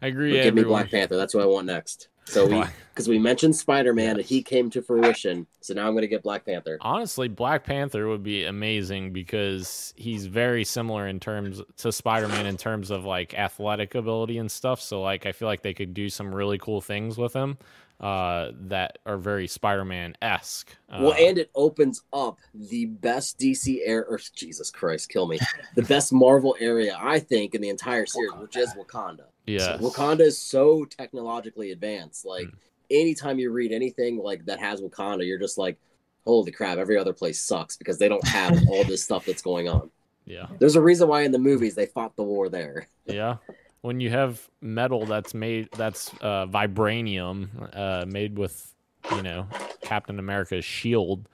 I 0.00 0.08
agree. 0.08 0.32
Give 0.32 0.54
me. 0.54 0.62
Black 0.62 0.90
Panther. 0.90 1.16
That's 1.16 1.34
what 1.34 1.42
I 1.42 1.46
want 1.46 1.66
next. 1.66 2.08
So 2.26 2.46
we, 2.46 2.64
because 2.94 3.08
we 3.08 3.18
mentioned 3.18 3.56
Spider 3.56 3.92
Man 3.92 4.16
and 4.16 4.24
he 4.24 4.42
came 4.42 4.70
to 4.70 4.82
fruition. 4.82 5.46
So 5.60 5.74
now 5.74 5.86
I'm 5.86 5.92
going 5.92 6.02
to 6.02 6.08
get 6.08 6.22
Black 6.22 6.44
Panther. 6.46 6.78
Honestly, 6.80 7.28
Black 7.28 7.64
Panther 7.64 8.08
would 8.08 8.22
be 8.22 8.44
amazing 8.44 9.12
because 9.12 9.92
he's 9.96 10.26
very 10.26 10.64
similar 10.64 11.08
in 11.08 11.20
terms 11.20 11.60
to 11.78 11.92
Spider-Man 11.92 12.46
in 12.46 12.56
terms 12.56 12.90
of 12.90 13.04
like 13.04 13.34
athletic 13.34 13.94
ability 13.94 14.38
and 14.38 14.50
stuff. 14.50 14.80
So 14.80 15.02
like 15.02 15.26
I 15.26 15.32
feel 15.32 15.48
like 15.48 15.62
they 15.62 15.74
could 15.74 15.94
do 15.94 16.08
some 16.08 16.34
really 16.34 16.58
cool 16.58 16.80
things 16.80 17.18
with 17.18 17.32
him 17.32 17.58
uh 18.00 18.50
that 18.62 18.98
are 19.06 19.16
very 19.16 19.46
Spider-Man 19.46 20.16
esque. 20.20 20.76
Uh, 20.90 20.98
well, 21.00 21.14
and 21.18 21.38
it 21.38 21.50
opens 21.54 22.02
up 22.12 22.38
the 22.52 22.86
best 22.86 23.38
DC 23.38 23.78
air, 23.84 24.04
or 24.04 24.18
Jesus 24.34 24.70
Christ, 24.70 25.08
kill 25.08 25.26
me, 25.26 25.38
the 25.76 25.82
best 25.82 26.12
Marvel 26.12 26.56
area 26.58 26.98
I 27.00 27.20
think 27.20 27.54
in 27.54 27.60
the 27.60 27.68
entire 27.68 28.06
series, 28.06 28.32
which 28.34 28.56
is 28.56 28.74
Wakanda. 28.74 29.26
Yeah, 29.46 29.76
Wakanda 29.78 30.20
is 30.20 30.40
so 30.40 30.84
technologically 30.84 31.70
advanced. 31.72 32.24
Like 32.24 32.48
Mm. 32.48 32.54
anytime 32.90 33.38
you 33.38 33.50
read 33.50 33.72
anything 33.72 34.18
like 34.18 34.44
that 34.46 34.58
has 34.60 34.80
Wakanda, 34.80 35.26
you're 35.26 35.38
just 35.38 35.58
like, 35.58 35.78
holy 36.24 36.52
crap! 36.52 36.78
Every 36.78 36.96
other 36.96 37.12
place 37.12 37.40
sucks 37.40 37.76
because 37.76 37.98
they 37.98 38.08
don't 38.08 38.26
have 38.28 38.52
all 38.68 38.84
this 38.84 39.02
stuff 39.02 39.26
that's 39.26 39.42
going 39.42 39.68
on. 39.68 39.90
yeah, 40.26 40.46
There's 40.58 40.76
a 40.76 40.82
reason 40.82 41.08
why 41.08 41.22
in 41.22 41.32
the 41.32 41.38
movies 41.38 41.74
they 41.74 41.86
fought 41.86 42.16
the 42.16 42.22
war 42.22 42.48
there. 42.48 42.88
yeah. 43.06 43.36
When 43.82 44.00
you 44.00 44.08
have 44.08 44.48
metal 44.62 45.04
that's 45.04 45.34
made 45.34 45.68
that's 45.72 46.10
uh 46.22 46.46
vibranium 46.46 47.48
uh 47.76 48.06
made 48.06 48.38
with 48.38 48.74
you 49.14 49.22
know 49.22 49.46
Captain 49.82 50.18
America's 50.18 50.64
shield, 50.64 51.28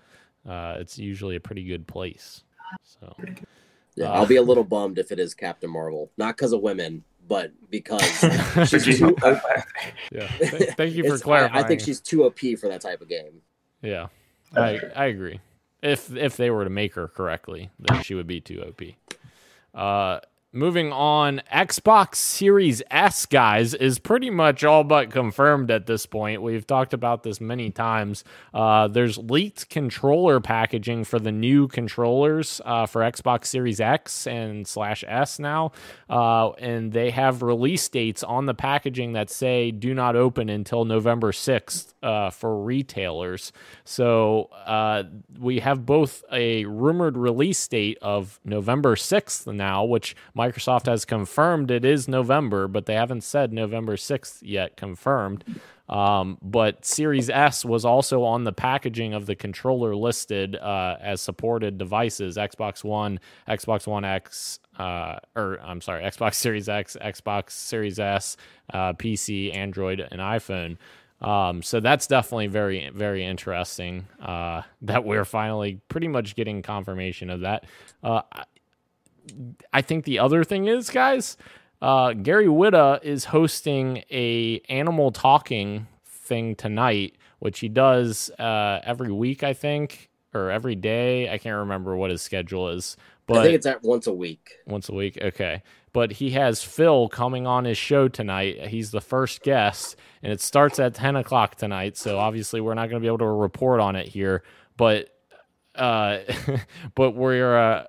uh 0.49 0.75
it's 0.81 0.99
usually 0.99 1.37
a 1.37 1.41
pretty 1.41 1.63
good 1.63 1.87
place. 1.87 2.43
So 2.83 3.15
Yeah, 3.95 4.07
Uh, 4.07 4.15
I'll 4.15 4.27
be 4.27 4.37
a 4.37 4.43
little 4.43 4.65
bummed 4.65 4.99
if 4.99 5.13
it 5.13 5.21
is 5.21 5.33
Captain 5.35 5.71
Marvel, 5.71 6.11
not 6.17 6.37
because 6.37 6.53
of 6.53 6.61
women, 6.61 7.05
but 7.31 7.53
because 7.71 8.03
she's 8.69 8.99
too. 8.99 9.07
hope 9.23 9.39
that? 9.43 9.67
yeah. 10.11 10.27
Th- 10.27 10.71
thank 10.77 10.95
you 10.95 11.03
for 11.09 11.15
it's- 11.15 11.23
I- 11.23 11.25
clarifying. 11.25 11.65
I, 11.65 11.67
think 11.67 11.81
she's 11.81 12.01
too 12.01 12.25
OP 12.25 12.41
for 12.61 12.69
that 12.69 12.81
type 12.81 13.01
of 13.01 13.09
game. 13.09 13.41
Yeah, 13.83 14.09
I 14.55 14.81
I 14.95 15.07
agree. 15.07 15.41
If 15.81 16.15
if 16.15 16.37
they 16.37 16.51
were 16.51 16.65
to 16.65 16.71
make 16.71 16.95
her 16.97 17.07
correctly, 17.09 17.71
then 17.79 18.03
she 18.03 18.15
would 18.15 18.27
be 18.27 18.41
too 18.41 18.63
OP. 18.63 18.83
Uh, 19.73 20.21
moving 20.53 20.93
on, 20.93 21.41
Xbox 21.53 22.17
Series 22.17 22.83
S, 22.91 23.27
guys, 23.27 23.75
is 23.75 23.99
pretty 23.99 24.31
much 24.31 24.65
all 24.65 24.85
but 24.85 25.11
confirmed 25.11 25.71
at 25.71 25.87
this 25.87 26.07
point. 26.07 26.43
We've 26.43 26.67
talked 26.67 26.93
about 26.93 27.23
this 27.23 27.41
many 27.41 27.71
times. 27.71 28.25
Uh, 28.53 28.89
there's 28.89 29.19
leaked 29.19 29.69
controller 29.71 30.41
packaging 30.41 31.05
for 31.05 31.19
the 31.19 31.33
new 31.33 31.69
controllers 31.69 32.61
uh, 32.65 32.87
for 32.87 33.03
Xbox 33.03 33.47
Series 33.47 33.81
X 33.81 34.27
and 34.27 34.67
slash 34.67 35.05
S 35.07 35.39
now, 35.39 35.73
uh, 36.09 36.51
and 36.53 36.93
they 36.93 37.11
have 37.11 37.43
release 37.43 37.89
dates 37.89 38.23
on 38.23 38.47
the 38.47 38.55
packaging 38.55 39.13
that 39.13 39.31
say 39.31 39.71
do 39.71 39.95
not 39.95 40.17
open 40.17 40.49
until 40.49 40.85
November 40.85 41.33
6th 41.33 41.95
uh, 42.03 42.31
for 42.31 42.63
retailers. 42.63 43.53
So 43.85 44.51
uh, 44.67 45.05
we 45.39 45.61
have 45.61 45.85
both 45.87 46.25
a 46.33 46.65
rumored 46.65 47.17
release 47.17 47.67
date 47.69 47.99
of 48.01 48.41
November 48.45 48.95
6th 48.95 49.53
now, 49.55 49.85
which 49.85 50.17
Microsoft 50.37 50.87
has 50.87 51.05
confirmed 51.05 51.71
it 51.71 51.85
is 51.85 52.09
November, 52.09 52.69
but 52.69 52.87
they 52.87 52.95
haven't 52.95 53.23
said 53.23 53.53
November 53.53 53.97
6th 53.97 54.39
yet 54.43 54.77
confirmed. 54.77 55.45
Um, 55.91 56.39
but 56.41 56.85
Series 56.85 57.29
S 57.29 57.65
was 57.65 57.85
also 57.85 58.23
on 58.23 58.45
the 58.45 58.53
packaging 58.53 59.13
of 59.13 59.27
the 59.27 59.35
controller 59.35 59.97
listed 59.97 60.55
uh, 60.55 60.97
as 61.01 61.21
supported 61.21 61.79
devices 61.79 62.37
Xbox 62.37 62.85
One, 62.85 63.19
Xbox 63.49 63.89
One 63.89 64.05
X, 64.05 64.61
uh, 64.79 65.17
or 65.35 65.59
I'm 65.61 65.81
sorry, 65.81 66.05
Xbox 66.05 66.35
Series 66.35 66.69
X, 66.69 66.97
Xbox 67.01 67.51
Series 67.51 67.99
S, 67.99 68.37
uh, 68.73 68.93
PC, 68.93 69.53
Android, 69.53 69.99
and 69.99 70.21
iPhone. 70.21 70.79
Um, 71.21 71.63
so 71.63 71.81
that's 71.81 72.07
definitely 72.07 72.47
very, 72.47 72.91
very 72.95 73.25
interesting 73.25 74.07
uh, 74.23 74.63
that 74.83 75.05
we're 75.05 75.27
finally 75.27 75.81
pretty 75.89 76.09
much 76.09 76.35
getting 76.35 76.63
confirmation 76.63 77.29
of 77.29 77.41
that. 77.41 77.67
Uh, 78.03 78.23
I 79.73 79.83
think 79.83 80.05
the 80.05 80.19
other 80.19 80.45
thing 80.45 80.67
is, 80.67 80.89
guys, 80.89 81.37
uh, 81.83 82.15
Gary 82.15 82.47
Whitta 82.47 83.01
is 83.03 83.27
hosting 83.27 84.03
a 84.11 84.61
animal 84.69 85.13
talking 85.13 85.87
thing 86.07 86.55
tonight, 86.55 87.17
which 87.39 87.61
he 87.61 87.69
does 87.69 88.31
uh, 88.39 88.81
every 88.83 89.13
week, 89.13 89.43
I 89.43 89.53
think, 89.53 90.09
or 90.33 90.51
every 90.51 90.75
day. 90.75 91.31
I 91.31 91.39
can't 91.39 91.57
remember 91.57 91.97
what 91.97 92.11
his 92.11 92.23
schedule 92.23 92.71
is, 92.71 92.97
but 93.31 93.39
I 93.39 93.43
think 93.45 93.55
it's 93.55 93.67
at 93.67 93.83
once 93.83 94.07
a 94.07 94.13
week. 94.13 94.59
Once 94.67 94.89
a 94.89 94.95
week, 94.95 95.19
okay. 95.21 95.63
But 95.93 96.13
he 96.13 96.31
has 96.31 96.63
Phil 96.63 97.09
coming 97.09 97.47
on 97.47 97.65
his 97.65 97.79
show 97.79 98.09
tonight. 98.09 98.69
He's 98.69 98.91
the 98.91 99.01
first 99.01 99.43
guest, 99.43 99.97
and 100.23 100.33
it 100.33 100.41
starts 100.41 100.79
at 100.79 100.95
ten 100.95 101.17
o'clock 101.17 101.55
tonight. 101.57 101.97
So 101.97 102.19
obviously, 102.19 102.61
we're 102.61 102.75
not 102.75 102.91
going 102.91 103.01
to 103.01 103.05
be 103.05 103.07
able 103.07 103.19
to 103.19 103.27
report 103.27 103.81
on 103.81 103.97
it 103.97 104.09
here, 104.09 104.43
but 104.77 105.11
uh, 105.75 106.19
but 106.95 107.13
we're 107.13 107.57
uh, 107.57 107.85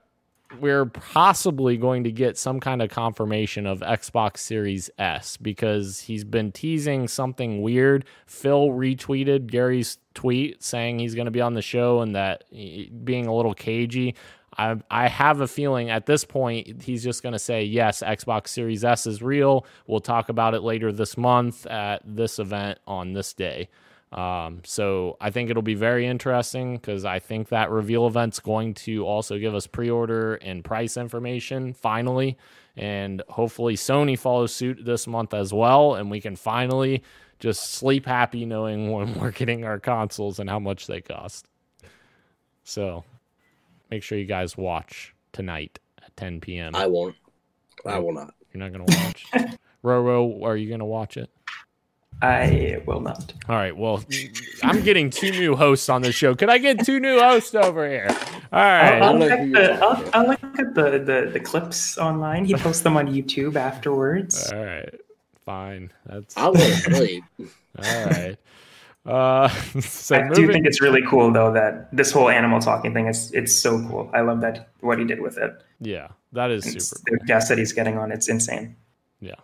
we're 0.59 0.85
possibly 0.85 1.77
going 1.77 2.03
to 2.03 2.11
get 2.11 2.37
some 2.37 2.59
kind 2.59 2.81
of 2.81 2.89
confirmation 2.89 3.65
of 3.65 3.79
Xbox 3.79 4.37
Series 4.37 4.89
S 4.97 5.37
because 5.37 6.01
he's 6.01 6.23
been 6.23 6.51
teasing 6.51 7.07
something 7.07 7.61
weird. 7.61 8.05
Phil 8.25 8.69
retweeted 8.69 9.47
Gary's 9.47 9.97
tweet 10.13 10.61
saying 10.63 10.99
he's 10.99 11.15
going 11.15 11.25
to 11.25 11.31
be 11.31 11.41
on 11.41 11.53
the 11.53 11.61
show 11.61 12.01
and 12.01 12.15
that 12.15 12.43
being 13.05 13.27
a 13.27 13.33
little 13.33 13.53
cagey. 13.53 14.15
I 14.57 14.77
I 14.89 15.07
have 15.07 15.41
a 15.41 15.47
feeling 15.47 15.89
at 15.89 16.05
this 16.05 16.25
point 16.25 16.81
he's 16.81 17.03
just 17.03 17.23
going 17.23 17.33
to 17.33 17.39
say 17.39 17.63
yes, 17.63 18.03
Xbox 18.05 18.49
Series 18.49 18.83
S 18.83 19.07
is 19.07 19.21
real. 19.21 19.65
We'll 19.87 19.99
talk 20.01 20.29
about 20.29 20.53
it 20.53 20.61
later 20.61 20.91
this 20.91 21.17
month 21.17 21.65
at 21.67 22.01
this 22.05 22.39
event 22.39 22.79
on 22.87 23.13
this 23.13 23.33
day. 23.33 23.69
Um, 24.11 24.61
so 24.65 25.15
I 25.21 25.29
think 25.29 25.49
it'll 25.49 25.61
be 25.61 25.73
very 25.73 26.05
interesting 26.05 26.75
because 26.75 27.05
I 27.05 27.19
think 27.19 27.47
that 27.49 27.69
reveal 27.71 28.07
event's 28.07 28.41
going 28.41 28.73
to 28.75 29.05
also 29.05 29.37
give 29.37 29.55
us 29.55 29.67
pre-order 29.67 30.35
and 30.35 30.65
price 30.65 30.97
information 30.97 31.73
finally, 31.73 32.37
and 32.75 33.23
hopefully 33.29 33.75
Sony 33.75 34.19
follows 34.19 34.53
suit 34.53 34.83
this 34.83 35.07
month 35.07 35.33
as 35.33 35.53
well, 35.53 35.95
and 35.95 36.11
we 36.11 36.19
can 36.19 36.35
finally 36.35 37.03
just 37.39 37.73
sleep 37.73 38.05
happy 38.05 38.45
knowing 38.45 38.91
when 38.91 39.13
we're 39.19 39.31
getting 39.31 39.63
our 39.63 39.79
consoles 39.79 40.39
and 40.39 40.49
how 40.49 40.59
much 40.59 40.87
they 40.87 40.99
cost. 40.99 41.45
So 42.65 43.05
make 43.91 44.01
sure 44.01 44.17
you 44.17 44.25
guys 44.25 44.57
watch 44.57 45.13
tonight 45.33 45.77
at 46.03 46.15
10 46.17 46.39
p.m. 46.41 46.75
I 46.75 46.87
won't. 46.87 47.15
I 47.85 47.99
will 47.99 48.13
not. 48.13 48.33
You're 48.53 48.63
not 48.63 48.71
gonna 48.71 48.85
watch. 48.85 49.25
Roro, 49.83 50.43
are 50.43 50.55
you 50.55 50.69
gonna 50.69 50.85
watch 50.85 51.17
it? 51.17 51.29
I 52.21 52.81
will 52.85 53.01
not. 53.01 53.33
All 53.49 53.55
right. 53.55 53.75
Well, 53.75 54.03
I'm 54.63 54.83
getting 54.83 55.09
two 55.09 55.31
new 55.31 55.55
hosts 55.55 55.89
on 55.89 56.03
the 56.03 56.11
show. 56.11 56.35
Could 56.35 56.49
I 56.49 56.59
get 56.59 56.85
two 56.85 56.99
new 56.99 57.19
hosts 57.19 57.55
over 57.55 57.89
here? 57.89 58.07
All 58.53 58.59
right. 58.59 59.01
I'll, 59.01 59.13
I'll, 59.13 59.17
look, 59.17 59.31
at 59.31 59.51
the, 59.51 59.73
I'll, 59.83 60.09
I'll 60.13 60.27
look 60.27 60.43
at 60.59 60.75
the, 60.75 60.91
the, 60.99 61.29
the 61.33 61.39
clips 61.39 61.97
online. 61.97 62.45
He 62.45 62.53
posts 62.53 62.83
them 62.83 62.95
on 62.95 63.07
YouTube 63.07 63.55
afterwards. 63.55 64.51
All 64.51 64.63
right. 64.63 64.93
Fine. 65.45 65.91
That's. 66.05 66.37
I 66.37 66.49
will 66.49 66.59
sleep. 66.59 67.23
All 67.39 68.05
right. 68.05 68.37
Uh, 69.05 69.47
so 69.81 70.15
I 70.15 70.23
moving... 70.23 70.47
do 70.47 70.53
think 70.53 70.65
it's 70.65 70.81
really 70.81 71.01
cool 71.07 71.31
though 71.31 71.51
that 71.53 71.89
this 71.95 72.11
whole 72.11 72.29
animal 72.29 72.59
talking 72.59 72.93
thing 72.93 73.07
is 73.07 73.31
it's 73.31 73.55
so 73.55 73.85
cool. 73.87 74.09
I 74.13 74.21
love 74.21 74.41
that 74.41 74.69
what 74.81 74.99
he 74.99 75.05
did 75.05 75.21
with 75.21 75.37
it. 75.37 75.63
Yeah, 75.79 76.09
that 76.33 76.51
is 76.51 76.65
it's, 76.67 76.89
super. 76.89 77.01
Cool. 77.09 77.17
The 77.19 77.25
guests 77.25 77.49
that 77.49 77.57
he's 77.57 77.73
getting 77.73 77.97
on, 77.97 78.11
it's 78.11 78.29
insane. 78.29 78.75
Yeah, 79.19 79.35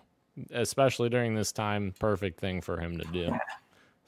especially 0.51 1.09
during 1.09 1.35
this 1.35 1.51
time, 1.51 1.93
perfect 1.99 2.39
thing 2.39 2.61
for 2.61 2.79
him 2.79 2.97
to 2.99 3.05
do. 3.05 3.35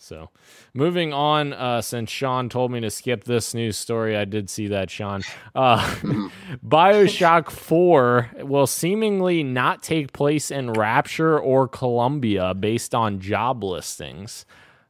So, 0.02 0.30
moving 0.74 1.12
on, 1.12 1.52
uh, 1.52 1.82
since 1.82 2.10
Sean 2.10 2.48
told 2.48 2.72
me 2.72 2.80
to 2.80 2.90
skip 2.90 3.26
this 3.26 3.54
news 3.54 3.76
story, 3.76 4.16
I 4.16 4.24
did 4.24 4.50
see 4.50 4.68
that, 4.68 4.90
Sean. 4.90 5.24
Uh, 5.54 5.82
Bioshock 6.66 7.50
4 7.50 8.32
will 8.44 8.66
seemingly 8.66 9.44
not 9.44 9.84
take 9.84 10.14
place 10.14 10.52
in 10.52 10.72
Rapture 10.72 11.38
or 11.38 11.68
Columbia 11.68 12.54
based 12.54 12.96
on 12.96 13.20
job 13.20 13.62
listings. 13.62 14.46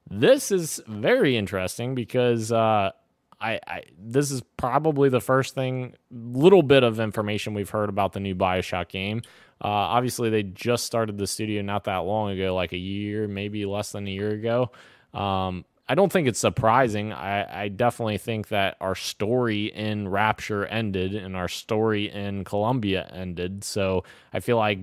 This 0.09 0.51
is 0.51 0.81
very 0.87 1.37
interesting 1.37 1.93
because 1.93 2.51
uh, 2.51 2.91
I, 3.39 3.59
I, 3.65 3.83
this 3.97 4.31
is 4.31 4.41
probably 4.57 5.09
the 5.09 5.21
first 5.21 5.55
thing, 5.55 5.95
little 6.11 6.63
bit 6.63 6.83
of 6.83 6.99
information 6.99 7.53
we've 7.53 7.69
heard 7.69 7.89
about 7.89 8.13
the 8.13 8.19
new 8.19 8.35
Bioshock 8.35 8.89
game. 8.89 9.21
Uh, 9.63 9.67
obviously, 9.67 10.29
they 10.29 10.43
just 10.43 10.85
started 10.85 11.17
the 11.17 11.27
studio 11.27 11.61
not 11.61 11.83
that 11.83 11.97
long 11.97 12.31
ago, 12.31 12.55
like 12.55 12.73
a 12.73 12.77
year, 12.77 13.27
maybe 13.27 13.65
less 13.65 13.91
than 13.91 14.07
a 14.07 14.11
year 14.11 14.31
ago. 14.31 14.71
Um, 15.13 15.65
I 15.89 15.95
don't 15.95 16.11
think 16.11 16.27
it's 16.27 16.39
surprising. 16.39 17.11
I, 17.11 17.63
I, 17.63 17.67
definitely 17.67 18.19
think 18.19 18.49
that 18.49 18.77
our 18.79 18.93
story 18.93 19.73
in 19.73 20.07
Rapture 20.07 20.67
ended 20.67 21.15
and 21.15 21.35
our 21.35 21.47
story 21.47 22.11
in 22.11 22.43
Columbia 22.43 23.09
ended. 23.11 23.63
So 23.63 24.03
I 24.31 24.39
feel 24.39 24.57
like 24.57 24.77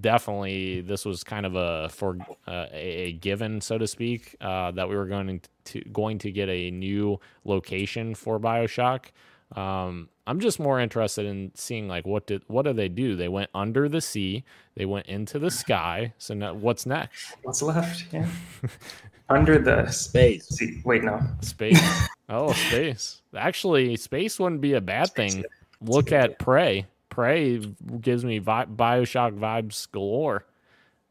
definitely 0.00 0.80
this 0.80 1.04
was 1.04 1.22
kind 1.22 1.44
of 1.44 1.56
a 1.56 1.90
for 1.90 2.16
uh, 2.48 2.66
a, 2.72 3.12
given, 3.20 3.60
so 3.60 3.76
to 3.76 3.86
speak, 3.86 4.34
uh, 4.40 4.70
that 4.70 4.88
we 4.88 4.96
were 4.96 5.04
going 5.04 5.42
to 5.64 5.80
going 5.92 6.18
to 6.20 6.32
get 6.32 6.48
a 6.48 6.70
new 6.70 7.20
location 7.44 8.14
for 8.14 8.40
Bioshock. 8.40 9.10
Um, 9.54 10.08
I'm 10.26 10.40
just 10.40 10.58
more 10.58 10.80
interested 10.80 11.26
in 11.26 11.52
seeing 11.54 11.86
like 11.86 12.06
what 12.06 12.26
did 12.26 12.42
what 12.46 12.62
do 12.62 12.72
they 12.72 12.88
do? 12.88 13.14
They 13.14 13.28
went 13.28 13.50
under 13.54 13.90
the 13.90 14.00
sea, 14.00 14.42
they 14.74 14.86
went 14.86 15.06
into 15.06 15.38
the 15.38 15.50
sky. 15.50 16.14
So 16.16 16.32
now 16.32 16.54
what's 16.54 16.86
next? 16.86 17.36
What's 17.42 17.60
left? 17.60 18.06
Yeah. 18.10 18.26
under 19.28 19.58
the 19.58 19.86
space. 19.90 20.46
Sea. 20.48 20.80
Wait, 20.84 21.02
no. 21.04 21.20
Space. 21.40 21.80
oh, 22.28 22.52
space. 22.52 23.22
Actually, 23.36 23.96
space 23.96 24.38
wouldn't 24.38 24.60
be 24.60 24.74
a 24.74 24.80
bad 24.80 25.08
space. 25.08 25.34
thing. 25.34 25.44
Look 25.80 26.12
at 26.12 26.38
Prey. 26.38 26.86
Prey 27.10 27.58
gives 28.00 28.24
me 28.24 28.38
vi- 28.38 28.66
Bioshock 28.66 29.38
vibes 29.38 29.90
galore. 29.90 30.44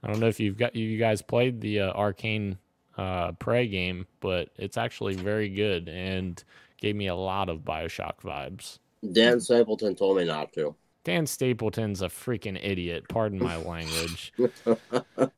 I 0.03 0.07
don't 0.07 0.19
know 0.19 0.27
if 0.27 0.39
you've 0.39 0.57
got 0.57 0.75
you 0.75 0.97
guys 0.97 1.21
played 1.21 1.61
the 1.61 1.81
uh, 1.81 1.93
Arkane 1.93 2.57
uh, 2.97 3.31
Prey 3.33 3.67
game, 3.67 4.05
but 4.19 4.49
it's 4.57 4.77
actually 4.77 5.15
very 5.15 5.49
good 5.49 5.89
and 5.89 6.43
gave 6.77 6.95
me 6.95 7.07
a 7.07 7.15
lot 7.15 7.49
of 7.49 7.59
Bioshock 7.59 8.19
vibes. 8.23 8.79
Dan 9.13 9.39
Stapleton 9.39 9.95
told 9.95 10.17
me 10.17 10.25
not 10.25 10.53
to. 10.53 10.75
Dan 11.05 11.27
Stapleton's 11.27 12.01
a 12.01 12.07
freaking 12.07 12.59
idiot. 12.61 13.05
Pardon 13.07 13.37
my 13.37 13.55
language. 13.57 14.33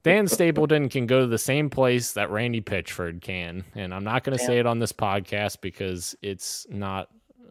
Dan 0.03 0.27
Stapleton 0.27 0.87
can 0.87 1.05
go 1.05 1.19
to 1.19 1.27
the 1.27 1.37
same 1.37 1.69
place 1.69 2.13
that 2.13 2.31
Randy 2.31 2.61
Pitchford 2.61 3.21
can. 3.21 3.65
And 3.75 3.93
I'm 3.93 4.05
not 4.05 4.23
going 4.23 4.37
to 4.37 4.43
say 4.43 4.59
it 4.59 4.65
on 4.65 4.79
this 4.79 4.93
podcast 4.93 5.59
because 5.59 6.15
it's 6.21 6.65
not 6.69 7.09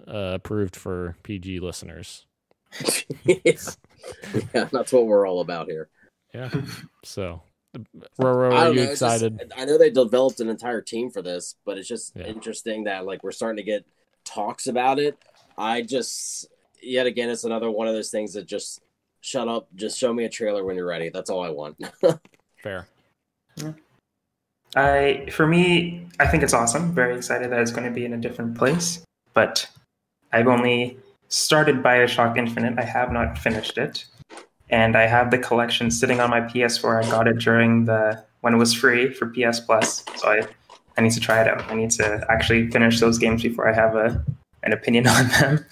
uh, 0.09 0.33
approved 0.35 0.77
for 0.77 1.15
PG 1.25 1.61
listeners. 1.61 2.25
yeah. 3.25 3.35
yeah, 3.45 4.69
that's 4.73 4.93
what 4.93 5.07
we're 5.07 5.29
all 5.29 5.41
about 5.41 5.69
here. 5.69 5.91
Yeah. 6.35 6.51
So, 7.05 7.43
Roro, 8.19 8.53
are 8.53 8.73
you 8.73 8.85
know, 8.85 8.91
excited? 8.91 9.39
Just, 9.39 9.53
I 9.61 9.67
know 9.67 9.77
they 9.77 9.91
developed 9.91 10.41
an 10.41 10.49
entire 10.49 10.81
team 10.81 11.11
for 11.11 11.21
this, 11.21 11.57
but 11.67 11.77
it's 11.77 11.89
just 11.89 12.17
yeah. 12.17 12.25
interesting 12.25 12.85
that 12.85 13.05
like 13.05 13.23
we're 13.23 13.33
starting 13.33 13.59
to 13.59 13.63
get 13.63 13.85
talks 14.25 14.67
about 14.67 14.99
it. 14.99 15.19
I 15.59 15.83
just 15.83 16.49
yet 16.83 17.07
again, 17.07 17.29
it's 17.31 17.45
another 17.45 17.71
one 17.71 17.89
of 17.89 17.95
those 17.95 18.11
things 18.11 18.35
that 18.35 18.47
just 18.47 18.81
shut 19.21 19.49
up. 19.49 19.69
Just 19.75 19.99
show 19.99 20.13
me 20.13 20.25
a 20.25 20.29
trailer 20.29 20.65
when 20.65 20.77
you're 20.77 20.87
ready. 20.87 21.09
That's 21.09 21.31
all 21.31 21.43
I 21.43 21.51
want. 21.51 21.77
Fair. 22.63 22.87
Yeah. 23.57 23.73
I 24.75 25.29
for 25.31 25.47
me, 25.47 26.07
I 26.21 26.27
think 26.27 26.43
it's 26.43 26.53
awesome. 26.53 26.93
Very 26.93 27.17
excited 27.17 27.51
that 27.51 27.61
it's 27.61 27.71
going 27.71 27.85
to 27.85 27.91
be 27.95 28.05
in 28.05 28.13
a 28.13 28.19
different 28.19 28.57
place. 28.59 29.03
But 29.35 29.69
I've 30.33 30.49
only 30.49 30.99
started 31.29 31.83
Bioshock 31.83 32.37
Infinite. 32.37 32.79
I 32.79 32.83
have 32.85 33.13
not 33.13 33.39
finished 33.39 33.79
it. 33.79 34.05
and 34.69 34.97
I 34.97 35.07
have 35.07 35.31
the 35.31 35.39
collection 35.39 35.91
sitting 35.91 36.21
on 36.21 36.31
my 36.31 36.41
PS4. 36.41 37.05
I 37.05 37.11
got 37.11 37.29
it 37.29 37.39
during 37.39 37.85
the 37.85 38.25
when 38.41 38.55
it 38.55 38.59
was 38.59 38.75
free 38.75 39.13
for 39.13 39.27
PS 39.29 39.61
Plus, 39.61 40.05
so 40.17 40.29
I 40.29 40.47
I 40.99 41.01
need 41.03 41.13
to 41.13 41.21
try 41.21 41.41
it 41.41 41.49
out. 41.49 41.71
I 41.71 41.75
need 41.75 41.91
to 41.93 42.25
actually 42.29 42.71
finish 42.71 43.01
those 43.01 43.19
games 43.19 43.43
before 43.43 43.69
I 43.69 43.73
have 43.75 43.95
a 43.97 44.25
an 44.65 44.73
opinion 44.73 45.07
on 45.17 45.29
them. 45.29 45.65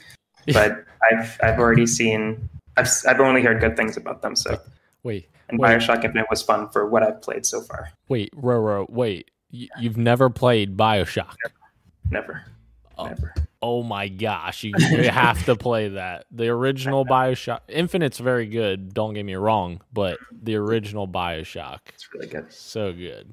But 0.53 0.85
I've 1.11 1.39
I've 1.43 1.59
already 1.59 1.87
seen 1.87 2.49
I've 2.77 2.89
I've 3.07 3.21
only 3.21 3.43
heard 3.43 3.61
good 3.61 3.77
things 3.77 3.97
about 3.97 4.23
them. 4.23 4.35
So 4.37 4.59
Wait, 5.03 5.29
and 5.49 5.59
Wait. 5.59 5.69
Bioshock 5.69 6.05
Infinite 6.05 6.27
was 6.31 6.43
fun 6.43 6.69
for 6.71 6.87
what 6.89 7.03
I've 7.03 7.21
played 7.23 7.45
so 7.47 7.61
far. 7.61 7.91
wait, 8.09 8.33
Roro, 8.35 8.89
wait. 8.89 9.31
Y- 9.53 9.69
you've 9.79 9.97
never 9.99 10.31
played 10.31 10.77
Bioshock. 10.77 11.35
Never, 12.11 12.43
Oh. 12.99 13.07
never. 13.07 13.35
Oh 13.63 13.83
my 13.83 14.09
gosh, 14.09 14.63
you, 14.65 14.73
you 14.91 15.09
have 15.09 15.43
to 15.47 15.57
play 15.57 15.89
that. 15.89 16.27
The 16.31 16.49
original 16.49 17.05
Bioshock. 17.17 17.61
Infinite's 17.69 18.19
very 18.19 18.47
good, 18.47 18.93
don't 18.93 19.15
get 19.15 19.25
me 19.25 19.35
wrong, 19.37 19.81
but 19.93 20.19
the 20.31 20.57
original 20.57 21.09
Bioshock, 21.09 21.79
It's 21.95 22.09
really 22.13 22.27
good. 22.27 22.53
so 22.53 22.93
good. 22.93 23.33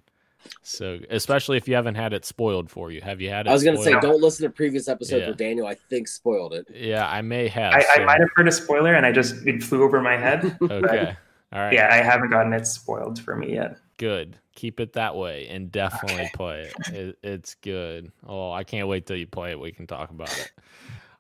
So 0.64 1.00
especially 1.10 1.58
if 1.58 1.68
you 1.68 1.76
haven't 1.76 1.96
had 1.96 2.14
it 2.14 2.26
spoiled 2.26 2.70
for 2.70 2.92
you. 2.92 3.02
Have 3.02 3.22
you 3.22 3.30
had 3.30 3.48
it 3.48 3.50
I 3.50 3.54
was 3.54 3.64
gonna 3.64 3.82
say, 3.82 3.92
don't 4.00 4.22
listen 4.22 4.44
to 4.44 4.50
previous 4.50 4.88
episodes 4.88 5.22
Yeah. 5.22 5.28
where 5.28 5.36
Daniel, 5.36 5.68
I 5.68 5.76
think, 5.90 6.08
spoiled 6.08 6.54
it. 6.54 6.68
Yeah, 6.74 7.08
I 7.08 7.22
may 7.22 7.48
have. 7.48 7.74
I, 7.74 7.82
so- 7.82 8.02
I 8.02 8.06
might 8.06 8.20
have 8.20 8.30
heard 8.36 8.48
a 8.48 8.52
spoiler 8.52 8.94
and 8.94 9.06
I 9.06 9.12
just 9.12 9.36
it 9.46 9.64
flew 9.64 9.84
over 9.84 10.02
my 10.02 10.18
head. 10.18 10.58
Okay. 10.62 11.16
All 11.54 11.60
right. 11.60 11.74
Yeah, 11.74 11.90
I 11.92 11.98
haven't 11.98 12.30
gotten 12.30 12.54
it 12.54 12.66
spoiled 12.66 13.20
for 13.20 13.36
me 13.36 13.54
yet. 13.56 13.78
Good. 13.98 14.38
Keep 14.56 14.80
it 14.80 14.94
that 14.94 15.16
way 15.18 15.48
and 15.48 15.70
definitely 15.72 16.22
Okay. 16.24 16.32
play 16.34 16.72
it. 16.88 16.94
it. 16.96 17.18
It's 17.24 17.56
good. 17.56 18.12
Oh, 18.26 18.52
I 18.52 18.64
can't 18.64 18.88
wait 18.88 19.06
till 19.06 19.18
you 19.18 19.28
play 19.28 19.52
it. 19.52 19.60
We 19.60 19.72
can 19.74 19.86
talk 19.86 20.12
about 20.12 20.32
it. 20.32 20.52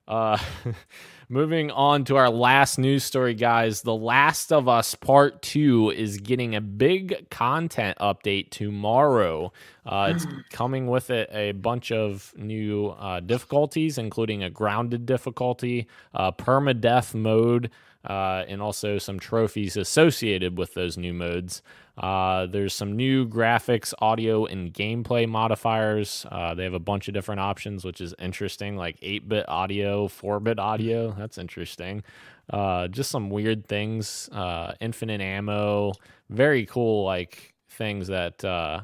Uh, 0.07 0.37
moving 1.31 1.71
on 1.71 2.03
to 2.03 2.17
our 2.17 2.29
last 2.29 2.77
news 2.77 3.05
story, 3.05 3.33
guys. 3.33 3.83
The 3.83 3.95
Last 3.95 4.51
of 4.51 4.67
Us 4.67 4.93
Part 4.95 5.41
2 5.41 5.91
is 5.91 6.17
getting 6.17 6.55
a 6.55 6.61
big 6.61 7.29
content 7.29 7.97
update 7.99 8.49
tomorrow. 8.49 9.53
Uh, 9.85 10.11
it's 10.13 10.27
coming 10.51 10.87
with 10.87 11.09
it 11.09 11.29
a 11.31 11.53
bunch 11.53 11.89
of 11.89 12.33
new 12.35 12.87
uh, 12.89 13.21
difficulties, 13.21 13.97
including 13.97 14.43
a 14.43 14.49
grounded 14.49 15.05
difficulty, 15.05 15.87
uh, 16.13 16.33
permadeath 16.33 17.15
mode, 17.15 17.71
uh, 18.05 18.43
and 18.47 18.61
also 18.61 18.97
some 18.97 19.19
trophies 19.19 19.77
associated 19.77 20.57
with 20.57 20.73
those 20.73 20.97
new 20.97 21.13
modes. 21.13 21.61
Uh, 21.97 22.47
there's 22.47 22.73
some 22.73 22.95
new 22.95 23.27
graphics, 23.27 23.93
audio, 23.99 24.45
and 24.45 24.73
gameplay 24.73 25.27
modifiers. 25.27 26.25
Uh, 26.31 26.53
they 26.53 26.63
have 26.63 26.73
a 26.73 26.79
bunch 26.79 27.07
of 27.07 27.13
different 27.13 27.41
options, 27.41 27.83
which 27.83 28.01
is 28.01 28.15
interesting, 28.17 28.75
like 28.75 28.97
8 29.01 29.27
bit 29.29 29.47
audio, 29.47 30.07
4 30.07 30.39
bit 30.39 30.57
audio. 30.57 31.11
That's 31.11 31.37
interesting. 31.37 32.03
Uh, 32.49 32.87
just 32.87 33.11
some 33.11 33.29
weird 33.29 33.67
things, 33.67 34.29
uh, 34.31 34.73
infinite 34.79 35.21
ammo, 35.21 35.93
very 36.29 36.65
cool, 36.65 37.05
like 37.05 37.53
things 37.69 38.07
that 38.07 38.43
uh, 38.43 38.81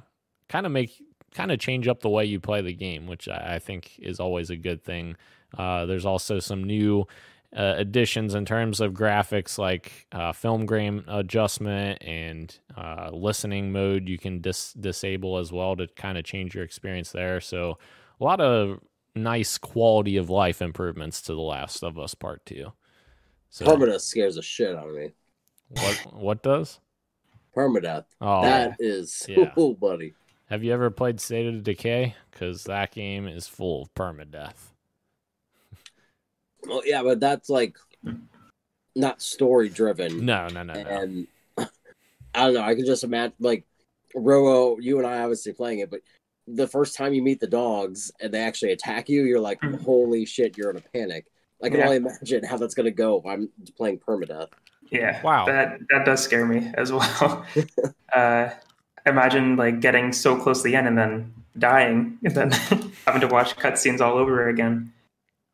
kind 0.47 0.65
of 0.65 0.72
make 0.72 1.01
kind 1.34 1.51
of 1.51 1.59
change 1.59 1.88
up 1.88 2.01
the 2.01 2.09
way 2.09 2.26
you 2.26 2.39
play 2.39 2.61
the 2.61 2.74
game, 2.74 3.07
which 3.07 3.28
I, 3.28 3.55
I 3.55 3.59
think 3.59 3.97
is 3.99 4.20
always 4.20 4.49
a 4.49 4.55
good 4.55 4.84
thing. 4.84 5.15
There's 5.57 6.05
also 6.05 6.39
some 6.39 6.63
new 6.63 7.07
uh, 7.56 7.76
additions 7.78 8.36
in 8.36 8.43
terms 8.45 8.82
of 8.82 8.93
graphics 8.93 9.58
like 9.58 10.06
uh, 10.12 10.32
film 10.34 10.66
grain 10.66 11.04
adjustment 11.08 12.02
and 12.04 12.60
uh, 12.76 13.10
listening 13.14 13.72
mode 13.72 14.08
you 14.10 14.18
can 14.18 14.41
dis- 14.41 14.74
disable 14.74 15.38
as 15.38 15.52
well 15.52 15.76
to 15.76 15.88
kind 15.95 16.18
of 16.18 16.24
change 16.26 16.54
your 16.54 16.64
experience 16.64 17.12
there 17.12 17.39
so 17.39 17.78
a 18.20 18.24
lot 18.24 18.41
of 18.41 18.80
nice 19.16 19.58
quality 19.58 20.18
of 20.18 20.30
life 20.30 20.62
improvements 20.62 21.22
to 21.22 21.34
the 21.34 21.41
last 21.41 21.84
of 21.84 21.98
us 21.98 22.14
part 22.14 22.45
2 22.45 22.72
so 23.50 23.66
Permadeath 23.66 24.02
scares 24.02 24.36
the 24.36 24.41
shit 24.41 24.76
out 24.76 24.89
of 24.89 24.93
me. 24.95 25.12
what 25.70 25.95
what 26.14 26.43
does 26.43 26.80
Permadeath. 27.56 28.06
oh 28.22 28.41
That 28.43 28.76
is, 28.80 29.26
Yeah. 29.28 29.52
oh, 29.58 29.74
buddy. 29.74 30.14
have 30.50 30.64
you 30.64 30.74
ever 30.74 30.89
played 30.91 31.20
state 31.20 31.48
of 31.48 31.64
decay 31.64 32.14
because 32.30 32.66
that 32.66 32.91
game 32.91 33.26
is 33.28 33.48
full 33.48 33.84
of 33.84 33.93
permadeath 33.95 34.74
Well, 36.68 36.82
yeah, 36.86 37.01
but 37.03 37.20
that's 37.20 37.49
like 37.49 37.78
not 38.95 39.22
story 39.22 39.70
driven. 39.70 40.26
no 40.26 40.47
no 40.47 40.63
no 40.63 40.74
no 40.74 40.80
and 40.89 41.28
I 42.34 42.45
don't 42.45 42.53
know. 42.53 42.61
I 42.61 42.76
can 42.76 42.86
just 42.86 43.03
imagine 43.03 43.34
like 43.39 43.65
Roo, 44.15 44.78
you 44.80 44.97
and 44.97 45.07
I 45.07 45.20
obviously 45.20 45.53
playing 45.53 45.80
it, 45.80 45.89
but 45.91 46.01
the 46.47 46.68
first 46.68 46.95
time 46.95 47.13
you 47.13 47.22
meet 47.22 47.39
the 47.39 47.47
dogs 47.47 48.11
and 48.22 48.34
they 48.34 48.39
actually 48.39 48.72
attack 48.72 49.09
you, 49.09 49.24
you're 49.24 49.39
like, 49.39 49.59
Mhm. 49.61 49.82
"Holy 49.82 50.26
shit!" 50.26 50.57
You're 50.57 50.70
in 50.70 50.78
a 50.78 50.82
panic. 50.93 51.26
I 51.61 51.70
can 51.70 51.80
Yeah. 51.80 51.86
only 51.86 51.97
imagine 51.97 52.43
how 52.43 52.57
that's 52.57 52.76
gonna 52.76 52.91
go 52.91 53.18
if 53.20 53.26
I'm 53.26 53.49
playing 53.76 53.99
permadeath. 53.99 54.49
Yeah. 54.89 55.22
Wow. 55.24 55.45
That 55.45 55.80
that 55.89 56.05
does 56.05 56.22
scare 56.24 56.45
me 56.45 56.72
as 56.76 56.91
well. 56.91 57.45
uh, 58.13 58.49
imagine 59.05 59.55
like 59.55 59.80
getting 59.82 60.13
so 60.13 60.38
close 60.38 60.61
to 60.61 60.70
the 60.70 60.76
end 60.76 60.88
and 60.88 60.97
then 60.97 61.34
dying 61.57 62.18
and 62.24 62.34
then 62.36 62.51
having 63.05 63.22
to 63.22 63.28
watch 63.28 63.55
cutscenes 63.57 63.99
all 64.01 64.18
over 64.18 64.47
again. 64.47 64.93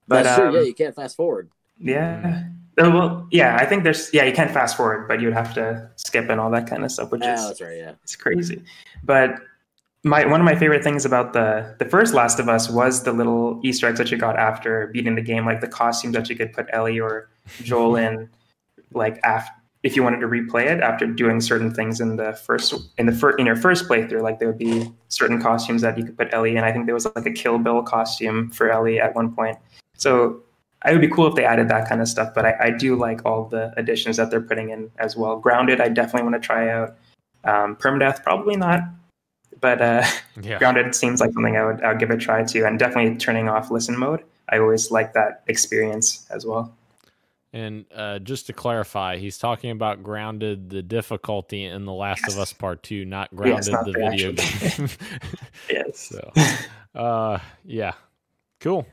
But 0.08 0.24
that's 0.24 0.38
true. 0.39 0.49
um, 0.49 0.56
Yeah, 0.56 0.62
you 0.62 0.74
can't 0.74 0.95
fast 0.95 1.16
forward. 1.16 1.49
yeah. 1.80 2.43
Uh, 2.78 2.89
Well, 2.89 3.28
yeah, 3.32 3.58
I 3.60 3.66
think 3.66 3.84
there's 3.84 4.12
yeah, 4.14 4.24
you 4.26 4.34
can't 4.34 4.49
fast 4.51 4.76
forward, 4.76 5.08
but 5.08 5.22
you'd 5.22 5.34
have 5.34 5.54
to 5.54 5.89
skip 5.95 6.30
and 6.30 6.39
all 6.41 6.49
that 6.51 6.66
kind 6.68 6.84
of 6.84 6.91
stuff, 6.91 7.12
which 7.12 7.22
Yeah, 7.22 7.36
is 7.36 7.47
that's 7.47 7.62
right. 7.62 7.78
Yeah. 7.78 7.93
it's 8.04 8.16
crazy. 8.16 8.64
But 9.04 9.39
my 10.04 10.26
one 10.26 10.41
of 10.41 10.45
my 10.45 10.56
favorite 10.56 10.84
things 10.84 11.06
about 11.06 11.34
the 11.34 11.76
the 11.80 11.86
first 11.86 12.14
Last 12.14 12.39
of 12.39 12.49
Us 12.49 12.70
was 12.70 13.04
the 13.04 13.14
little 13.14 13.60
Easter 13.64 13.88
eggs 13.88 13.99
that 13.99 14.12
you 14.12 14.18
got 14.18 14.38
after 14.38 14.88
beating 14.88 15.16
the 15.16 15.22
game, 15.22 15.45
like 15.45 15.62
the 15.62 15.68
costumes 15.68 16.14
that 16.16 16.30
you 16.30 16.36
could 16.36 16.51
put 16.51 16.66
Ellie 16.74 16.99
or 16.99 17.30
Joel 17.62 17.95
in, 17.97 18.30
like 18.91 19.20
after 19.24 19.51
if 19.84 19.95
you 19.97 20.01
wanted 20.04 20.22
to 20.22 20.28
replay 20.28 20.66
it 20.66 20.80
after 20.80 21.06
doing 21.06 21.41
certain 21.41 21.74
things 21.74 21.99
in 21.99 22.16
the 22.16 22.34
first 22.34 22.74
in 22.97 23.06
the 23.06 23.12
first 23.12 23.38
in 23.39 23.45
your 23.45 23.56
first 23.56 23.88
playthrough, 23.88 24.22
like 24.24 24.39
there 24.39 24.47
would 24.47 24.58
be 24.58 24.91
certain 25.10 25.41
costumes 25.41 25.82
that 25.84 25.97
you 25.97 26.06
could 26.06 26.18
put 26.18 26.34
Ellie 26.34 26.56
in. 26.56 26.64
I 26.64 26.72
think 26.72 26.86
there 26.86 26.95
was 26.95 27.06
like 27.06 27.26
a 27.26 27.32
Kill 27.32 27.58
Bill 27.60 27.84
costume 27.84 28.49
for 28.49 28.72
Ellie 28.72 28.99
at 28.99 29.14
one 29.14 29.34
point. 29.36 29.58
So 29.98 30.41
it 30.86 30.91
would 30.91 31.02
be 31.02 31.08
cool 31.08 31.28
if 31.28 31.36
they 31.36 31.46
added 31.46 31.70
that 31.70 31.88
kind 31.88 32.02
of 32.02 32.08
stuff. 32.08 32.34
But 32.34 32.46
I, 32.46 32.56
I 32.60 32.70
do 32.72 32.96
like 32.96 33.26
all 33.26 33.46
the 33.46 33.74
additions 33.78 34.18
that 34.18 34.32
they're 34.32 34.41
putting 34.41 34.70
in 34.70 34.91
as 34.98 35.16
well. 35.16 35.38
Grounded, 35.38 35.82
I 35.82 35.89
definitely 35.89 36.30
want 36.30 36.41
to 36.41 36.46
try 36.46 36.70
out. 36.70 36.98
Um, 37.44 37.76
permadeath, 37.76 38.24
probably 38.24 38.56
not. 38.56 38.82
But 39.60 39.82
uh, 39.82 40.04
yeah 40.41 40.58
grounded 40.58 40.94
seems 40.94 41.22
like 41.22 41.32
something 41.32 41.56
I 41.56 41.66
would 41.66 41.82
I 41.84 41.89
would 41.89 42.00
give 42.00 42.10
a 42.10 42.18
try 42.18 42.44
to, 42.44 42.68
and 42.68 42.78
definitely 42.78 43.18
turning 43.18 43.48
off 43.50 43.72
listen 43.72 43.98
mode. 43.98 44.24
I 44.50 44.60
always 44.60 44.91
like 44.91 45.14
that 45.14 45.44
experience 45.48 46.28
as 46.30 46.46
well. 46.46 46.76
And 47.54 47.86
uh, 47.94 48.18
just 48.18 48.48
to 48.48 48.54
clarify, 48.54 49.18
he's 49.18 49.38
talking 49.38 49.70
about 49.70 50.02
grounded 50.02 50.72
the 50.72 50.82
difficulty 50.82 51.66
in 51.66 51.86
The 51.86 51.94
Last 51.94 52.28
of 52.28 52.39
Us 52.39 52.52
Part 52.52 52.82
Two, 52.82 53.06
not 53.06 53.30
Yes, 53.32 53.38
grounded 53.38 53.72
not 53.72 53.86
the 53.86 53.91
video 53.94 54.32
game. 54.32 54.89
Yes. 55.70 56.00
so, 56.96 57.00
uh, 57.00 57.38
yeah, 57.64 57.94
cool. 58.60 58.88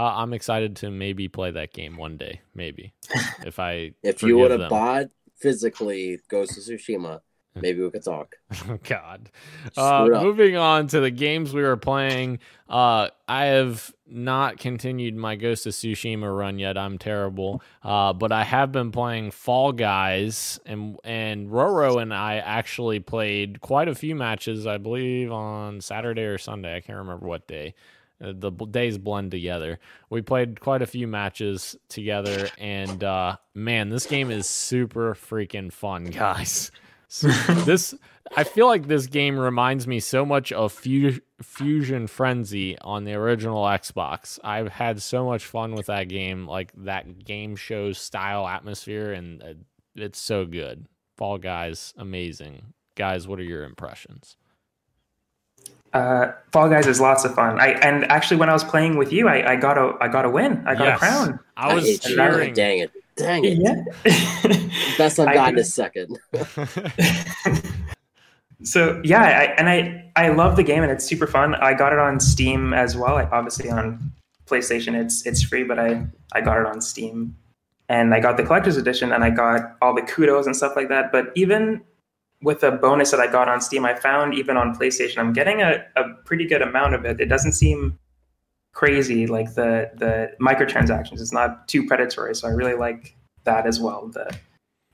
Uh, 0.00 0.14
I'm 0.16 0.32
excited 0.32 0.76
to 0.76 0.90
maybe 0.90 1.28
play 1.28 1.50
that 1.50 1.74
game 1.74 1.98
one 1.98 2.16
day, 2.16 2.40
maybe 2.54 2.94
if 3.44 3.58
I 3.58 3.92
If 4.02 4.22
you 4.22 4.38
would 4.38 4.50
have 4.50 4.70
bought 4.70 5.08
physically 5.36 6.20
Ghost 6.30 6.56
of 6.56 6.64
Tsushima, 6.64 7.20
maybe 7.54 7.82
we 7.82 7.90
could 7.90 8.02
talk. 8.02 8.36
Oh 8.66 8.78
God. 8.82 9.28
Uh, 9.76 10.04
Screw 10.04 10.14
it 10.14 10.16
up. 10.16 10.22
moving 10.22 10.56
on 10.56 10.86
to 10.86 11.00
the 11.00 11.10
games 11.10 11.52
we 11.52 11.60
were 11.60 11.76
playing. 11.76 12.38
Uh, 12.66 13.08
I 13.28 13.46
have 13.46 13.92
not 14.06 14.56
continued 14.56 15.16
my 15.16 15.36
Ghost 15.36 15.66
of 15.66 15.74
Tsushima 15.74 16.34
run 16.34 16.58
yet. 16.58 16.78
I'm 16.78 16.96
terrible. 16.96 17.62
Uh, 17.82 18.14
but 18.14 18.32
I 18.32 18.44
have 18.44 18.72
been 18.72 18.92
playing 18.92 19.32
Fall 19.32 19.72
Guys, 19.72 20.58
and 20.64 20.98
and 21.04 21.50
Roro 21.50 22.00
and 22.00 22.14
I 22.14 22.36
actually 22.36 23.00
played 23.00 23.60
quite 23.60 23.88
a 23.88 23.94
few 23.94 24.16
matches. 24.16 24.66
I 24.66 24.78
believe 24.78 25.30
on 25.30 25.82
Saturday 25.82 26.22
or 26.22 26.38
Sunday. 26.38 26.74
I 26.74 26.80
can't 26.80 26.96
remember 26.96 27.26
what 27.26 27.46
day. 27.46 27.74
Uh, 28.22 28.32
the 28.34 28.50
days 28.50 28.98
blend 28.98 29.30
together. 29.30 29.78
We 30.10 30.22
played 30.22 30.60
quite 30.60 30.82
a 30.82 30.86
few 30.86 31.06
matches 31.06 31.76
together, 31.88 32.48
and 32.58 33.02
uh, 33.02 33.36
man, 33.54 33.88
this 33.88 34.06
game 34.06 34.30
is 34.30 34.46
super 34.46 35.14
freaking 35.14 35.72
fun, 35.72 36.04
guys. 36.10 36.70
So 37.08 37.28
this 37.64 37.94
I 38.36 38.44
feel 38.44 38.66
like 38.68 38.86
this 38.86 39.06
game 39.08 39.36
reminds 39.36 39.86
me 39.88 39.98
so 39.98 40.24
much 40.24 40.52
of 40.52 40.72
Fu- 40.72 41.18
Fusion 41.42 42.06
Frenzy 42.06 42.78
on 42.78 43.04
the 43.04 43.14
original 43.14 43.64
Xbox. 43.64 44.38
I've 44.44 44.68
had 44.70 45.02
so 45.02 45.24
much 45.24 45.44
fun 45.44 45.74
with 45.74 45.86
that 45.86 46.08
game, 46.08 46.46
like 46.46 46.72
that 46.84 47.24
game 47.24 47.56
show 47.56 47.92
style 47.92 48.46
atmosphere, 48.46 49.12
and 49.12 49.42
uh, 49.42 49.54
it's 49.96 50.20
so 50.20 50.44
good. 50.44 50.86
Fall 51.16 51.38
Guys, 51.38 51.92
amazing. 51.96 52.72
Guys, 52.94 53.26
what 53.26 53.40
are 53.40 53.44
your 53.44 53.64
impressions? 53.64 54.36
Uh, 55.92 56.32
Fall 56.52 56.68
Guys 56.68 56.86
is 56.86 57.00
lots 57.00 57.24
of 57.24 57.34
fun. 57.34 57.58
I 57.60 57.70
and 57.80 58.04
actually 58.10 58.36
when 58.36 58.48
I 58.48 58.52
was 58.52 58.62
playing 58.62 58.96
with 58.96 59.12
you, 59.12 59.26
I, 59.28 59.52
I 59.52 59.56
got 59.56 59.76
a 59.76 59.94
I 60.00 60.08
got 60.08 60.24
a 60.24 60.30
win. 60.30 60.62
I 60.66 60.74
got 60.74 60.84
Yes. 60.84 60.96
a 60.96 60.98
crown. 60.98 61.40
I 61.56 61.74
was 61.74 61.84
hate. 61.84 62.06
I'm 62.06 62.16
like, 62.16 62.30
cheering. 62.30 62.54
Dang 62.54 62.78
it! 62.78 62.90
Dang 63.16 63.44
it! 63.44 63.58
Yeah. 63.58 63.84
Best 64.98 65.18
I've 65.18 65.28
I 65.28 65.34
gotten 65.34 65.54
did- 65.56 65.60
is 65.62 65.74
second. 65.74 66.18
so 68.62 69.00
yeah, 69.04 69.22
I, 69.22 69.44
and 69.58 69.68
I 69.68 70.04
I 70.16 70.28
love 70.28 70.56
the 70.56 70.62
game 70.62 70.82
and 70.82 70.92
it's 70.92 71.04
super 71.04 71.26
fun. 71.26 71.54
I 71.56 71.74
got 71.74 71.92
it 71.92 71.98
on 71.98 72.20
Steam 72.20 72.72
as 72.74 72.96
well. 72.96 73.14
Like 73.14 73.30
obviously 73.32 73.70
on 73.70 74.12
PlayStation, 74.46 74.94
it's 75.00 75.26
it's 75.26 75.42
free, 75.42 75.64
but 75.64 75.78
I 75.78 76.06
I 76.32 76.40
got 76.40 76.58
it 76.60 76.66
on 76.66 76.80
Steam, 76.80 77.36
and 77.88 78.14
I 78.14 78.20
got 78.20 78.36
the 78.36 78.42
collector's 78.44 78.76
edition, 78.76 79.12
and 79.12 79.24
I 79.24 79.30
got 79.30 79.76
all 79.80 79.94
the 79.94 80.02
kudos 80.02 80.46
and 80.46 80.54
stuff 80.54 80.76
like 80.76 80.88
that. 80.88 81.10
But 81.12 81.32
even 81.34 81.80
with 82.42 82.60
the 82.60 82.70
bonus 82.70 83.10
that 83.10 83.20
I 83.20 83.26
got 83.26 83.48
on 83.48 83.60
Steam, 83.60 83.84
I 83.84 83.94
found 83.94 84.34
even 84.34 84.56
on 84.56 84.74
PlayStation, 84.74 85.18
I'm 85.18 85.32
getting 85.32 85.60
a, 85.62 85.84
a 85.96 86.14
pretty 86.24 86.46
good 86.46 86.62
amount 86.62 86.94
of 86.94 87.04
it. 87.04 87.20
It 87.20 87.26
doesn't 87.26 87.52
seem 87.52 87.98
crazy 88.72 89.26
like 89.26 89.54
the 89.54 89.90
the 89.96 90.32
microtransactions. 90.40 91.20
It's 91.20 91.32
not 91.32 91.68
too 91.68 91.86
predatory, 91.86 92.34
so 92.34 92.48
I 92.48 92.52
really 92.52 92.74
like 92.74 93.14
that 93.44 93.66
as 93.66 93.80
well. 93.80 94.08
The 94.08 94.34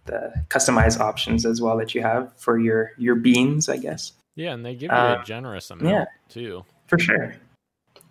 the 0.07 0.33
customized 0.49 1.01
options 1.01 1.45
as 1.45 1.61
well 1.61 1.77
that 1.79 1.95
you 1.95 2.03
have 2.03 2.33
for 2.37 2.59
your 2.59 2.93
your 2.97 3.17
beans, 3.17 3.69
I 3.69 3.77
guess. 3.77 4.13
Yeah, 4.35 4.53
and 4.53 4.65
they 4.65 4.75
give 4.75 4.91
you 4.91 4.97
Uh, 4.97 5.19
a 5.21 5.25
generous 5.25 5.71
amount 5.71 5.89
yeah. 5.89 6.05
too. 6.29 6.65
For 6.89 6.99
sure. 6.99 7.35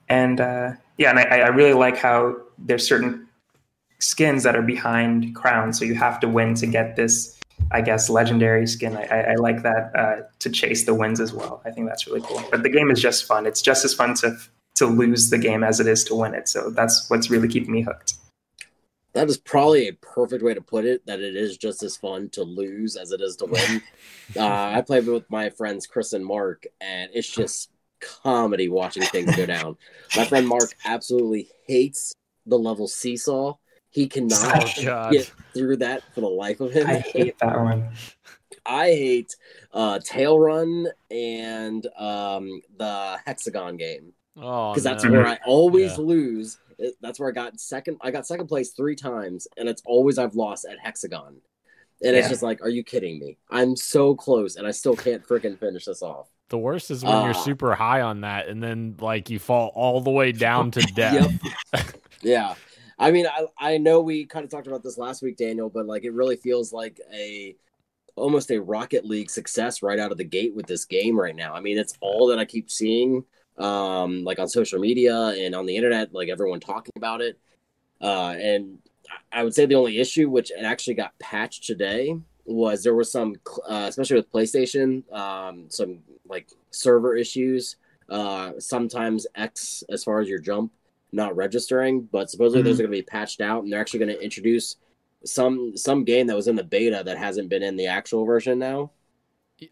And 0.10 0.40
uh, 0.42 0.74
yeah, 0.98 1.10
and 1.10 1.20
I, 1.20 1.40
I 1.40 1.48
really 1.48 1.74
like 1.74 1.98
how 1.98 2.36
there's 2.58 2.88
certain 2.88 3.28
skins 4.00 4.44
that 4.44 4.56
are 4.56 4.62
behind 4.62 5.36
crowns, 5.36 5.80
so 5.80 5.86
you 5.86 5.96
have 5.96 6.20
to 6.20 6.28
win 6.28 6.54
to 6.56 6.68
get 6.68 6.96
this, 6.96 7.35
I 7.72 7.82
guess, 7.82 8.10
legendary 8.10 8.68
skin. 8.68 8.96
I, 8.96 9.04
I, 9.06 9.20
I 9.32 9.36
like 9.36 9.64
that 9.64 9.92
uh, 9.96 10.22
to 10.40 10.50
chase 10.50 10.86
the 10.86 10.94
wins 10.94 11.20
as 11.20 11.34
well. 11.34 11.62
I 11.66 11.72
think 11.72 11.88
that's 11.88 12.08
really 12.08 12.22
cool. 12.22 12.44
But 12.52 12.64
the 12.64 12.70
game 12.70 12.92
is 12.92 13.02
just 13.02 13.26
fun. 13.26 13.46
It's 13.46 13.62
just 13.62 13.86
as 13.86 13.94
fun 13.94 14.14
to 14.16 14.38
to 14.76 14.86
lose 14.86 15.30
the 15.30 15.38
game 15.38 15.64
as 15.64 15.80
it 15.80 15.88
is 15.88 16.04
to 16.04 16.16
win 16.16 16.34
it. 16.34 16.50
So 16.50 16.70
that's 16.70 17.10
what's 17.10 17.30
really 17.30 17.48
keeping 17.48 17.72
me 17.72 17.82
hooked. 17.82 18.16
That 19.14 19.30
is 19.30 19.38
probably 19.38 19.88
a 19.88 19.94
perfect 19.94 20.44
way 20.44 20.54
to 20.54 20.62
put 20.62 20.84
it. 20.84 21.06
That 21.06 21.22
it 21.22 21.36
is 21.36 21.58
just 21.58 21.82
as 21.82 21.96
fun 21.96 22.30
to 22.32 22.44
lose 22.44 22.98
as 22.98 23.12
it 23.12 23.22
is 23.22 23.38
to 23.38 23.46
win. 23.46 23.82
uh, 24.36 24.74
I 24.76 24.82
played 24.82 25.08
with 25.08 25.30
my 25.30 25.50
friends 25.50 25.88
Chris 25.88 26.14
and 26.14 26.26
Mark, 26.26 26.66
and 26.82 27.10
it's 27.14 27.30
just 27.30 27.70
comedy 28.02 28.68
watching 28.68 29.04
things 29.04 29.36
go 29.36 29.46
down. 29.46 29.78
My 30.16 30.26
friend 30.26 30.48
Mark 30.48 30.76
absolutely 30.84 31.50
hates 31.66 32.14
the 32.46 32.60
level 32.60 32.88
seesaw. 32.88 33.56
He 33.96 34.10
cannot 34.10 34.78
Oh, 34.86 35.10
get 35.12 35.32
through 35.54 35.78
that 35.78 36.04
for 36.14 36.20
the 36.20 36.28
life 36.28 36.60
of 36.60 36.74
him. 36.74 36.86
I 36.86 36.96
hate 36.96 37.40
that 37.40 37.58
one. 37.58 37.88
I 38.66 38.88
hate 38.88 39.34
uh, 39.74 40.00
Tail 40.04 40.38
Run 40.38 40.88
and 41.10 41.88
um, 41.98 42.62
the 42.78 43.18
Hexagon 43.26 43.78
game 43.78 44.12
Oh, 44.36 44.72
because 44.74 44.84
that's 44.84 45.06
no. 45.06 45.12
where 45.12 45.26
I 45.26 45.40
always 45.46 45.92
Yeah. 45.92 46.04
lose. 46.04 46.58
That's 47.00 47.22
where 47.22 47.30
I 47.30 47.32
got 47.32 47.58
second. 47.58 47.96
I 48.02 48.12
got 48.12 48.28
second 48.28 48.48
place 48.48 48.72
three 48.72 48.98
times, 48.98 49.48
and 49.56 49.70
it's 49.70 49.82
always 49.86 50.18
I've 50.18 50.36
lost 50.36 50.66
at 50.70 50.78
Hexagon. 50.78 51.38
And 52.04 52.18
it's 52.18 52.28
just 52.28 52.44
like, 52.44 52.62
are 52.62 52.68
you 52.70 52.84
kidding 52.84 53.18
me? 53.18 53.38
I'm 53.50 53.78
so 53.78 54.14
close, 54.14 54.58
and 54.58 54.68
I 54.68 54.72
still 54.72 54.98
can't 54.98 55.26
freaking 55.26 55.58
finish 55.58 55.86
this 55.86 56.02
off. 56.02 56.28
The 56.50 56.58
worst 56.58 56.92
is 56.92 57.02
when 57.02 57.14
you're 57.24 57.30
Ah. 57.34 57.44
super 57.44 57.74
high 57.76 58.02
on 58.02 58.22
that, 58.22 58.50
and 58.50 58.62
then 58.62 58.98
like 59.00 59.30
you 59.30 59.40
fall 59.40 59.72
all 59.74 60.02
the 60.02 60.12
way 60.12 60.34
down 60.34 60.72
to 60.72 60.82
death. 60.96 61.32
Yeah. 62.22 62.56
I 62.98 63.12
mean, 63.12 63.28
I, 63.28 63.46
I 63.58 63.78
know 63.78 64.02
we 64.02 64.26
kind 64.26 64.46
of 64.46 64.52
talked 64.52 64.68
about 64.68 64.84
this 64.84 64.98
last 64.98 65.22
week, 65.22 65.38
Daniel, 65.38 65.70
but 65.70 65.86
like 65.86 66.04
it 66.04 66.14
really 66.14 66.38
feels 66.38 66.72
like 66.72 67.00
a 67.14 67.56
almost 68.16 68.52
a 68.52 68.62
Rocket 68.62 69.06
League 69.06 69.30
success 69.30 69.84
right 69.84 70.00
out 70.00 70.12
of 70.12 70.18
the 70.18 70.24
gate 70.24 70.56
with 70.56 70.66
this 70.68 70.86
game 70.86 71.20
right 71.20 71.36
now. 71.36 71.54
I 71.54 71.60
mean, 71.60 71.78
it's 71.78 71.94
all 72.02 72.28
that 72.28 72.40
I 72.40 72.46
keep 72.46 72.70
seeing 72.70 73.24
um 73.58 74.24
like 74.26 74.40
on 74.40 74.50
social 74.50 74.80
media 74.80 75.28
and 75.38 75.56
on 75.56 75.66
the 75.66 75.76
internet, 75.76 76.14
like 76.14 76.30
everyone 76.30 76.60
talking 76.60 76.94
about 76.96 77.22
it. 77.22 77.40
Uh 78.02 78.36
and 78.40 78.80
I 79.32 79.44
would 79.44 79.54
say 79.54 79.66
the 79.66 79.76
only 79.76 80.00
issue 80.00 80.30
which 80.30 80.52
actually 80.62 80.96
got 80.96 81.18
patched 81.20 81.66
today 81.66 82.16
was 82.46 82.84
there 82.84 82.96
was 82.96 83.12
some 83.12 83.36
uh, 83.68 83.86
especially 83.88 84.18
with 84.18 84.32
PlayStation 84.32 85.04
um 85.14 85.66
some 85.70 86.00
like 86.28 86.48
server 86.72 87.16
issues 87.16 87.78
uh 88.10 88.52
sometimes 88.60 89.26
X 89.36 89.84
as 89.90 90.04
far 90.04 90.20
as 90.20 90.30
your 90.30 90.40
jump 90.40 90.72
not 91.16 91.36
registering, 91.36 92.02
but 92.12 92.30
supposedly 92.30 92.62
those 92.62 92.80
are 92.80 92.84
going 92.84 92.92
to 92.92 92.98
be 92.98 93.04
patched 93.04 93.42
out, 93.42 93.64
and 93.64 93.72
they're 93.72 93.82
actually 93.82 94.00
going 94.00 94.16
to 94.16 94.24
introduce 94.24 94.76
some 95.24 95.76
some 95.76 96.04
game 96.04 96.28
that 96.28 96.36
was 96.36 96.48
in 96.48 96.56
the 96.56 96.64
beta 96.64 97.02
that 97.04 97.18
hasn't 97.18 97.50
been 97.50 97.64
in 97.64 97.76
the 97.76 97.88
actual 97.88 98.26
version 98.26 98.60
now. 98.60 98.92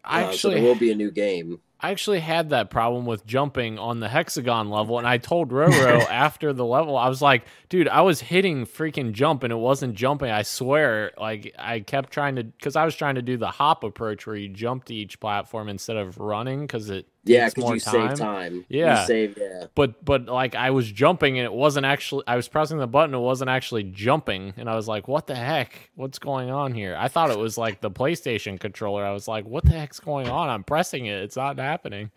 I 0.04 0.24
Uh, 0.24 0.26
so 0.26 0.30
actually, 0.30 0.54
there 0.54 0.64
will 0.64 0.74
be 0.74 0.90
a 0.90 0.96
new 0.96 1.10
game. 1.10 1.60
I 1.80 1.90
actually 1.90 2.20
had 2.20 2.50
that 2.50 2.70
problem 2.70 3.04
with 3.04 3.26
jumping 3.26 3.78
on 3.78 4.00
the 4.00 4.08
hexagon 4.08 4.70
level, 4.70 4.96
and 4.96 5.06
I 5.06 5.18
told 5.18 5.50
Roro 5.50 6.00
after 6.10 6.54
the 6.54 6.64
level, 6.64 6.96
I 6.96 7.08
was 7.10 7.20
like, 7.20 7.44
"Dude, 7.68 7.88
I 7.88 8.00
was 8.00 8.20
hitting 8.20 8.64
freaking 8.64 9.12
jump, 9.12 9.42
and 9.42 9.52
it 9.52 9.56
wasn't 9.56 9.94
jumping. 9.94 10.30
I 10.30 10.42
swear." 10.42 11.12
Like 11.20 11.54
I 11.58 11.80
kept 11.80 12.10
trying 12.10 12.36
to, 12.36 12.44
because 12.44 12.76
I 12.76 12.86
was 12.86 12.96
trying 12.96 13.16
to 13.16 13.22
do 13.22 13.36
the 13.36 13.50
hop 13.50 13.84
approach 13.84 14.26
where 14.26 14.36
you 14.36 14.48
jump 14.48 14.84
to 14.86 14.94
each 14.94 15.20
platform 15.20 15.68
instead 15.68 15.98
of 15.98 16.18
running, 16.18 16.62
because 16.62 16.88
it 16.88 17.06
Yeah, 17.24 17.48
because 17.48 17.70
you 17.70 17.80
time. 17.80 18.08
save 18.08 18.18
time. 18.18 18.64
Yeah. 18.68 19.00
you 19.00 19.06
save. 19.06 19.38
Yeah, 19.38 19.66
but 19.74 20.04
but 20.04 20.26
like 20.26 20.54
I 20.54 20.70
was 20.70 20.90
jumping 20.90 21.38
and 21.38 21.44
it 21.44 21.52
wasn't 21.52 21.86
actually 21.86 22.24
I 22.26 22.36
was 22.36 22.48
pressing 22.48 22.78
the 22.78 22.86
button 22.86 23.14
it 23.14 23.18
wasn't 23.18 23.50
actually 23.50 23.84
jumping 23.84 24.52
and 24.56 24.68
I 24.68 24.76
was 24.76 24.86
like 24.86 25.08
what 25.08 25.26
the 25.26 25.34
heck 25.34 25.90
what's 25.94 26.18
going 26.18 26.50
on 26.50 26.74
here 26.74 26.96
I 26.98 27.08
thought 27.08 27.30
it 27.30 27.38
was 27.38 27.56
like 27.56 27.80
the 27.80 27.90
PlayStation 27.90 28.60
controller 28.60 29.04
I 29.04 29.12
was 29.12 29.26
like 29.26 29.46
what 29.46 29.64
the 29.64 29.72
heck's 29.72 30.00
going 30.00 30.28
on 30.28 30.50
I'm 30.50 30.64
pressing 30.64 31.06
it 31.06 31.22
it's 31.22 31.36
not 31.36 31.58
happening 31.58 32.10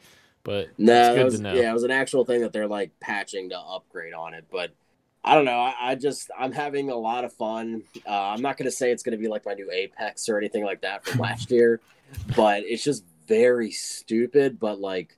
but 0.44 0.68
no, 0.78 0.94
it's 0.94 1.16
good 1.16 1.26
was, 1.26 1.36
to 1.38 1.42
know 1.42 1.54
yeah, 1.54 1.70
it 1.70 1.74
was 1.74 1.84
an 1.84 1.92
actual 1.92 2.26
thing 2.26 2.42
that 2.42 2.52
they're 2.52 2.68
like 2.68 2.92
patching 3.00 3.50
to 3.50 3.60
upgrade 3.60 4.14
on 4.14 4.34
it, 4.34 4.46
but. 4.52 4.72
I 5.24 5.36
don't 5.36 5.44
know. 5.44 5.60
I, 5.60 5.74
I 5.82 5.96
just 5.96 6.32
I'm 6.40 6.54
having 6.54 6.90
a 6.90 6.96
lot 6.96 7.26
of 7.26 7.34
fun. 7.34 7.84
Uh, 8.08 8.12
I'm 8.12 8.42
not 8.42 8.56
going 8.56 8.70
to 8.70 8.72
say 8.72 8.92
it's 8.92 9.04
going 9.04 9.18
to 9.18 9.22
be 9.22 9.28
like 9.28 9.46
my 9.46 9.56
new 9.56 9.70
Apex 9.70 10.30
or 10.30 10.38
anything 10.38 10.64
like 10.64 10.80
that 10.82 11.06
from 11.06 11.20
last 11.20 11.52
year, 11.52 11.82
but 12.34 12.64
it's 12.64 12.82
just 12.82 13.04
very 13.28 13.72
stupid. 13.72 14.60
But 14.60 14.80
like, 14.80 15.18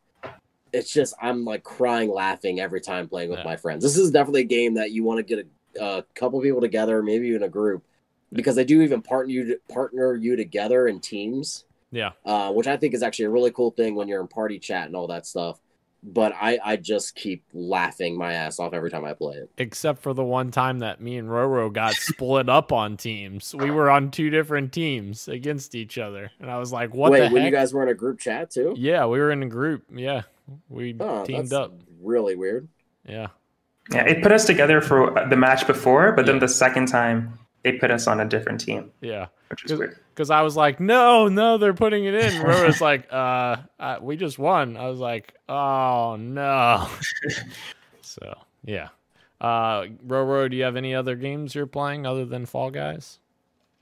it's 0.71 0.91
just 0.91 1.13
I'm 1.21 1.45
like 1.45 1.63
crying 1.63 2.09
laughing 2.09 2.59
every 2.59 2.81
time 2.81 3.07
playing 3.07 3.29
with 3.29 3.39
Yeah. 3.39 3.45
my 3.45 3.55
friends. 3.55 3.83
This 3.83 3.97
is 3.97 4.11
definitely 4.11 4.41
a 4.41 4.45
game 4.45 4.75
that 4.75 4.91
you 4.91 5.03
want 5.03 5.17
to 5.17 5.23
get 5.23 5.47
a, 5.77 5.83
a 5.83 6.05
couple 6.15 6.41
people 6.41 6.61
together, 6.61 7.01
maybe 7.01 7.27
even 7.27 7.43
a 7.43 7.49
group, 7.49 7.83
because 8.31 8.55
they 8.55 8.65
do 8.65 8.81
even 8.81 9.01
partner 9.01 9.33
you 9.33 9.59
partner 9.71 10.15
you 10.15 10.35
together 10.35 10.87
in 10.87 10.99
teams, 10.99 11.65
yeah 11.91 12.11
uh, 12.25 12.51
which 12.51 12.67
I 12.67 12.77
think 12.77 12.93
is 12.93 13.01
actually 13.01 13.25
a 13.25 13.29
really 13.31 13.51
cool 13.51 13.71
thing 13.71 13.95
when 13.95 14.07
you're 14.07 14.21
in 14.21 14.27
party 14.27 14.59
chat 14.59 14.87
and 14.87 14.95
all 14.95 15.07
that 15.07 15.25
stuff. 15.25 15.59
But 16.01 16.33
I 16.39 16.59
I 16.63 16.75
just 16.77 17.15
keep 17.15 17.43
laughing 17.53 18.17
my 18.17 18.33
ass 18.33 18.59
off 18.59 18.73
every 18.73 18.89
time 18.89 19.03
I 19.03 19.13
play 19.13 19.35
it. 19.35 19.49
except 19.57 20.01
for 20.01 20.13
the 20.13 20.23
one 20.23 20.49
time 20.51 20.79
that 20.79 21.01
me 21.01 21.17
and 21.17 21.27
Roro 21.27 21.71
got 21.71 21.93
split 21.95 22.47
up 22.47 22.71
on 22.71 22.95
teams. 22.95 23.53
We 23.53 23.69
were 23.69 23.89
on 23.89 24.09
two 24.11 24.29
different 24.29 24.71
teams 24.71 25.27
against 25.27 25.75
each 25.75 25.97
other. 25.97 26.31
And 26.39 26.49
I 26.49 26.57
was 26.57 26.71
like 26.71 26.93
what 26.93 27.11
Wait, 27.11 27.27
the 27.27 27.33
when 27.33 27.41
heck? 27.43 27.51
you 27.51 27.57
guys 27.57 27.73
were 27.73 27.83
in 27.83 27.89
a 27.89 27.93
group 27.93 28.19
chat 28.19 28.49
too? 28.49 28.73
yeah 28.77 29.05
we 29.07 29.19
were 29.19 29.31
in 29.31 29.43
a 29.43 29.47
group. 29.49 29.83
Yeah 29.93 30.21
we 30.69 30.95
Oh, 30.99 31.25
teamed 31.25 31.49
that's 31.49 31.53
up. 31.53 31.73
really 32.01 32.35
weird. 32.35 32.67
yeah. 33.05 33.27
Yeah, 33.91 34.05
it 34.05 34.21
put 34.23 34.31
us 34.31 34.45
together 34.45 34.81
for 34.81 35.25
the 35.29 35.35
match 35.35 35.65
before, 35.67 36.11
but 36.11 36.27
then 36.27 36.37
the 36.39 36.47
second 36.47 36.87
time 36.87 37.39
they 37.63 37.71
put 37.73 37.89
us 37.91 38.05
on 38.07 38.19
a 38.19 38.25
different 38.25 38.61
team, 38.61 38.91
yeah 39.01 39.27
which 39.49 39.63
was 39.63 39.73
weird. 39.73 39.97
because 40.13 40.29
I 40.29 40.41
was 40.41 40.55
like, 40.55 40.79
no, 40.79 41.27
no, 41.27 41.57
they're 41.57 41.73
putting 41.73 42.05
it 42.05 42.13
in. 42.13 42.41
Roro's 42.41 42.81
like, 42.81 43.07
uh, 43.11 43.57
uh, 43.79 43.97
we 44.01 44.15
just 44.15 44.37
won. 44.39 44.77
I 44.77 44.87
was 44.87 44.99
like, 44.99 45.33
oh 45.47 46.15
no. 46.19 46.87
so 48.01 48.37
yeah, 48.63 48.89
uh, 49.41 49.83
Roro, 50.05 50.49
do 50.49 50.55
you 50.55 50.63
have 50.63 50.75
any 50.75 50.93
other 50.93 51.15
games 51.15 51.55
you're 51.55 51.65
playing 51.65 52.05
other 52.05 52.25
than 52.25 52.45
Fall 52.45 52.71
Guys? 52.71 53.19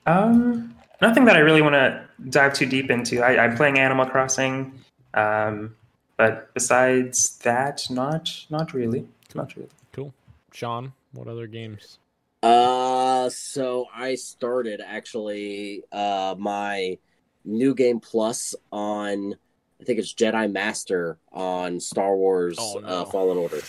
Um, 0.05 0.75
nothing 1.01 1.25
that 1.25 1.35
I 1.35 1.39
really 1.39 1.61
want 1.61 1.73
to 1.73 2.03
dive 2.29 2.53
too 2.53 2.65
deep 2.65 2.89
into. 2.89 3.21
I, 3.21 3.43
I'm 3.43 3.57
playing 3.57 3.77
Animal 3.77 4.05
Crossing, 4.05 4.79
um, 5.13 5.75
but 6.15 6.53
besides 6.53 7.37
that, 7.39 7.85
not 7.89 8.45
not 8.49 8.73
really, 8.73 9.07
not 9.35 9.55
really. 9.55 9.69
Cool. 9.91 10.13
Sean, 10.53 10.93
what 11.11 11.27
other 11.27 11.47
games? 11.47 11.99
Uh, 12.43 13.29
so 13.29 13.85
I 13.93 14.15
started 14.15 14.81
actually 14.85 15.83
uh 15.91 16.35
my 16.37 16.97
new 17.43 17.73
game 17.73 17.99
plus 17.99 18.53
on 18.71 19.35
I 19.79 19.83
think 19.83 19.99
it's 19.99 20.13
Jedi 20.13 20.51
Master 20.51 21.17
on 21.31 21.79
Star 21.79 22.15
Wars 22.15 22.57
Oh, 22.59 22.79
no. 22.79 22.87
uh, 22.87 23.05
Fallen 23.05 23.37
Order, 23.37 23.61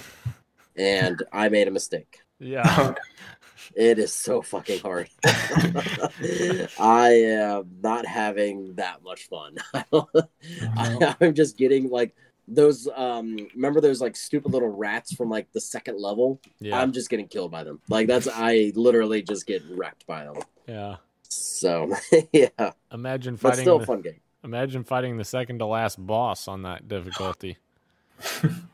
and 0.77 1.23
I 1.33 1.49
made 1.49 1.69
a 1.69 1.71
mistake. 1.71 2.21
Yeah, 2.39 2.95
It 3.75 3.99
is 3.99 4.12
so 4.12 4.43
fucking 4.43 4.81
hard. 4.81 5.09
I 5.25 7.11
am 7.27 7.69
not 7.83 8.07
having 8.07 8.75
that 8.77 9.03
much 9.03 9.29
fun. 9.29 9.57
I, 9.93 11.16
I'm 11.21 11.35
just 11.35 11.57
getting 11.59 11.91
like 11.91 12.14
those. 12.49 12.88
Um, 12.96 13.36
remember 13.55 13.80
those 13.80 14.01
like 14.01 14.16
stupid 14.16 14.53
little 14.53 14.68
rats 14.68 15.14
from 15.14 15.28
like 15.28 15.53
the 15.53 15.61
second 15.61 16.01
level? 16.01 16.40
yeah, 16.61 16.80
I'm 16.80 16.92
just 16.92 17.11
getting 17.11 17.28
killed 17.28 17.51
by 17.51 17.64
them. 17.64 17.80
Like 17.88 18.07
that's 18.07 18.26
I 18.32 18.72
literally 18.74 19.22
just 19.22 19.46
get 19.46 19.62
wrecked 19.70 20.07
by 20.07 20.24
them. 20.24 20.36
yeah. 20.66 20.96
So 21.30 21.94
yeah, 22.32 22.49
Imagine 22.92 23.34
but 23.36 23.51
fighting. 23.51 23.64
still 23.64 23.78
the, 23.80 23.86
fun 23.86 24.01
game. 24.01 24.20
imagine 24.42 24.82
fighting 24.84 25.18
the 25.18 25.24
second 25.24 25.59
to 25.59 25.66
last 25.66 26.05
boss 26.05 26.49
on 26.49 26.62
that 26.62 26.88
difficulty. 26.88 27.59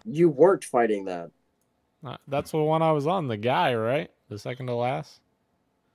You 0.06 0.28
weren't 0.28 0.64
fighting 0.64 1.06
that. 1.06 1.30
Uh, 2.04 2.16
That's 2.28 2.50
the 2.50 2.58
one 2.58 2.82
I 2.82 2.92
was 2.92 3.06
on. 3.06 3.28
The 3.28 3.36
guy, 3.38 3.74
right? 3.74 4.10
The 4.28 4.38
second 4.38 4.66
to 4.66 4.74
last. 4.74 5.20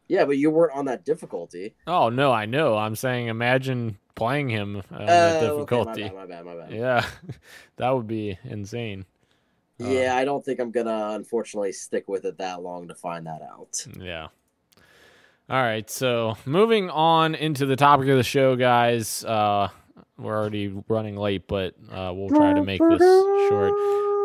Yeah, 0.09 0.25
but 0.25 0.37
you 0.37 0.49
weren't 0.49 0.75
on 0.75 0.85
that 0.85 1.05
difficulty. 1.05 1.75
Oh 1.87 2.09
no, 2.09 2.31
I 2.33 2.45
know. 2.45 2.75
I'm 2.75 2.95
saying 2.95 3.27
imagine 3.27 3.97
playing 4.15 4.49
him 4.49 4.77
on 4.91 5.01
Oh, 5.09 5.65
the 5.65 5.73
okay, 5.75 5.83
my 5.85 5.93
bad, 5.93 6.15
my 6.15 6.25
bad, 6.25 6.45
my 6.45 6.55
bad. 6.55 6.71
Yeah, 6.73 7.05
that 7.77 7.91
would 7.91 8.07
be 8.07 8.37
insane. 8.43 9.05
Uh, 9.81 9.87
Yeah, 9.87 10.15
I 10.17 10.25
don't 10.25 10.43
think 10.43 10.59
I'm 10.59 10.71
gonna 10.71 11.11
unfortunately 11.13 11.71
stick 11.71 12.09
with 12.09 12.25
it 12.25 12.37
that 12.39 12.61
long 12.61 12.87
to 12.89 12.95
find 12.95 13.27
that 13.27 13.41
out. 13.41 13.85
Yeah. 13.97 14.27
All 15.49 15.61
right, 15.61 15.89
so 15.89 16.35
moving 16.45 16.89
on 16.89 17.33
into 17.33 17.65
the 17.65 17.75
topic 17.75 18.07
of 18.09 18.17
the 18.17 18.23
show, 18.23 18.55
guys. 18.55 19.23
Uh, 19.23 19.69
we're 20.17 20.37
already 20.37 20.67
running 20.87 21.15
late, 21.15 21.47
but 21.47 21.75
uh, 21.91 22.11
we'll 22.13 22.29
try 22.29 22.53
to 22.53 22.63
make 22.63 22.81
this 22.81 22.99
short. 23.47 23.73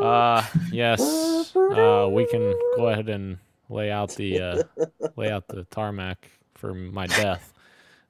Uh, 0.02 0.44
yes, 0.72 1.54
uh, 1.56 2.08
we 2.10 2.26
can 2.26 2.40
go 2.76 2.88
ahead 2.88 3.08
and 3.08 3.38
lay 3.74 3.90
out 3.90 4.14
the 4.14 4.40
uh, 4.40 4.62
lay 5.16 5.30
out 5.30 5.48
the 5.48 5.64
tarmac 5.64 6.30
for 6.54 6.72
my 6.72 7.06
death. 7.06 7.52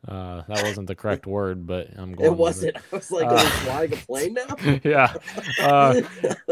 Uh, 0.07 0.43
that 0.49 0.63
wasn't 0.63 0.87
the 0.87 0.95
correct 0.95 1.27
word, 1.27 1.67
but 1.67 1.89
I'm 1.97 2.13
going. 2.15 2.31
It 2.31 2.37
wasn't. 2.37 2.77
I 2.93 2.97
was 2.97 3.11
like, 3.11 3.25
Uh, 3.25 3.31
"Are 3.31 3.35
we 3.37 3.51
flying 3.51 3.93
a 3.93 3.97
plane 3.97 4.35
now?" 4.35 4.81
yeah. 4.85 5.15
Uh, 5.59 6.03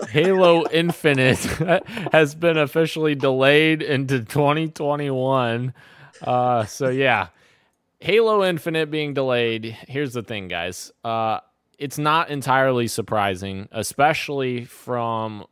Halo 0.08 0.66
Infinite 0.70 1.38
has 2.12 2.34
been 2.34 2.56
officially 2.56 3.14
delayed 3.14 3.82
into 3.82 4.20
2021. 4.20 5.74
Uh, 6.22 6.64
so 6.64 6.88
yeah, 6.88 7.28
Halo 8.00 8.42
Infinite 8.42 8.90
being 8.90 9.12
delayed. 9.12 9.76
Here's 9.86 10.14
the 10.14 10.22
thing, 10.22 10.48
guys. 10.48 10.90
Uh, 11.04 11.40
it's 11.78 11.98
not 11.98 12.30
entirely 12.30 12.86
surprising, 12.86 13.68
especially 13.70 14.64
from 14.64 15.44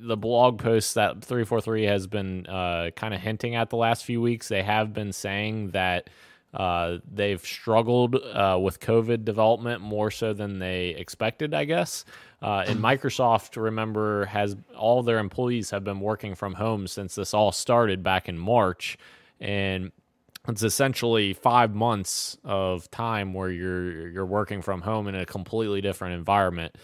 the 0.00 0.16
blog 0.16 0.58
posts 0.58 0.94
that 0.94 1.22
343 1.24 1.84
has 1.84 2.06
been 2.06 2.46
uh, 2.46 2.90
kind 2.96 3.14
of 3.14 3.20
hinting 3.20 3.54
at 3.54 3.70
the 3.70 3.76
last 3.76 4.04
few 4.04 4.20
weeks. 4.20 4.48
They 4.48 4.62
have 4.62 4.92
been 4.92 5.12
saying 5.12 5.70
that 5.70 6.08
uh, 6.54 6.98
they've 7.12 7.44
struggled 7.44 8.14
uh, 8.16 8.58
with 8.60 8.80
COVID 8.80 9.24
development 9.24 9.82
more 9.82 10.10
so 10.10 10.32
than 10.32 10.58
they 10.58 10.88
expected, 10.90 11.52
I 11.52 11.64
guess. 11.64 12.04
Uh, 12.40 12.64
and 12.66 12.80
Microsoft, 12.80 13.60
remember, 13.60 14.24
has 14.26 14.56
all 14.76 15.02
their 15.02 15.18
employees 15.18 15.70
have 15.70 15.84
been 15.84 16.00
working 16.00 16.34
from 16.34 16.54
home 16.54 16.86
since 16.86 17.14
this 17.16 17.34
all 17.34 17.52
started 17.52 18.02
back 18.02 18.28
in 18.28 18.38
March, 18.38 18.96
and 19.40 19.92
it's 20.48 20.62
essentially 20.62 21.34
five 21.34 21.74
months 21.74 22.38
of 22.44 22.90
time 22.90 23.34
where 23.34 23.50
you're 23.50 24.08
you're 24.08 24.26
working 24.26 24.62
from 24.62 24.80
home 24.80 25.06
in 25.08 25.14
a 25.14 25.26
completely 25.26 25.80
different 25.80 26.14
environment. 26.14 26.76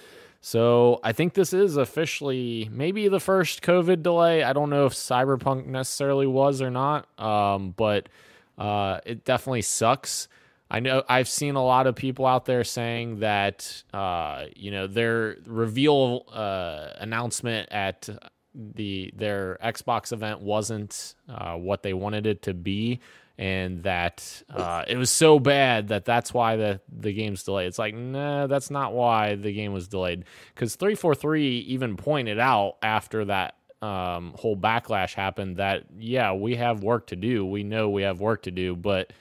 So 0.47 1.01
I 1.03 1.13
think 1.13 1.33
this 1.33 1.55
is 1.55 1.79
officially 1.79 2.69
maybe 2.71 3.09
the 3.09 3.19
first 3.19 3.63
COVID 3.63 4.03
delay. 4.03 4.43
I 4.43 4.53
don't 4.53 4.69
know 4.69 4.85
if 4.85 4.93
Cyberpunk 4.93 5.65
necessarily 5.65 6.27
was 6.27 6.61
or 6.61 6.71
not, 6.71 7.09
um, 7.19 7.73
but 7.75 8.11
uh, 8.59 9.01
it 9.07 9.25
definitely 9.25 9.63
sucks. 9.63 10.29
I 10.71 10.81
know 10.81 11.03
I've 11.09 11.31
seen 11.31 11.55
a 11.55 11.65
lot 11.65 11.87
of 11.87 11.97
people 11.97 12.27
out 12.27 12.45
there 12.45 12.63
saying 12.63 13.21
that 13.21 13.85
uh, 13.95 14.45
you 14.55 14.71
know 14.71 14.87
their 14.87 15.37
reveal 15.47 16.27
uh, 16.31 16.91
announcement 16.99 17.71
at 17.73 18.07
the 18.55 19.15
their 19.17 19.57
Xbox 19.65 20.13
event 20.13 20.41
wasn't 20.41 21.15
uh, 21.27 21.55
what 21.55 21.83
they 21.83 21.95
wanted 21.95 22.27
it 22.27 22.43
to 22.43 22.53
be, 22.53 23.01
and 23.37 23.83
that 23.83 24.43
uh, 24.51 24.85
it 24.87 24.97
was 24.97 25.11
so 25.11 25.39
bad 25.39 25.89
that 25.89 26.05
that's 26.05 26.33
why 26.33 26.57
the 26.57 26.81
the 26.89 27.13
game's 27.13 27.43
delayed. 27.43 27.69
It's 27.69 27.79
like, 27.79 27.95
nah, 27.95 28.47
that's 28.47 28.71
not 28.71 28.93
why 28.93 29.35
the 29.35 29.53
game 29.53 29.73
was 29.73 29.89
delayed. 29.89 30.25
Because 30.55 30.77
three 30.77 30.95
four 30.95 31.15
three 31.15 31.59
even 31.61 31.97
pointed 31.97 32.39
out 32.39 32.77
after 32.83 33.25
that 33.25 33.57
um, 33.83 34.35
whole 34.39 34.57
backlash 34.57 35.15
happened 35.15 35.57
that 35.57 35.85
yeah, 35.99 36.33
we 36.33 36.57
have 36.57 36.83
work 36.83 37.09
to 37.09 37.17
do. 37.17 37.45
We 37.45 37.65
know 37.65 37.91
we 37.91 38.03
have 38.03 38.21
work 38.21 38.43
to 38.43 38.51
do, 38.51 38.77
but 38.77 39.13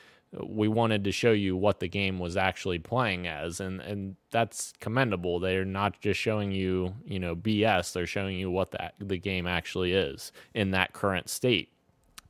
we 0.42 0.68
wanted 0.68 1.04
to 1.04 1.12
show 1.12 1.32
you 1.32 1.56
what 1.56 1.80
the 1.80 1.88
game 1.88 2.20
was 2.20 2.38
actually 2.38 2.80
playing 2.80 3.28
as 3.28 3.60
and 3.60 3.82
and 3.82 4.16
that's 4.32 4.74
commendable 4.80 5.40
they're 5.40 5.66
not 5.66 6.00
just 6.02 6.20
showing 6.20 6.52
you 6.52 6.94
you 7.06 7.20
know 7.20 7.36
bs 7.36 7.94
they're 7.94 8.08
showing 8.08 8.38
you 8.38 8.50
what 8.50 8.72
that 8.72 8.96
the 9.00 9.18
game 9.18 9.46
actually 9.46 9.94
is 9.94 10.32
in 10.54 10.72
that 10.72 10.92
current 10.94 11.30
state 11.30 11.72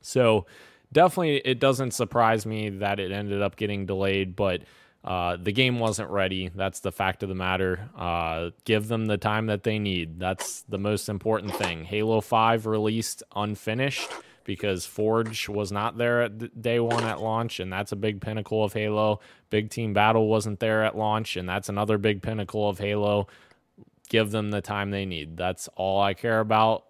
so 0.02 0.44
definitely 0.94 1.36
it 1.44 1.60
doesn't 1.60 1.90
surprise 1.90 2.46
me 2.46 2.70
that 2.70 2.98
it 2.98 3.12
ended 3.12 3.42
up 3.42 3.56
getting 3.56 3.84
delayed 3.84 4.34
but 4.34 4.62
uh, 5.04 5.36
the 5.36 5.52
game 5.52 5.78
wasn't 5.78 6.08
ready. 6.08 6.50
That's 6.54 6.80
the 6.80 6.90
fact 6.90 7.22
of 7.22 7.28
the 7.28 7.34
matter. 7.34 7.90
Uh, 7.94 8.50
give 8.64 8.88
them 8.88 9.04
the 9.04 9.18
time 9.18 9.46
that 9.46 9.62
they 9.62 9.78
need. 9.78 10.18
That's 10.18 10.62
the 10.62 10.78
most 10.78 11.10
important 11.10 11.54
thing. 11.54 11.84
Halo 11.84 12.22
5 12.22 12.64
released 12.64 13.22
unfinished 13.36 14.08
because 14.44 14.86
Forge 14.86 15.48
was 15.48 15.70
not 15.70 15.98
there 15.98 16.22
at 16.22 16.60
day 16.60 16.80
one 16.80 17.04
at 17.04 17.20
launch, 17.20 17.60
and 17.60 17.70
that's 17.70 17.92
a 17.92 17.96
big 17.96 18.22
pinnacle 18.22 18.64
of 18.64 18.72
Halo. 18.72 19.20
Big 19.50 19.68
Team 19.68 19.92
Battle 19.92 20.26
wasn't 20.28 20.60
there 20.60 20.84
at 20.84 20.96
launch, 20.96 21.36
and 21.36 21.46
that's 21.46 21.68
another 21.68 21.98
big 21.98 22.22
pinnacle 22.22 22.68
of 22.68 22.78
Halo. 22.78 23.26
Give 24.08 24.30
them 24.30 24.50
the 24.50 24.62
time 24.62 24.90
they 24.90 25.04
need. 25.04 25.36
That's 25.36 25.68
all 25.76 26.00
I 26.00 26.14
care 26.14 26.40
about. 26.40 26.84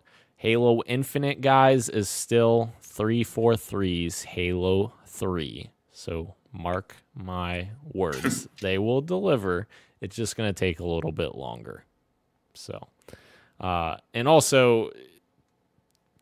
Halo 0.45 0.82
Infinite, 0.84 1.40
guys, 1.40 1.88
is 1.88 2.07
still 2.07 2.70
343's 2.82 4.24
Halo 4.24 4.92
3. 5.07 5.70
So 5.90 6.34
mark 6.53 6.97
my 7.14 7.70
words. 7.95 8.47
they 8.61 8.76
will 8.76 9.01
deliver. 9.01 9.66
It's 10.03 10.14
just 10.14 10.36
going 10.36 10.51
to 10.51 10.53
take 10.53 10.80
a 10.80 10.84
little 10.84 11.12
bit 11.12 11.34
longer. 11.34 11.86
So, 12.53 12.88
uh, 13.59 13.97
and 14.12 14.28
also, 14.28 14.90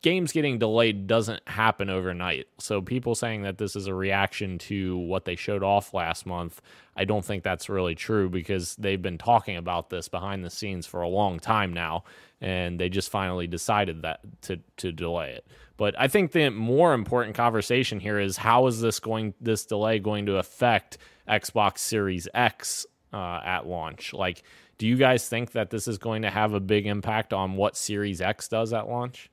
games 0.03 0.33
getting 0.33 0.59
delayed 0.59 1.07
doesn't 1.07 1.49
happen 1.49 1.89
overnight. 1.89 2.49
So 2.59 2.83
people 2.83 3.15
saying 3.15 3.43
that 3.43 3.59
this 3.59 3.77
is 3.77 3.87
a 3.87 3.95
reaction 3.95 4.59
to 4.59 4.97
what 4.97 5.25
they 5.25 5.37
showed 5.37 5.63
off 5.63 5.95
last 5.95 6.27
month, 6.27 6.61
I 6.97 7.05
don't 7.05 7.25
think 7.25 7.45
that's 7.45 7.69
really 7.69 7.95
true 7.95 8.29
because 8.29 8.75
they've 8.77 9.01
been 9.01 9.19
talking 9.19 9.57
about 9.57 9.91
this 9.91 10.09
behind 10.09 10.45
the 10.45 10.51
scenes 10.51 10.87
for 10.87 11.03
a 11.03 11.09
long 11.09 11.39
time 11.39 11.73
now 11.73 12.05
and 12.41 12.81
they 12.81 12.89
just 12.89 13.11
finally 13.11 13.47
decided 13.47 14.03
that 14.03 14.21
to 14.43 14.59
to 14.77 14.91
delay 14.93 15.31
it. 15.31 15.47
But 15.77 15.95
I 15.99 16.09
think 16.09 16.33
the 16.33 16.51
more 16.51 16.93
important 16.93 17.37
conversation 17.37 18.01
here 18.01 18.19
is 18.19 18.37
how 18.37 18.67
is 18.67 18.81
this 18.81 18.99
going 18.99 19.35
this 19.41 19.65
delay 19.65 20.01
going 20.01 20.27
to 20.27 20.37
affect 20.37 20.99
Xbox 21.29 21.79
Series 21.79 22.29
X 22.35 22.85
uh, 23.13 23.41
at 23.45 23.67
launch? 23.67 24.13
Like 24.13 24.43
do 24.79 24.89
you 24.89 24.97
guys 24.97 25.29
think 25.29 25.53
that 25.53 25.71
this 25.71 25.87
is 25.87 25.99
going 25.99 26.23
to 26.23 26.31
have 26.31 26.55
a 26.55 26.61
big 26.61 26.87
impact 26.87 27.33
on 27.33 27.55
what 27.55 27.77
Series 27.77 28.21
X 28.21 28.49
does 28.49 28.73
at 28.73 28.89
launch? 28.89 29.31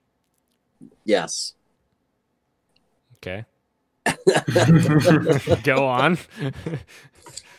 Yes. 1.05 1.53
Okay. 3.17 3.45
Go 5.63 5.87
on. 5.87 6.17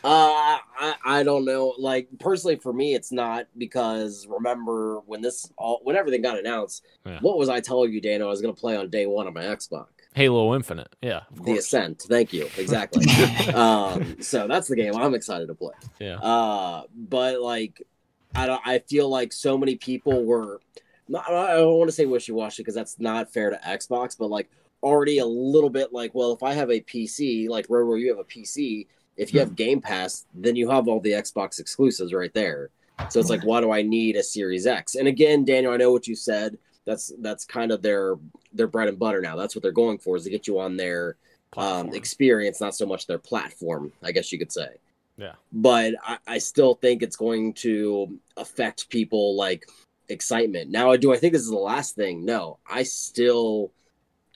Uh, 0.03 0.57
I, 0.79 0.95
I 1.05 1.23
don't 1.25 1.45
know. 1.45 1.75
Like 1.77 2.09
personally, 2.19 2.57
for 2.57 2.73
me, 2.73 2.95
it's 2.95 3.13
not 3.13 3.49
because 3.59 4.27
remember 4.31 5.01
when 5.01 5.21
this 5.21 5.53
all 5.59 5.81
when 5.83 5.95
everything 5.95 6.23
got 6.23 6.39
announced, 6.39 6.87
Yeah. 7.05 7.19
what 7.21 7.37
was 7.37 7.51
I 7.51 7.61
telling 7.61 7.93
you, 7.93 8.01
Dano? 8.01 8.25
I 8.25 8.31
was 8.31 8.41
going 8.41 8.55
to 8.55 8.59
play 8.59 8.79
on 8.79 8.89
day 8.89 9.05
one 9.05 9.27
on 9.27 9.35
my 9.35 9.43
Xbox, 9.43 9.89
Halo 10.15 10.55
Infinite. 10.55 10.89
Yeah, 11.03 11.21
of 11.31 11.37
The 11.37 11.43
course. 11.43 11.59
Ascent. 11.67 12.01
Thank 12.09 12.33
you. 12.33 12.49
Exactly. 12.57 13.05
um, 13.55 14.17
so 14.23 14.49
that's 14.49 14.69
the 14.69 14.77
game 14.77 14.97
I'm 14.97 15.13
excited 15.13 15.49
to 15.49 15.55
play. 15.55 15.75
Yeah. 15.99 16.17
Uh, 16.17 16.85
but 16.97 17.43
like, 17.43 17.83
I 18.35 18.47
don't. 18.47 18.63
I 18.65 18.79
feel 18.79 19.07
like 19.11 19.35
so 19.35 19.59
many 19.59 19.77
people 19.77 20.25
were. 20.25 20.63
Not, 21.11 21.29
I 21.31 21.57
don't 21.57 21.79
want 21.79 21.89
to 21.89 21.93
say 21.93 22.07
wishy 22.07 22.33
washy 22.33 22.63
because 22.63 22.75
that's 22.75 22.99
not 23.01 23.33
fair 23.33 23.51
to 23.51 23.57
Xbox, 23.57 24.17
but 24.17 24.31
like 24.31 24.49
already 24.83 25.19
a 25.19 25.27
little 25.27 25.69
bit 25.69 25.93
like, 25.93 26.15
well, 26.15 26.33
if 26.33 26.43
I 26.43 26.55
have 26.55 26.71
a 26.71 26.81
PC, 26.81 27.49
like 27.49 27.67
Roro, 27.69 28.01
you 28.01 28.09
have 28.09 28.19
a 28.19 28.25
PC. 28.25 28.87
If 29.17 29.35
you 29.35 29.41
have 29.41 29.57
Game 29.57 29.81
Pass, 29.81 30.27
then 30.35 30.57
you 30.57 30.71
have 30.71 30.89
all 30.89 31.01
the 31.01 31.11
Xbox 31.11 31.59
exclusives 31.59 32.15
right 32.15 32.33
there. 32.33 32.71
So 33.11 33.19
it's 33.19 33.31
like, 33.31 33.45
why 33.45 33.61
do 33.61 33.73
I 33.73 33.83
need 33.83 34.17
a 34.17 34.23
Series 34.23 34.67
X? 34.67 34.95
And 34.95 35.09
again, 35.09 35.45
Daniel, 35.45 35.73
I 35.73 35.79
know 35.79 35.91
what 35.91 36.07
you 36.07 36.15
said. 36.15 36.57
That's 36.85 37.13
that's 37.19 37.45
kind 37.45 37.73
of 37.73 37.83
their 37.83 38.17
their 38.53 38.67
bread 38.67 38.89
and 38.89 38.99
butter 38.99 39.21
now. 39.21 39.37
That's 39.37 39.55
what 39.55 39.63
they're 39.63 39.73
going 39.73 39.99
for 39.99 40.17
is 40.17 40.25
to 40.25 40.31
get 40.31 40.47
you 40.47 40.59
on 40.61 40.77
their 40.77 41.17
um, 41.57 41.95
experience, 41.95 42.61
not 42.61 42.75
so 42.75 42.87
much 42.87 43.07
their 43.07 43.19
platform. 43.19 43.93
I 44.03 44.13
guess 44.13 44.33
you 44.33 44.39
could 44.39 44.53
say 44.53 44.69
yeah. 45.21 45.33
but 45.53 45.95
I, 46.03 46.19
I 46.27 46.39
still 46.39 46.75
think 46.75 47.03
it's 47.03 47.17
going 47.17 47.53
to 47.55 48.19
affect 48.37 48.89
people 48.89 49.37
like 49.37 49.67
excitement. 50.11 50.71
Now, 50.71 50.95
do 50.97 51.13
I 51.13 51.17
think 51.17 51.33
this 51.33 51.43
is 51.43 51.51
the 51.51 51.57
last 51.57 51.95
thing? 51.95 52.25
No, 52.25 52.59
I 52.69 52.83
still, 52.83 53.73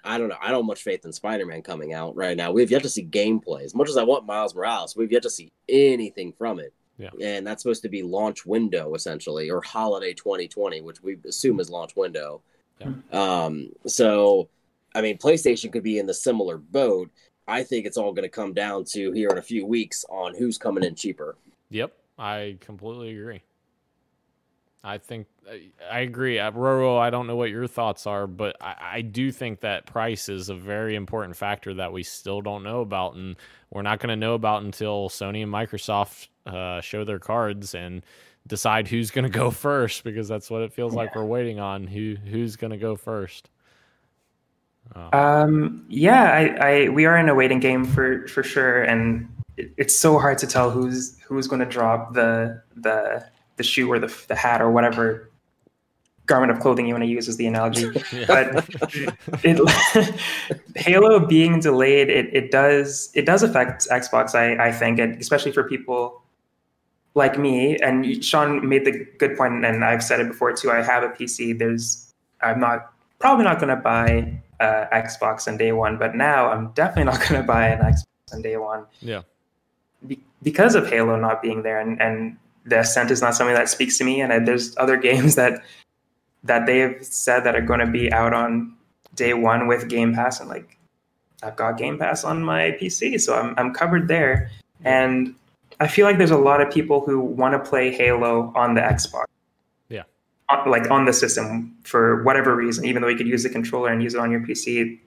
I 0.02 0.18
don't 0.18 0.28
know. 0.28 0.36
I 0.40 0.48
don't 0.48 0.60
have 0.60 0.66
much 0.66 0.82
faith 0.82 1.04
in 1.04 1.12
Spider 1.12 1.46
Man 1.46 1.62
coming 1.62 1.92
out 1.92 2.16
right 2.16 2.36
now. 2.36 2.52
We've 2.52 2.70
yet 2.70 2.82
to 2.82 2.88
see 2.88 3.04
gameplay. 3.04 3.64
As 3.64 3.74
much 3.74 3.88
as 3.88 3.96
I 3.96 4.04
want 4.04 4.26
Miles 4.26 4.54
Morales, 4.54 4.96
we've 4.96 5.12
yet 5.12 5.22
to 5.22 5.30
see 5.30 5.52
anything 5.68 6.32
from 6.32 6.58
it. 6.58 6.72
Yeah. 6.98 7.10
And 7.20 7.46
that's 7.46 7.62
supposed 7.62 7.82
to 7.82 7.88
be 7.88 8.02
launch 8.02 8.46
window 8.46 8.94
essentially, 8.94 9.50
or 9.50 9.60
holiday 9.60 10.14
2020, 10.14 10.80
which 10.82 11.02
we 11.02 11.18
assume 11.26 11.60
is 11.60 11.70
launch 11.70 11.96
window. 11.96 12.40
Yeah. 12.80 12.92
Um, 13.12 13.70
so, 13.86 14.48
I 14.94 15.00
mean, 15.00 15.18
PlayStation 15.18 15.72
could 15.72 15.82
be 15.82 15.98
in 15.98 16.06
the 16.06 16.14
similar 16.14 16.56
boat. 16.56 17.10
I 17.46 17.62
think 17.62 17.86
it's 17.86 17.96
all 17.96 18.12
going 18.12 18.24
to 18.24 18.28
come 18.28 18.54
down 18.54 18.84
to 18.86 19.12
here 19.12 19.28
in 19.28 19.38
a 19.38 19.42
few 19.42 19.66
weeks 19.66 20.04
on 20.08 20.34
who's 20.34 20.56
coming 20.56 20.84
in 20.84 20.94
cheaper. 20.94 21.36
Yep, 21.70 21.92
I 22.18 22.56
completely 22.60 23.18
agree. 23.18 23.42
I 24.84 24.98
think 24.98 25.26
I- 25.90 26.00
agree. 26.00 26.38
Uh, 26.38 26.52
Roro, 26.52 26.98
I 26.98 27.08
don't 27.08 27.26
know 27.26 27.36
what 27.36 27.48
your 27.48 27.66
thoughts 27.66 28.06
are, 28.06 28.26
but 28.26 28.56
I, 28.60 28.76
I 28.96 29.00
do 29.00 29.32
think 29.32 29.60
that 29.60 29.86
price 29.86 30.28
is 30.28 30.50
a 30.50 30.54
very 30.54 30.94
important 30.94 31.36
factor 31.36 31.72
that 31.74 31.92
we 31.92 32.02
still 32.02 32.42
don't 32.42 32.62
know 32.62 32.82
about, 32.82 33.14
and 33.14 33.36
we're 33.70 33.82
not 33.82 33.98
going 33.98 34.10
to 34.10 34.16
know 34.16 34.34
about 34.34 34.62
until 34.62 35.08
Sony 35.08 35.42
and 35.42 35.50
Microsoft 35.50 36.28
uh, 36.46 36.82
show 36.82 37.02
their 37.02 37.18
cards 37.18 37.74
and 37.74 38.04
decide 38.46 38.86
who's 38.86 39.10
going 39.10 39.24
to 39.24 39.30
go 39.30 39.50
first, 39.66 40.04
because 40.04 40.28
that's 40.28 40.50
what 40.50 40.60
it 40.60 40.72
feels 40.72 40.94
like 40.94 41.16
we're 41.16 41.24
waiting 41.24 41.58
on. 41.58 41.86
Who 41.86 42.16
who's 42.16 42.56
going 42.56 42.72
to 42.72 42.76
go 42.76 42.94
first? 42.94 43.48
Oh. 44.94 45.18
Um, 45.18 45.86
yeah, 45.88 46.24
I, 46.24 46.82
I, 46.84 46.88
we 46.90 47.06
are 47.06 47.16
in 47.16 47.30
a 47.30 47.34
waiting 47.34 47.58
game 47.58 47.86
for 47.86 48.28
for 48.28 48.42
sure, 48.42 48.82
and 48.82 49.26
it, 49.56 49.72
it's 49.78 49.96
so 49.96 50.18
hard 50.18 50.36
to 50.38 50.46
tell 50.46 50.70
who's 50.70 51.18
who's 51.20 51.46
going 51.46 51.60
to 51.60 51.66
drop 51.66 52.12
the 52.12 52.62
the 52.76 53.26
the 53.56 53.62
shoe 53.62 53.90
or 53.90 53.98
the 53.98 54.14
the 54.28 54.34
hat 54.34 54.60
or 54.60 54.70
whatever 54.70 55.30
garment 56.26 56.50
of 56.50 56.60
clothing 56.60 56.86
you 56.86 56.94
want 56.94 57.04
to 57.04 57.08
use 57.08 57.28
as 57.28 57.36
the 57.36 57.46
analogy. 57.46 57.90
but 58.26 58.66
it, 59.42 60.20
Halo 60.76 61.20
being 61.26 61.60
delayed, 61.60 62.08
it, 62.08 62.34
it 62.34 62.50
does 62.50 63.10
it 63.14 63.26
does 63.26 63.42
affect 63.42 63.86
Xbox, 63.88 64.34
I, 64.34 64.68
I 64.68 64.72
think, 64.72 64.98
and 64.98 65.20
especially 65.20 65.52
for 65.52 65.64
people 65.64 66.22
like 67.14 67.38
me. 67.38 67.76
And 67.78 68.24
Sean 68.24 68.66
made 68.68 68.84
the 68.84 69.06
good 69.18 69.36
point, 69.36 69.64
and 69.64 69.84
I've 69.84 70.02
said 70.02 70.20
it 70.20 70.28
before 70.28 70.52
too. 70.52 70.70
I 70.70 70.82
have 70.82 71.02
a 71.02 71.08
PC. 71.08 71.58
There's 71.58 72.12
I'm 72.40 72.60
not 72.60 72.92
probably 73.18 73.44
not 73.44 73.58
going 73.58 73.74
to 73.74 73.76
buy 73.76 74.40
uh, 74.60 74.86
Xbox 74.92 75.48
on 75.48 75.56
day 75.56 75.72
one, 75.72 75.98
but 75.98 76.14
now 76.14 76.50
I'm 76.50 76.72
definitely 76.72 77.04
not 77.04 77.20
going 77.20 77.40
to 77.40 77.46
buy 77.46 77.68
an 77.68 77.80
Xbox 77.80 78.34
on 78.34 78.42
day 78.42 78.56
one. 78.56 78.84
Yeah. 79.00 79.22
Be- 80.06 80.22
because 80.42 80.74
of 80.74 80.88
Halo 80.88 81.16
not 81.16 81.40
being 81.40 81.62
there, 81.62 81.80
and, 81.80 82.00
and 82.02 82.36
the 82.64 82.80
Ascent 82.80 83.10
is 83.10 83.20
not 83.20 83.34
something 83.34 83.54
that 83.54 83.68
speaks 83.68 83.98
to 83.98 84.04
me. 84.04 84.20
And 84.20 84.32
I, 84.32 84.38
there's 84.38 84.76
other 84.76 84.96
games 85.08 85.34
that 85.36 85.62
that 86.44 86.66
they've 86.66 87.02
said 87.02 87.40
that 87.40 87.56
are 87.56 87.62
going 87.62 87.80
to 87.80 87.86
be 87.86 88.12
out 88.12 88.34
on 88.34 88.74
day 89.14 89.32
one 89.32 89.66
with 89.66 89.88
Game 89.88 90.14
Pass, 90.14 90.40
and 90.40 90.48
like 90.48 90.78
I've 91.42 91.56
got 91.56 91.78
Game 91.78 91.98
Pass 91.98 92.24
on 92.24 92.42
my 92.42 92.76
PC, 92.80 93.20
so 93.20 93.34
I'm 93.34 93.54
I'm 93.56 93.72
covered 93.72 94.08
there. 94.08 94.50
And 94.84 95.34
I 95.80 95.88
feel 95.88 96.06
like 96.06 96.18
there's 96.18 96.30
a 96.30 96.38
lot 96.38 96.60
of 96.60 96.72
people 96.72 97.00
who 97.00 97.20
want 97.20 97.52
to 97.52 97.70
play 97.70 97.90
Halo 97.90 98.52
on 98.54 98.74
the 98.74 98.80
Xbox. 98.80 99.24
Yeah. 99.88 100.02
Like 100.66 100.90
on 100.90 101.06
the 101.06 101.12
system 101.12 101.74
for 101.84 102.22
whatever 102.22 102.54
reason, 102.54 102.84
even 102.84 103.02
though 103.02 103.08
you 103.08 103.16
could 103.16 103.26
use 103.26 103.42
the 103.42 103.48
controller 103.48 103.90
and 103.90 104.02
use 104.02 104.14
it 104.14 104.20
on 104.20 104.30
your 104.30 104.40
PC, 104.40 104.98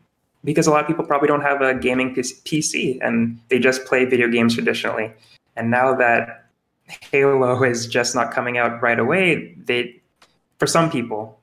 because 0.43 0.67
a 0.67 0.71
lot 0.71 0.81
of 0.81 0.87
people 0.87 1.05
probably 1.05 1.27
don't 1.27 1.41
have 1.41 1.61
a 1.61 1.73
gaming 1.75 2.13
PC 2.15 2.97
and 3.01 3.39
they 3.49 3.59
just 3.59 3.85
play 3.85 4.05
video 4.05 4.27
games 4.27 4.55
traditionally. 4.55 5.13
And 5.55 5.71
now 5.71 5.95
that 5.95 6.46
Halo 6.87 7.63
is 7.63 7.87
just 7.87 8.15
not 8.15 8.31
coming 8.31 8.57
out 8.57 8.81
right 8.81 8.99
away, 8.99 9.55
they 9.57 10.01
for 10.59 10.67
some 10.67 10.89
people, 10.89 11.39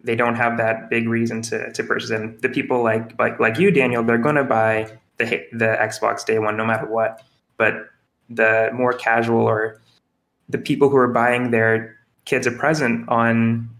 they 0.00 0.14
don't 0.14 0.34
have 0.34 0.56
that 0.58 0.90
big 0.90 1.08
reason 1.08 1.42
to 1.42 1.72
to 1.72 1.84
purchase 1.84 2.10
it. 2.10 2.20
And 2.20 2.40
the 2.42 2.48
people 2.48 2.82
like 2.82 3.18
like 3.18 3.38
like 3.40 3.58
you, 3.58 3.70
Daniel, 3.70 4.02
they're 4.02 4.18
going 4.18 4.36
to 4.36 4.44
buy 4.44 4.90
the 5.18 5.46
the 5.52 5.76
Xbox 5.80 6.24
day 6.24 6.38
one 6.38 6.56
no 6.56 6.66
matter 6.66 6.86
what. 6.86 7.22
But 7.56 7.90
the 8.28 8.70
more 8.74 8.92
casual 8.92 9.42
or 9.42 9.80
the 10.48 10.58
people 10.58 10.88
who 10.88 10.96
are 10.96 11.08
buying 11.08 11.50
their 11.50 11.96
kids 12.24 12.46
a 12.46 12.50
present 12.50 13.08
on 13.08 13.70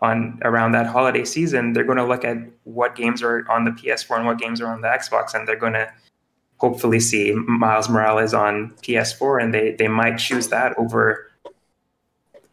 on 0.00 0.40
around 0.42 0.72
that 0.72 0.86
holiday 0.86 1.24
season, 1.24 1.72
they're 1.72 1.84
going 1.84 1.98
to 1.98 2.04
look 2.04 2.24
at 2.24 2.36
what 2.64 2.96
games 2.96 3.22
are 3.22 3.48
on 3.48 3.64
the 3.64 3.70
PS4 3.70 4.16
and 4.16 4.26
what 4.26 4.38
games 4.38 4.60
are 4.60 4.66
on 4.66 4.80
the 4.80 4.88
Xbox, 4.88 5.32
and 5.34 5.46
they're 5.46 5.56
going 5.56 5.74
to 5.74 5.90
hopefully 6.62 7.00
see 7.00 7.32
Miles 7.32 7.88
Morales 7.88 8.32
on 8.32 8.72
PS4, 8.82 9.42
and 9.42 9.52
they 9.52 9.72
they 9.72 9.88
might 9.88 10.16
choose 10.16 10.48
that 10.48 10.78
over 10.78 11.28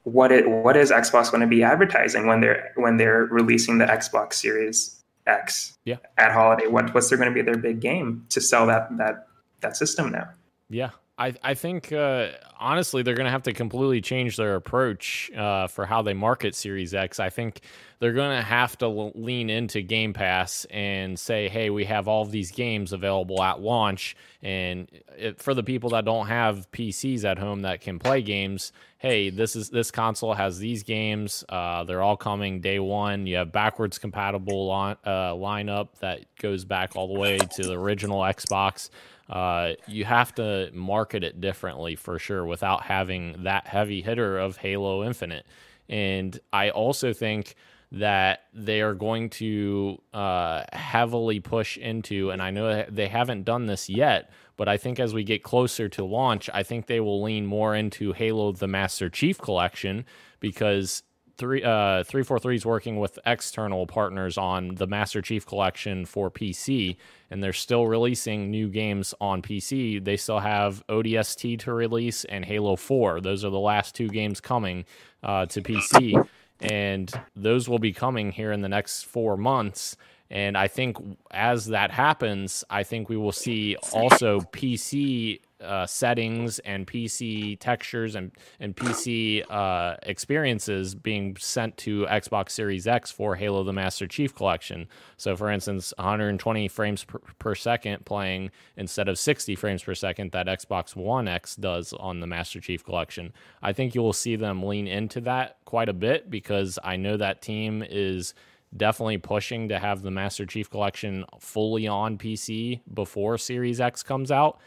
what 0.03 0.31
it 0.31 0.49
what 0.49 0.75
is 0.75 0.91
Xbox 0.91 1.29
going 1.29 1.41
to 1.41 1.47
be 1.47 1.61
advertising 1.63 2.25
when 2.25 2.41
they're 2.41 2.71
when 2.75 2.97
they're 2.97 3.25
releasing 3.25 3.77
the 3.77 3.85
Xbox 3.85 4.33
Series 4.33 5.03
X 5.27 5.77
yeah. 5.85 5.97
at 6.17 6.31
holiday? 6.31 6.65
What 6.65 6.93
what's 6.93 7.09
there 7.09 7.19
going 7.19 7.29
to 7.29 7.35
be 7.35 7.43
their 7.43 7.57
big 7.57 7.79
game 7.79 8.25
to 8.29 8.41
sell 8.41 8.65
that 8.65 8.89
that 8.97 9.27
that 9.61 9.77
system 9.77 10.11
now? 10.11 10.29
Yeah, 10.69 10.89
I 11.19 11.33
I 11.43 11.53
think 11.53 11.91
uh, 11.91 12.29
honestly 12.59 13.03
they're 13.03 13.13
going 13.13 13.25
to 13.25 13.31
have 13.31 13.43
to 13.43 13.53
completely 13.53 14.01
change 14.01 14.37
their 14.37 14.55
approach 14.55 15.29
uh, 15.35 15.67
for 15.67 15.85
how 15.85 16.01
they 16.01 16.13
market 16.13 16.55
Series 16.55 16.93
X. 16.93 17.19
I 17.19 17.29
think 17.29 17.61
they're 17.99 18.13
going 18.13 18.35
to 18.37 18.43
have 18.43 18.77
to 18.77 18.87
lean 18.87 19.49
into 19.49 19.81
Game 19.81 20.13
Pass 20.13 20.65
and 20.71 21.19
say, 21.19 21.49
"Hey, 21.49 21.69
we 21.69 21.85
have 21.85 22.07
all 22.07 22.25
these 22.25 22.51
games 22.51 22.93
available 22.93 23.43
at 23.43 23.59
launch." 23.59 24.15
And 24.41 24.87
it, 25.17 25.41
for 25.41 25.53
the 25.53 25.63
people 25.63 25.89
that 25.91 26.05
don't 26.05 26.27
have 26.27 26.71
PCs 26.71 27.25
at 27.25 27.37
home 27.37 27.63
that 27.63 27.81
can 27.81 27.99
play 27.99 28.21
games, 28.21 28.71
hey, 28.97 29.29
this 29.29 29.57
is 29.57 29.69
this 29.69 29.91
console 29.91 30.33
has 30.33 30.57
these 30.57 30.83
games. 30.83 31.43
Uh, 31.49 31.83
they're 31.83 32.01
all 32.01 32.17
coming 32.17 32.61
day 32.61 32.79
one. 32.79 33.27
You 33.27 33.37
have 33.37 33.51
backwards 33.51 33.97
compatible 33.97 34.67
line, 34.67 34.95
uh, 35.03 35.33
lineup 35.33 35.89
that 35.99 36.21
goes 36.37 36.63
back 36.63 36.95
all 36.95 37.13
the 37.13 37.19
way 37.19 37.37
to 37.37 37.63
the 37.63 37.77
original 37.77 38.21
Xbox. 38.21 38.89
Uh, 39.29 39.73
you 39.87 40.05
have 40.05 40.33
to 40.35 40.71
market 40.73 41.23
it 41.23 41.39
differently 41.39 41.95
for 41.95 42.17
sure 42.17 42.45
without 42.45 42.83
having 42.83 43.43
that 43.43 43.67
heavy 43.67 44.01
hitter 44.01 44.39
of 44.39 44.57
Halo 44.57 45.03
Infinite. 45.03 45.45
And 45.87 46.39
I 46.51 46.69
also 46.71 47.13
think 47.13 47.55
that 47.91 48.43
they 48.53 48.81
are 48.81 48.93
going 48.93 49.29
to 49.29 49.99
uh, 50.13 50.63
heavily 50.73 51.39
push 51.39 51.77
into, 51.77 52.29
and 52.29 52.41
I 52.41 52.51
know 52.51 52.85
they 52.89 53.07
haven't 53.07 53.43
done 53.43 53.65
this 53.65 53.89
yet, 53.89 54.31
but 54.57 54.67
I 54.67 54.77
think 54.77 54.99
as 54.99 55.13
we 55.13 55.23
get 55.23 55.41
closer 55.41 55.89
to 55.89 56.03
launch, 56.03 56.49
I 56.53 56.63
think 56.63 56.85
they 56.85 56.99
will 56.99 57.23
lean 57.23 57.45
more 57.45 57.75
into 57.75 58.13
Halo 58.13 58.51
the 58.51 58.67
Master 58.67 59.09
Chief 59.09 59.39
Collection 59.39 60.05
because 60.39 61.03
three 61.39 61.63
uh 61.63 62.03
343 62.03 62.55
is 62.55 62.65
working 62.65 62.99
with 62.99 63.17
external 63.25 63.87
partners 63.87 64.37
on 64.37 64.75
the 64.75 64.85
Master 64.85 65.21
Chief 65.21 65.45
Collection 65.45 66.05
for 66.05 66.29
PC, 66.29 66.97
and 67.31 67.41
they're 67.41 67.53
still 67.53 67.87
releasing 67.87 68.51
new 68.51 68.69
games 68.69 69.15
on 69.19 69.41
PC. 69.41 70.03
They 70.03 70.17
still 70.17 70.39
have 70.39 70.85
ODST 70.87 71.59
to 71.59 71.73
release 71.73 72.25
and 72.25 72.45
Halo 72.45 72.75
4. 72.75 73.21
Those 73.21 73.43
are 73.43 73.49
the 73.49 73.59
last 73.59 73.95
two 73.95 74.09
games 74.09 74.39
coming 74.39 74.85
uh, 75.23 75.47
to 75.47 75.61
PC 75.61 76.23
and 76.61 77.11
those 77.35 77.69
will 77.69 77.79
be 77.79 77.93
coming 77.93 78.31
here 78.31 78.51
in 78.51 78.61
the 78.61 78.69
next 78.69 79.03
four 79.03 79.37
months. 79.37 79.95
And 80.29 80.57
I 80.57 80.67
think 80.67 80.97
as 81.31 81.67
that 81.67 81.91
happens, 81.91 82.63
I 82.69 82.83
think 82.83 83.09
we 83.09 83.17
will 83.17 83.31
see 83.31 83.75
also 83.93 84.41
PC 84.41 85.39
uh, 85.61 85.85
settings 85.85 86.59
and 86.59 86.87
PC 86.87 87.59
textures 87.59 88.15
and 88.15 88.31
and 88.59 88.75
PC 88.75 89.43
uh, 89.49 89.95
experiences 90.03 90.95
being 90.95 91.35
sent 91.37 91.77
to 91.77 92.05
Xbox 92.05 92.51
Series 92.51 92.87
X 92.87 93.11
for 93.11 93.35
Halo: 93.35 93.63
The 93.63 93.73
Master 93.73 94.07
Chief 94.07 94.33
Collection. 94.33 94.87
So, 95.17 95.35
for 95.35 95.49
instance, 95.49 95.93
120 95.97 96.67
frames 96.67 97.03
per, 97.03 97.19
per, 97.39 97.55
second 97.55 98.05
playing 98.05 98.51
instead 98.77 99.09
of 99.09 99.19
60 99.19 99.55
frames 99.55 99.83
per 99.83 99.95
second 99.95 100.31
that 100.31 100.47
Xbox 100.47 100.95
One 100.95 101.27
X 101.27 101.55
does 101.55 101.93
on 101.93 102.19
the 102.19 102.27
Master 102.27 102.59
Chief 102.59 102.83
Collection. 102.83 103.33
I 103.61 103.73
think 103.73 103.95
you 103.95 104.01
will 104.01 104.13
see 104.13 104.35
them 104.35 104.63
lean 104.63 104.87
into 104.87 105.21
that 105.21 105.57
quite 105.65 105.89
a 105.89 105.93
bit 105.93 106.29
because 106.29 106.79
I 106.83 106.95
know 106.95 107.17
that 107.17 107.41
team 107.41 107.83
is 107.87 108.33
definitely 108.75 109.17
pushing 109.17 109.69
to 109.69 109.79
have 109.79 110.01
the 110.01 110.11
Master 110.11 110.45
Chief 110.45 110.69
Collection 110.69 111.25
fully 111.39 111.87
on 111.87 112.17
PC 112.17 112.81
before 112.93 113.37
Series 113.37 113.81
X 113.81 114.03
comes 114.03 114.31
out. 114.31 114.59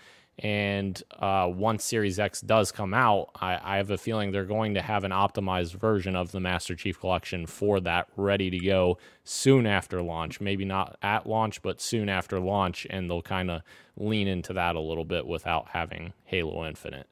And 0.43 1.01
uh, 1.21 1.49
once 1.55 1.85
Series 1.85 2.19
X 2.19 2.41
does 2.41 2.73
come 2.73 2.93
out, 2.93 3.31
I, 3.41 3.61
I, 3.63 3.77
have 3.77 3.93
a 3.93 3.97
feeling 3.97 4.33
they're 4.33 4.45
going 4.45 4.75
to 4.75 4.83
have 4.83 5.05
an 5.05 5.13
optimized 5.13 5.75
version 5.75 6.17
of 6.17 6.33
the 6.33 6.41
Master 6.41 6.75
Chief 6.75 6.99
Collection 6.99 7.47
for 7.47 7.79
that 7.83 8.09
ready 8.17 8.51
to 8.51 8.59
go 8.59 8.99
soon 9.23 9.69
after 9.69 10.03
launch. 10.03 10.41
Maybe 10.41 10.65
not 10.65 10.97
at 11.01 11.29
launch, 11.29 11.63
but 11.63 11.81
soon 11.81 12.09
after 12.09 12.41
launch. 12.41 12.89
And 12.91 13.09
they'll 13.09 13.23
kind 13.23 13.53
of 13.53 13.63
lean 13.97 14.27
into 14.27 14.53
that 14.55 14.75
a 14.75 14.81
little 14.81 15.05
bit 15.05 15.29
without 15.29 15.69
having 15.69 16.13
Halo 16.25 16.67
Infinite. 16.67 17.07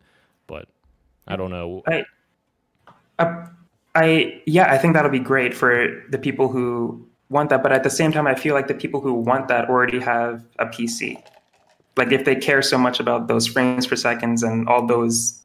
But 0.49 0.67
I 1.29 1.37
don't 1.37 1.53
know. 1.53 1.85
I, 1.87 2.05
uh, 3.21 3.47
I 3.95 4.43
yeah, 4.45 4.73
I 4.73 4.77
think 4.77 4.95
that'll 4.95 5.09
be 5.09 5.21
great 5.21 5.55
for 5.55 6.03
the 6.11 6.19
people 6.19 6.49
who 6.49 7.07
want 7.29 7.51
that. 7.51 7.63
But 7.63 7.71
at 7.71 7.85
the 7.85 7.91
same 7.91 8.11
time, 8.11 8.27
I 8.27 8.35
feel 8.35 8.57
like 8.57 8.67
the 8.67 8.75
people 8.75 9.01
who 9.01 9.15
want 9.15 9.47
that 9.47 9.69
already 9.71 10.01
have 10.01 10.45
a 10.59 10.67
PC 10.67 11.23
like 12.01 12.13
if 12.13 12.25
they 12.25 12.35
care 12.35 12.63
so 12.63 12.79
much 12.79 12.99
about 12.99 13.29
those 13.29 13.47
frames 13.47 13.87
per 13.87 13.95
seconds 13.95 14.43
and 14.43 14.67
all 14.69 14.87
those 14.87 15.45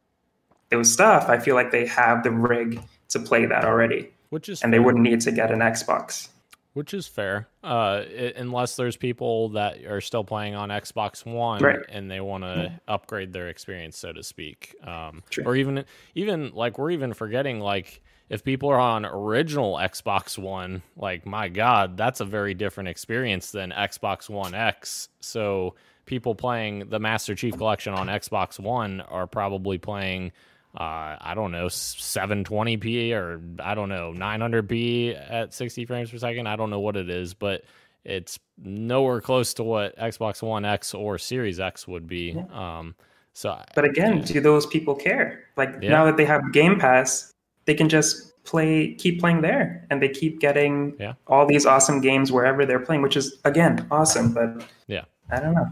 those 0.70 0.92
stuff, 0.92 1.28
I 1.28 1.38
feel 1.38 1.54
like 1.54 1.72
they 1.72 1.86
have 1.86 2.24
the 2.24 2.32
rig 2.32 2.82
to 3.10 3.20
play 3.20 3.46
that 3.46 3.66
already. 3.66 4.10
Which 4.30 4.48
is 4.48 4.64
and 4.64 4.72
fair. 4.72 4.80
they 4.80 4.84
wouldn't 4.84 5.04
need 5.04 5.20
to 5.22 5.32
get 5.34 5.52
an 5.52 5.60
Xbox. 5.60 6.30
Which 6.74 6.94
is 6.94 7.08
fair, 7.08 7.48
uh, 7.64 8.04
it, 8.08 8.36
unless 8.38 8.76
there's 8.76 8.98
people 8.98 9.50
that 9.50 9.86
are 9.86 10.02
still 10.02 10.24
playing 10.24 10.56
on 10.56 10.70
Xbox 10.70 11.26
One 11.26 11.62
right. 11.62 11.80
and 11.90 12.10
they 12.10 12.22
want 12.22 12.44
to 12.44 12.48
mm-hmm. 12.48 12.76
upgrade 12.88 13.34
their 13.34 13.50
experience, 13.50 13.98
so 13.98 14.14
to 14.14 14.24
speak, 14.24 14.76
um, 14.84 15.24
or 15.46 15.58
even 15.58 15.84
even 16.16 16.52
like 16.54 16.78
we're 16.78 16.92
even 16.92 17.14
forgetting 17.14 17.60
like 17.60 18.02
if 18.30 18.44
people 18.44 18.70
are 18.70 18.80
on 18.80 19.06
original 19.06 19.76
Xbox 19.76 20.38
One, 20.38 20.84
like 20.96 21.26
my 21.26 21.50
God, 21.50 21.98
that's 21.98 22.22
a 22.22 22.26
very 22.26 22.54
different 22.54 22.90
experience 22.90 23.52
than 23.52 23.72
Xbox 23.72 24.30
One 24.30 24.56
X. 24.56 25.10
So 25.20 25.76
people 26.06 26.36
playing 26.36 26.90
the 26.90 27.00
Master 27.00 27.36
Chief 27.36 27.58
Collection 27.58 27.94
on 27.94 28.08
Xbox 28.08 28.60
One 28.60 29.02
are 29.02 29.28
probably 29.28 29.78
playing, 29.78 30.32
uh, 30.76 31.18
I 31.20 31.34
don't 31.36 31.52
know, 31.52 31.68
720p 31.68 33.12
or 33.14 33.42
I 33.60 33.76
don't 33.76 33.90
know, 33.90 34.14
900p 34.16 35.32
at 35.32 35.54
60 35.54 35.86
frames 35.86 36.12
per 36.12 36.18
second. 36.18 36.48
I 36.48 36.56
don't 36.56 36.70
know 36.70 36.80
what 36.80 36.96
it 36.98 37.10
is, 37.10 37.34
but 37.34 37.64
it's 38.04 38.40
nowhere 38.58 39.22
close 39.22 39.54
to 39.56 39.64
what 39.64 39.98
Xbox 39.98 40.42
One 40.42 40.66
X 40.66 40.94
or 40.94 41.18
Series 41.18 41.60
X 41.60 41.88
would 41.88 42.08
be. 42.08 42.34
Yeah. 42.36 42.78
Um, 42.80 42.96
so, 43.34 43.60
but 43.74 43.84
again, 43.84 44.22
do 44.22 44.40
those 44.40 44.66
people 44.66 44.96
care? 44.96 45.44
Like 45.58 45.76
yeah. 45.82 45.90
now 45.90 46.06
that 46.06 46.16
they 46.16 46.26
have 46.26 46.54
Game 46.54 46.80
Pass, 46.80 47.34
they 47.66 47.74
can 47.74 47.90
just 47.90 48.32
play 48.46 48.94
keep 48.94 49.20
playing 49.20 49.42
there 49.42 49.86
and 49.90 50.02
they 50.02 50.08
keep 50.08 50.40
getting 50.40 50.96
Yeah. 51.00 51.14
all 51.28 51.46
these 51.48 51.66
awesome 51.66 52.00
games 52.00 52.32
wherever 52.32 52.64
they're 52.64 52.80
playing 52.80 53.02
which 53.02 53.18
is 53.18 53.40
again 53.44 53.88
awesome 53.90 54.34
but 54.36 54.64
Yeah. 54.86 55.06
i 55.32 55.40
don't 55.40 55.56
know 55.56 55.68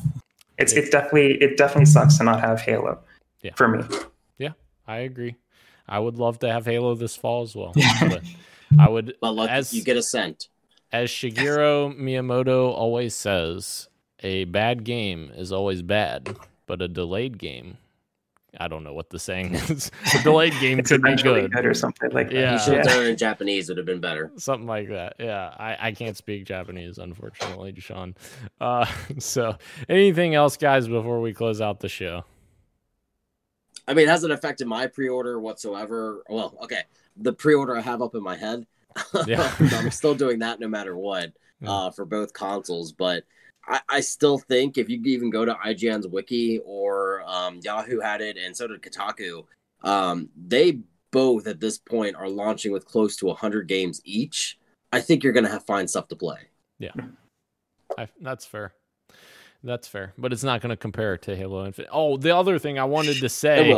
it's 0.57 0.73
it's 0.73 0.89
definitely 0.89 1.33
it 1.41 1.57
definitely 1.57 1.85
sucks 1.85 2.17
to 2.17 2.23
not 2.23 2.39
have 2.39 2.61
halo 2.61 2.99
Yeah. 3.41 3.53
for 3.55 3.67
me 3.67 3.83
Yeah, 4.37 4.53
I 4.87 4.97
agree. 4.99 5.35
I 5.87 5.99
would 5.99 6.17
love 6.17 6.39
to 6.39 6.51
have 6.51 6.65
Halo 6.65 6.95
this 6.95 7.15
fall 7.15 7.41
as 7.43 7.55
well. 7.55 7.73
but 7.99 8.23
I 8.79 8.87
would 8.89 9.15
But 9.21 9.31
look, 9.31 9.49
as 9.49 9.73
you 9.73 9.83
get 9.83 9.97
a 9.97 10.01
cent. 10.01 10.47
as 10.91 11.09
Shigeru 11.09 11.97
Miyamoto 11.99 12.69
always 12.71 13.13
says, 13.15 13.89
a 14.21 14.45
bad 14.45 14.83
game 14.85 15.31
is 15.35 15.51
always 15.51 15.81
bad, 15.81 16.37
but 16.67 16.81
a 16.81 16.87
delayed 16.87 17.37
game 17.37 17.77
I 18.59 18.67
don't 18.67 18.83
know 18.83 18.93
what 18.93 19.09
the 19.09 19.19
saying 19.19 19.55
is. 19.55 19.91
A 20.13 20.23
delayed 20.23 20.53
game 20.59 20.79
it's 20.79 20.89
could 20.89 21.01
be 21.01 21.09
eventually 21.09 21.47
good. 21.47 21.65
or 21.65 21.73
something 21.73 22.11
like 22.11 22.29
that. 22.29 22.35
Yeah. 22.35 22.53
You 22.53 22.59
should 22.59 22.73
have 22.75 22.85
done 22.85 23.03
it 23.03 23.09
in 23.09 23.17
Japanese. 23.17 23.69
It 23.69 23.73
would 23.73 23.77
have 23.79 23.85
been 23.85 23.99
better. 24.01 24.31
something 24.37 24.67
like 24.67 24.89
that. 24.89 25.15
Yeah, 25.19 25.53
I, 25.57 25.77
I 25.87 25.91
can't 25.91 26.15
speak 26.15 26.45
Japanese, 26.45 26.97
unfortunately, 26.97 27.73
Sean. 27.79 28.15
Uh, 28.61 28.85
so, 29.19 29.55
anything 29.89 30.35
else, 30.35 30.57
guys, 30.57 30.87
before 30.87 31.21
we 31.21 31.33
close 31.33 31.61
out 31.61 31.79
the 31.79 31.89
show? 31.89 32.23
I 33.87 33.93
mean, 33.93 34.07
it 34.07 34.11
hasn't 34.11 34.31
affected 34.31 34.67
my 34.67 34.87
pre-order 34.87 35.39
whatsoever. 35.39 36.23
Well, 36.29 36.57
okay, 36.63 36.83
the 37.17 37.33
pre-order 37.33 37.75
I 37.77 37.81
have 37.81 38.01
up 38.01 38.15
in 38.15 38.23
my 38.23 38.35
head. 38.35 38.65
Yeah. 39.25 39.51
I'm 39.59 39.89
still 39.89 40.13
doing 40.13 40.39
that 40.39 40.59
no 40.59 40.67
matter 40.67 40.95
what 40.95 41.33
uh, 41.65 41.89
for 41.89 42.05
both 42.05 42.31
consoles. 42.33 42.91
But 42.91 43.23
I, 43.67 43.79
I 43.89 43.99
still 44.01 44.37
think 44.37 44.77
if 44.77 44.89
you 44.89 45.01
even 45.05 45.29
go 45.29 45.45
to 45.45 45.53
IGN's 45.53 46.07
wiki 46.07 46.59
or 46.65 47.23
um, 47.25 47.59
Yahoo 47.63 47.99
had 47.99 48.21
it, 48.21 48.37
and 48.37 48.55
so 48.55 48.67
did 48.67 48.81
Kotaku, 48.81 49.45
um, 49.83 50.29
they 50.35 50.79
both 51.11 51.47
at 51.47 51.59
this 51.59 51.77
point 51.77 52.15
are 52.15 52.29
launching 52.29 52.71
with 52.71 52.85
close 52.85 53.15
to 53.17 53.27
100 53.27 53.67
games 53.67 54.01
each. 54.03 54.57
I 54.91 55.01
think 55.01 55.23
you're 55.23 55.33
going 55.33 55.45
to 55.45 55.51
have 55.51 55.65
find 55.65 55.89
stuff 55.89 56.07
to 56.09 56.15
play. 56.15 56.39
Yeah, 56.79 56.91
I, 57.97 58.07
that's 58.21 58.45
fair. 58.45 58.73
That's 59.63 59.87
fair, 59.87 60.13
but 60.17 60.33
it's 60.33 60.43
not 60.43 60.61
going 60.61 60.71
to 60.71 60.77
compare 60.77 61.17
to 61.19 61.35
Halo 61.35 61.65
Infinite. 61.65 61.89
Oh, 61.93 62.17
the 62.17 62.35
other 62.35 62.59
thing 62.59 62.77
I 62.77 62.83
wanted 62.83 63.21
to 63.21 63.29
say. 63.29 63.69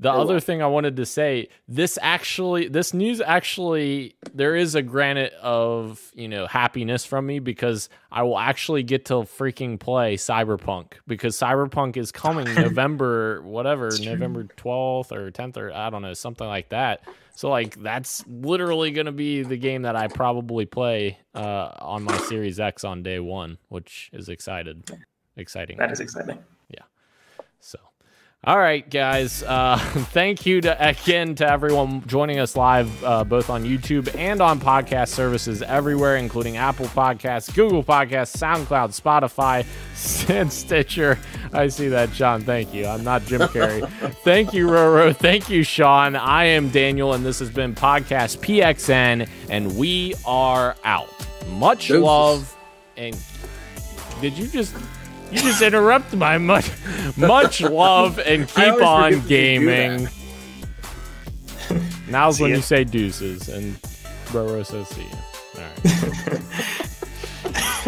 The 0.00 0.10
other 0.10 0.40
thing 0.40 0.62
I 0.62 0.66
wanted 0.66 0.96
to 0.96 1.04
say, 1.04 1.48
this 1.68 1.98
actually, 2.00 2.68
this 2.68 2.94
news 2.94 3.20
actually, 3.20 4.16
there 4.32 4.56
is 4.56 4.74
a 4.74 4.80
granite 4.80 5.34
of 5.34 6.10
you 6.14 6.26
know 6.26 6.46
happiness 6.46 7.04
from 7.04 7.26
me 7.26 7.38
because 7.38 7.90
I 8.10 8.22
will 8.22 8.38
actually 8.38 8.82
get 8.82 9.04
to 9.06 9.14
freaking 9.14 9.78
play 9.78 10.16
Cyberpunk 10.16 10.94
because 11.06 11.36
Cyberpunk 11.36 11.98
is 11.98 12.12
coming 12.12 12.46
November 12.54 13.42
whatever 13.42 13.90
November 14.02 14.44
twelfth 14.44 15.12
or 15.12 15.30
tenth 15.30 15.58
or 15.58 15.70
I 15.70 15.90
don't 15.90 16.00
know 16.00 16.14
something 16.14 16.46
like 16.46 16.70
that. 16.70 17.02
So 17.34 17.50
like 17.50 17.76
that's 17.82 18.24
literally 18.26 18.92
gonna 18.92 19.12
be 19.12 19.42
the 19.42 19.58
game 19.58 19.82
that 19.82 19.96
I 19.96 20.08
probably 20.08 20.64
play 20.64 21.18
uh, 21.34 21.72
on 21.78 22.04
my 22.04 22.16
Series 22.16 22.58
X 22.58 22.84
on 22.84 23.02
day 23.02 23.20
one, 23.20 23.58
which 23.68 24.08
is 24.14 24.30
excited, 24.30 24.90
exciting. 25.36 25.76
That 25.76 25.92
is 25.92 26.00
exciting. 26.00 26.38
All 28.42 28.56
right, 28.58 28.88
guys. 28.88 29.42
Uh, 29.42 29.76
thank 30.12 30.46
you 30.46 30.62
to 30.62 30.88
again 30.88 31.34
to 31.34 31.46
everyone 31.46 32.02
joining 32.06 32.38
us 32.38 32.56
live, 32.56 33.04
uh, 33.04 33.22
both 33.22 33.50
on 33.50 33.64
YouTube 33.64 34.14
and 34.16 34.40
on 34.40 34.58
podcast 34.58 35.08
services 35.08 35.60
everywhere, 35.60 36.16
including 36.16 36.56
Apple 36.56 36.86
Podcasts, 36.86 37.54
Google 37.54 37.84
Podcasts, 37.84 38.34
SoundCloud, 38.34 38.98
Spotify, 38.98 39.66
and 40.30 40.50
Stitcher. 40.50 41.18
I 41.52 41.68
see 41.68 41.88
that, 41.88 42.14
Sean. 42.14 42.40
Thank 42.40 42.72
you. 42.72 42.86
I'm 42.86 43.04
not 43.04 43.26
Jim 43.26 43.42
Carrey. 43.42 43.86
thank 44.24 44.54
you, 44.54 44.68
Roro. 44.68 45.14
Thank 45.14 45.50
you, 45.50 45.62
Sean. 45.62 46.16
I 46.16 46.44
am 46.44 46.70
Daniel, 46.70 47.12
and 47.12 47.22
this 47.22 47.40
has 47.40 47.50
been 47.50 47.74
Podcast 47.74 48.38
PXN, 48.38 49.28
and 49.50 49.76
we 49.76 50.14
are 50.24 50.76
out. 50.84 51.10
Much 51.50 51.88
Deuces. 51.88 52.02
love, 52.02 52.56
and 52.96 53.14
did 54.22 54.38
you 54.38 54.46
just? 54.46 54.74
You 55.30 55.40
just 55.40 55.62
interrupt 55.62 56.14
my 56.14 56.38
much, 56.38 56.70
much 57.16 57.60
love 57.82 58.18
and 58.18 58.48
keep 58.48 58.82
on 58.82 59.26
gaming. 59.26 60.08
Now's 62.08 62.36
see 62.36 62.42
when 62.42 62.50
ya. 62.50 62.56
you 62.56 62.62
say 62.62 62.84
deuces, 62.84 63.48
and 63.48 63.74
Roro 64.32 64.66
says 64.66 64.88
see 64.88 65.02
ya. 65.02 65.08
All 65.56 65.62
right. 65.62 66.42